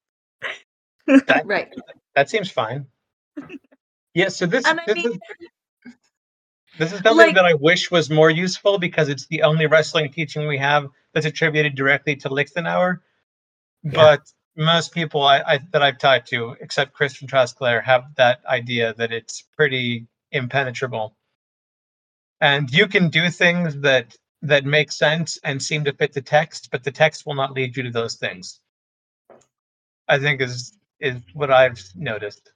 right 1.47 1.73
that 2.15 2.31
seems 2.31 2.51
fine. 2.51 2.87
Yeah, 4.17 4.29
so 4.29 4.47
this, 4.47 4.63
this 4.63 4.95
mean 4.95 5.13
is 5.13 5.19
This 6.79 6.93
is 6.93 7.01
something 7.01 7.29
Like- 7.29 7.35
that 7.37 7.45
I 7.45 7.55
wish 7.55 7.91
was 7.91 8.11
more 8.11 8.31
useful 8.31 8.79
because 8.79 9.09
it's 9.09 9.27
the 9.27 9.43
only 9.43 9.67
wrestling 9.67 10.11
teaching 10.13 10.47
we 10.49 10.59
have 10.59 10.89
that's 11.13 11.27
attributed 11.27 11.75
directly 11.77 12.17
to 12.17 12.29
Lichtenauer. 12.29 13.01
Yeah. 13.83 13.93
But 13.93 14.33
most 14.57 14.93
people 14.93 15.23
I, 15.23 15.41
I, 15.47 15.59
that 15.73 15.83
I've 15.83 15.99
talked 15.99 16.29
to, 16.29 16.57
except 16.61 16.93
Christian 16.95 17.29
Trosclair, 17.29 17.83
have 17.83 18.15
that 18.17 18.41
idea 18.47 18.95
that 18.95 19.13
it's 19.13 19.43
pretty 19.57 20.07
impenetrable. 20.33 21.17
And 22.41 22.71
you 22.71 22.89
can 22.89 23.09
do 23.09 23.31
things 23.31 23.81
that 23.81 24.17
that 24.43 24.67
make 24.67 24.93
sense 24.93 25.39
and 25.43 25.63
seem 25.63 25.85
to 25.85 25.93
fit 25.95 26.13
the 26.13 26.21
text, 26.21 26.69
but 26.71 26.85
the 26.85 26.91
text 26.93 27.25
will 27.25 27.35
not 27.35 27.53
lead 27.55 27.77
you 27.77 27.85
to 27.85 27.91
those 27.91 28.17
things. 28.17 28.61
I 30.09 30.19
think 30.19 30.41
is 30.41 30.77
is 31.01 31.17
what 31.33 31.51
I've 31.51 31.83
noticed. 31.95 32.53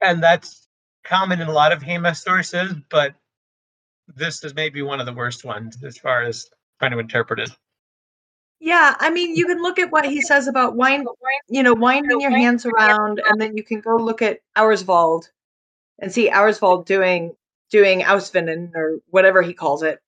And 0.00 0.22
that's 0.22 0.68
common 1.04 1.40
in 1.40 1.48
a 1.48 1.52
lot 1.52 1.72
of 1.72 1.82
HEMA 1.82 2.16
sources, 2.16 2.74
but 2.90 3.14
this 4.08 4.44
is 4.44 4.54
maybe 4.54 4.82
one 4.82 5.00
of 5.00 5.06
the 5.06 5.12
worst 5.12 5.44
ones 5.44 5.82
as 5.84 5.98
far 5.98 6.22
as 6.22 6.50
trying 6.78 6.92
to 6.92 6.98
interpret 6.98 7.40
it. 7.40 7.50
Yeah, 8.60 8.94
I 9.00 9.10
mean, 9.10 9.34
you 9.34 9.46
can 9.46 9.60
look 9.60 9.80
at 9.80 9.90
what 9.90 10.04
he 10.04 10.20
says 10.20 10.46
about 10.46 10.76
wind, 10.76 11.06
you 11.48 11.64
know, 11.64 11.74
winding 11.74 12.20
your 12.20 12.30
hands 12.30 12.64
around, 12.64 13.20
and 13.26 13.40
then 13.40 13.56
you 13.56 13.64
can 13.64 13.80
go 13.80 13.96
look 13.96 14.22
at 14.22 14.38
Auerswald 14.56 15.30
and 15.98 16.12
see 16.12 16.30
Auerswald 16.30 16.86
doing 16.86 17.34
doing 17.70 18.02
Auswinden 18.02 18.72
or 18.76 18.98
whatever 19.10 19.42
he 19.42 19.52
calls 19.52 19.82
it, 19.82 20.00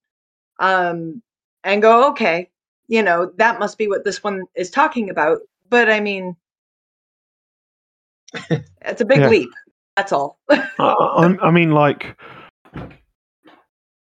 um, 0.61 1.21
and 1.65 1.83
go, 1.83 2.11
okay, 2.11 2.49
you 2.87 3.03
know, 3.03 3.33
that 3.39 3.59
must 3.59 3.77
be 3.77 3.89
what 3.89 4.05
this 4.05 4.23
one 4.23 4.45
is 4.55 4.71
talking 4.71 5.11
about. 5.11 5.41
But 5.69 5.91
I 5.91 5.99
mean, 5.99 6.37
it's 8.83 9.01
a 9.01 9.05
big 9.05 9.19
Yeah. 9.19 9.29
leap. 9.31 9.51
That's 9.97 10.13
all. 10.13 10.39
I, 10.51 11.37
I, 11.43 11.51
mean, 11.51 11.71
like, 11.71 12.17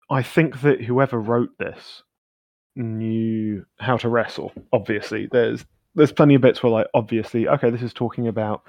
I 0.10 0.22
think 0.22 0.62
that 0.62 0.82
whoever 0.82 1.20
wrote 1.20 1.58
this 1.58 2.04
knew 2.76 3.66
how 3.80 3.98
to 3.98 4.10
wrestle. 4.10 4.54
Obviously, 4.72 5.28
there's 5.32 5.66
there's 5.96 6.12
plenty 6.12 6.36
of 6.36 6.42
bits 6.42 6.62
where, 6.62 6.72
like, 6.72 6.88
obviously, 6.94 7.48
okay, 7.48 7.70
this 7.70 7.82
is 7.82 7.94
talking 7.94 8.28
about 8.28 8.64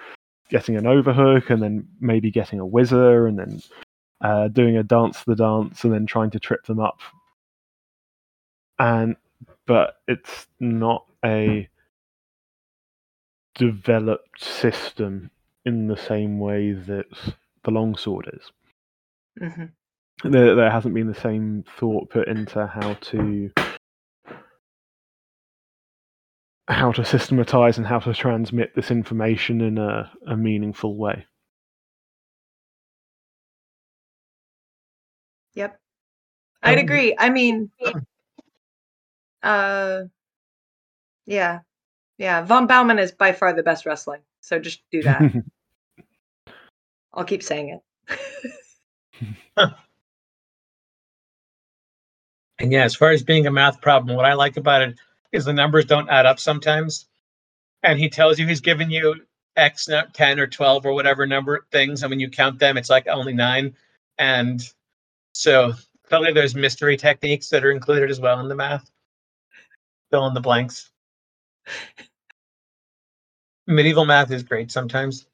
getting 0.48 0.76
an 0.76 0.86
overhook 0.86 1.50
and 1.50 1.62
then 1.62 1.86
maybe 2.00 2.30
getting 2.30 2.58
a 2.58 2.66
whizzer 2.66 3.26
and 3.26 3.38
then 3.38 3.62
uh, 4.22 4.48
doing 4.48 4.76
a 4.76 4.82
dance 4.82 5.22
the 5.24 5.36
dance 5.36 5.84
and 5.84 5.92
then 5.92 6.06
trying 6.06 6.30
to 6.30 6.40
trip 6.40 6.64
them 6.66 6.80
up. 6.80 6.98
And 8.78 9.16
but 9.66 9.96
it's 10.08 10.46
not 10.58 11.04
a 11.24 11.68
developed 13.54 14.42
system 14.42 15.30
in 15.74 15.88
the 15.88 15.96
same 15.98 16.38
way 16.40 16.72
that 16.72 17.06
the 17.64 17.72
longsword 17.72 18.30
is 18.34 18.52
hmm 19.38 19.66
there, 20.24 20.54
there 20.56 20.70
hasn't 20.70 20.94
been 20.94 21.08
the 21.08 21.20
same 21.20 21.64
thought 21.78 22.10
put 22.10 22.28
into 22.28 22.66
how 22.66 22.94
to 22.94 23.50
how 26.68 26.92
to 26.92 27.04
systematize 27.04 27.78
and 27.78 27.86
how 27.86 27.98
to 27.98 28.14
transmit 28.14 28.74
this 28.74 28.90
information 28.90 29.60
in 29.60 29.78
a, 29.78 30.10
a 30.26 30.36
meaningful 30.36 30.96
way. 30.96 31.26
Yep. 35.54 35.78
I'd 36.64 36.78
Um, 36.78 36.78
agree. 36.78 37.16
I 37.18 37.30
mean, 37.30 37.70
uh, 39.42 40.02
yeah, 41.26 41.60
yeah. 42.18 42.42
Von 42.42 42.66
Baumann 42.66 42.98
is 42.98 43.12
by 43.12 43.32
far 43.32 43.52
the 43.54 43.62
best 43.62 43.86
wrestling. 43.86 44.22
So 44.40 44.58
just 44.58 44.82
do 44.92 45.04
that. 45.04 45.28
I'll 47.12 47.24
keep 47.24 47.42
saying 47.42 47.80
it. 49.56 49.70
And 52.60 52.70
yeah, 52.70 52.84
as 52.84 52.94
far 52.94 53.10
as 53.10 53.22
being 53.22 53.46
a 53.46 53.50
math 53.50 53.80
problem, 53.80 54.14
what 54.14 54.26
I 54.26 54.34
like 54.34 54.58
about 54.58 54.82
it 54.82 54.98
is 55.32 55.46
the 55.46 55.52
numbers 55.52 55.86
don't 55.86 56.10
add 56.10 56.26
up 56.26 56.38
sometimes. 56.38 57.08
And 57.82 57.98
he 57.98 58.10
tells 58.10 58.38
you 58.38 58.46
he's 58.46 58.60
given 58.60 58.90
you 58.90 59.16
X 59.56 59.88
not 59.88 60.12
10 60.12 60.38
or 60.38 60.46
12 60.46 60.84
or 60.84 60.92
whatever 60.92 61.26
number 61.26 61.66
things. 61.72 62.02
And 62.02 62.10
when 62.10 62.20
you 62.20 62.28
count 62.28 62.58
them, 62.58 62.76
it's 62.76 62.90
like 62.90 63.08
only 63.08 63.32
nine. 63.32 63.74
And 64.18 64.62
so 65.32 65.72
clearly 66.06 66.32
there's 66.34 66.54
mystery 66.54 66.98
techniques 66.98 67.48
that 67.48 67.64
are 67.64 67.70
included 67.70 68.10
as 68.10 68.20
well 68.20 68.40
in 68.40 68.48
the 68.48 68.54
math. 68.54 68.90
Fill 70.10 70.26
in 70.26 70.34
the 70.34 70.40
blanks. 70.40 70.90
Medieval 73.66 74.04
math 74.04 74.30
is 74.32 74.42
great 74.42 74.70
sometimes. 74.70 75.26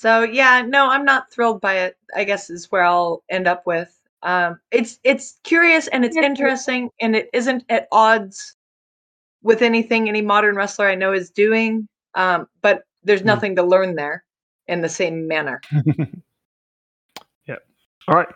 So 0.00 0.22
yeah, 0.22 0.62
no, 0.66 0.88
I'm 0.88 1.04
not 1.04 1.30
thrilled 1.30 1.60
by 1.60 1.74
it. 1.80 1.98
I 2.16 2.24
guess 2.24 2.48
is 2.48 2.72
where 2.72 2.82
I'll 2.84 3.22
end 3.28 3.46
up 3.46 3.66
with. 3.66 3.94
Um, 4.22 4.58
it's 4.70 4.98
it's 5.04 5.38
curious 5.44 5.88
and 5.88 6.06
it's 6.06 6.16
interesting 6.16 6.88
and 7.02 7.14
it 7.14 7.28
isn't 7.34 7.64
at 7.68 7.86
odds 7.92 8.56
with 9.42 9.60
anything 9.60 10.08
any 10.08 10.22
modern 10.22 10.56
wrestler 10.56 10.88
I 10.88 10.94
know 10.94 11.12
is 11.12 11.28
doing. 11.28 11.86
Um, 12.14 12.46
but 12.62 12.84
there's 13.04 13.20
Hmm. 13.20 13.26
nothing 13.26 13.56
to 13.56 13.62
learn 13.62 13.94
there 13.94 14.24
in 14.68 14.80
the 14.80 14.88
same 14.88 15.28
manner. 15.28 15.60
yeah. 17.46 17.56
All 18.08 18.14
right. 18.16 18.28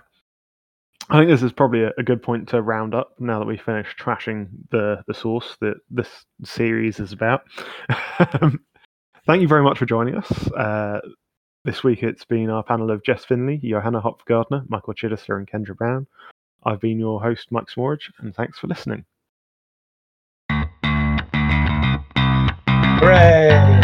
I 1.08 1.18
think 1.18 1.30
this 1.30 1.42
is 1.42 1.52
probably 1.52 1.84
a, 1.84 1.92
a 1.96 2.02
good 2.02 2.22
point 2.22 2.46
to 2.50 2.60
round 2.60 2.94
up 2.94 3.14
now 3.18 3.38
that 3.38 3.46
we 3.46 3.56
finished 3.56 3.98
trashing 3.98 4.48
the, 4.70 5.02
the 5.06 5.14
source 5.14 5.56
that 5.62 5.76
this 5.90 6.26
series 6.44 7.00
is 7.00 7.12
about. 7.12 7.40
Thank 9.26 9.40
you 9.40 9.48
very 9.48 9.62
much 9.62 9.78
for 9.78 9.86
joining 9.86 10.16
us. 10.16 10.50
Uh, 10.52 11.00
this 11.64 11.82
week 11.82 12.02
it's 12.02 12.24
been 12.24 12.50
our 12.50 12.62
panel 12.62 12.90
of 12.90 13.02
Jess 13.02 13.24
Finley, 13.24 13.56
Johanna 13.56 14.00
Hopfgartner, 14.00 14.68
Michael 14.68 14.94
Chidester 14.94 15.38
and 15.38 15.50
Kendra 15.50 15.74
Brown. 15.76 16.06
I've 16.64 16.80
been 16.80 16.98
your 16.98 17.22
host, 17.22 17.48
Mike 17.50 17.66
Smorage, 17.74 18.10
and 18.18 18.34
thanks 18.34 18.58
for 18.58 18.66
listening. 18.66 19.04
Hooray! 23.00 23.83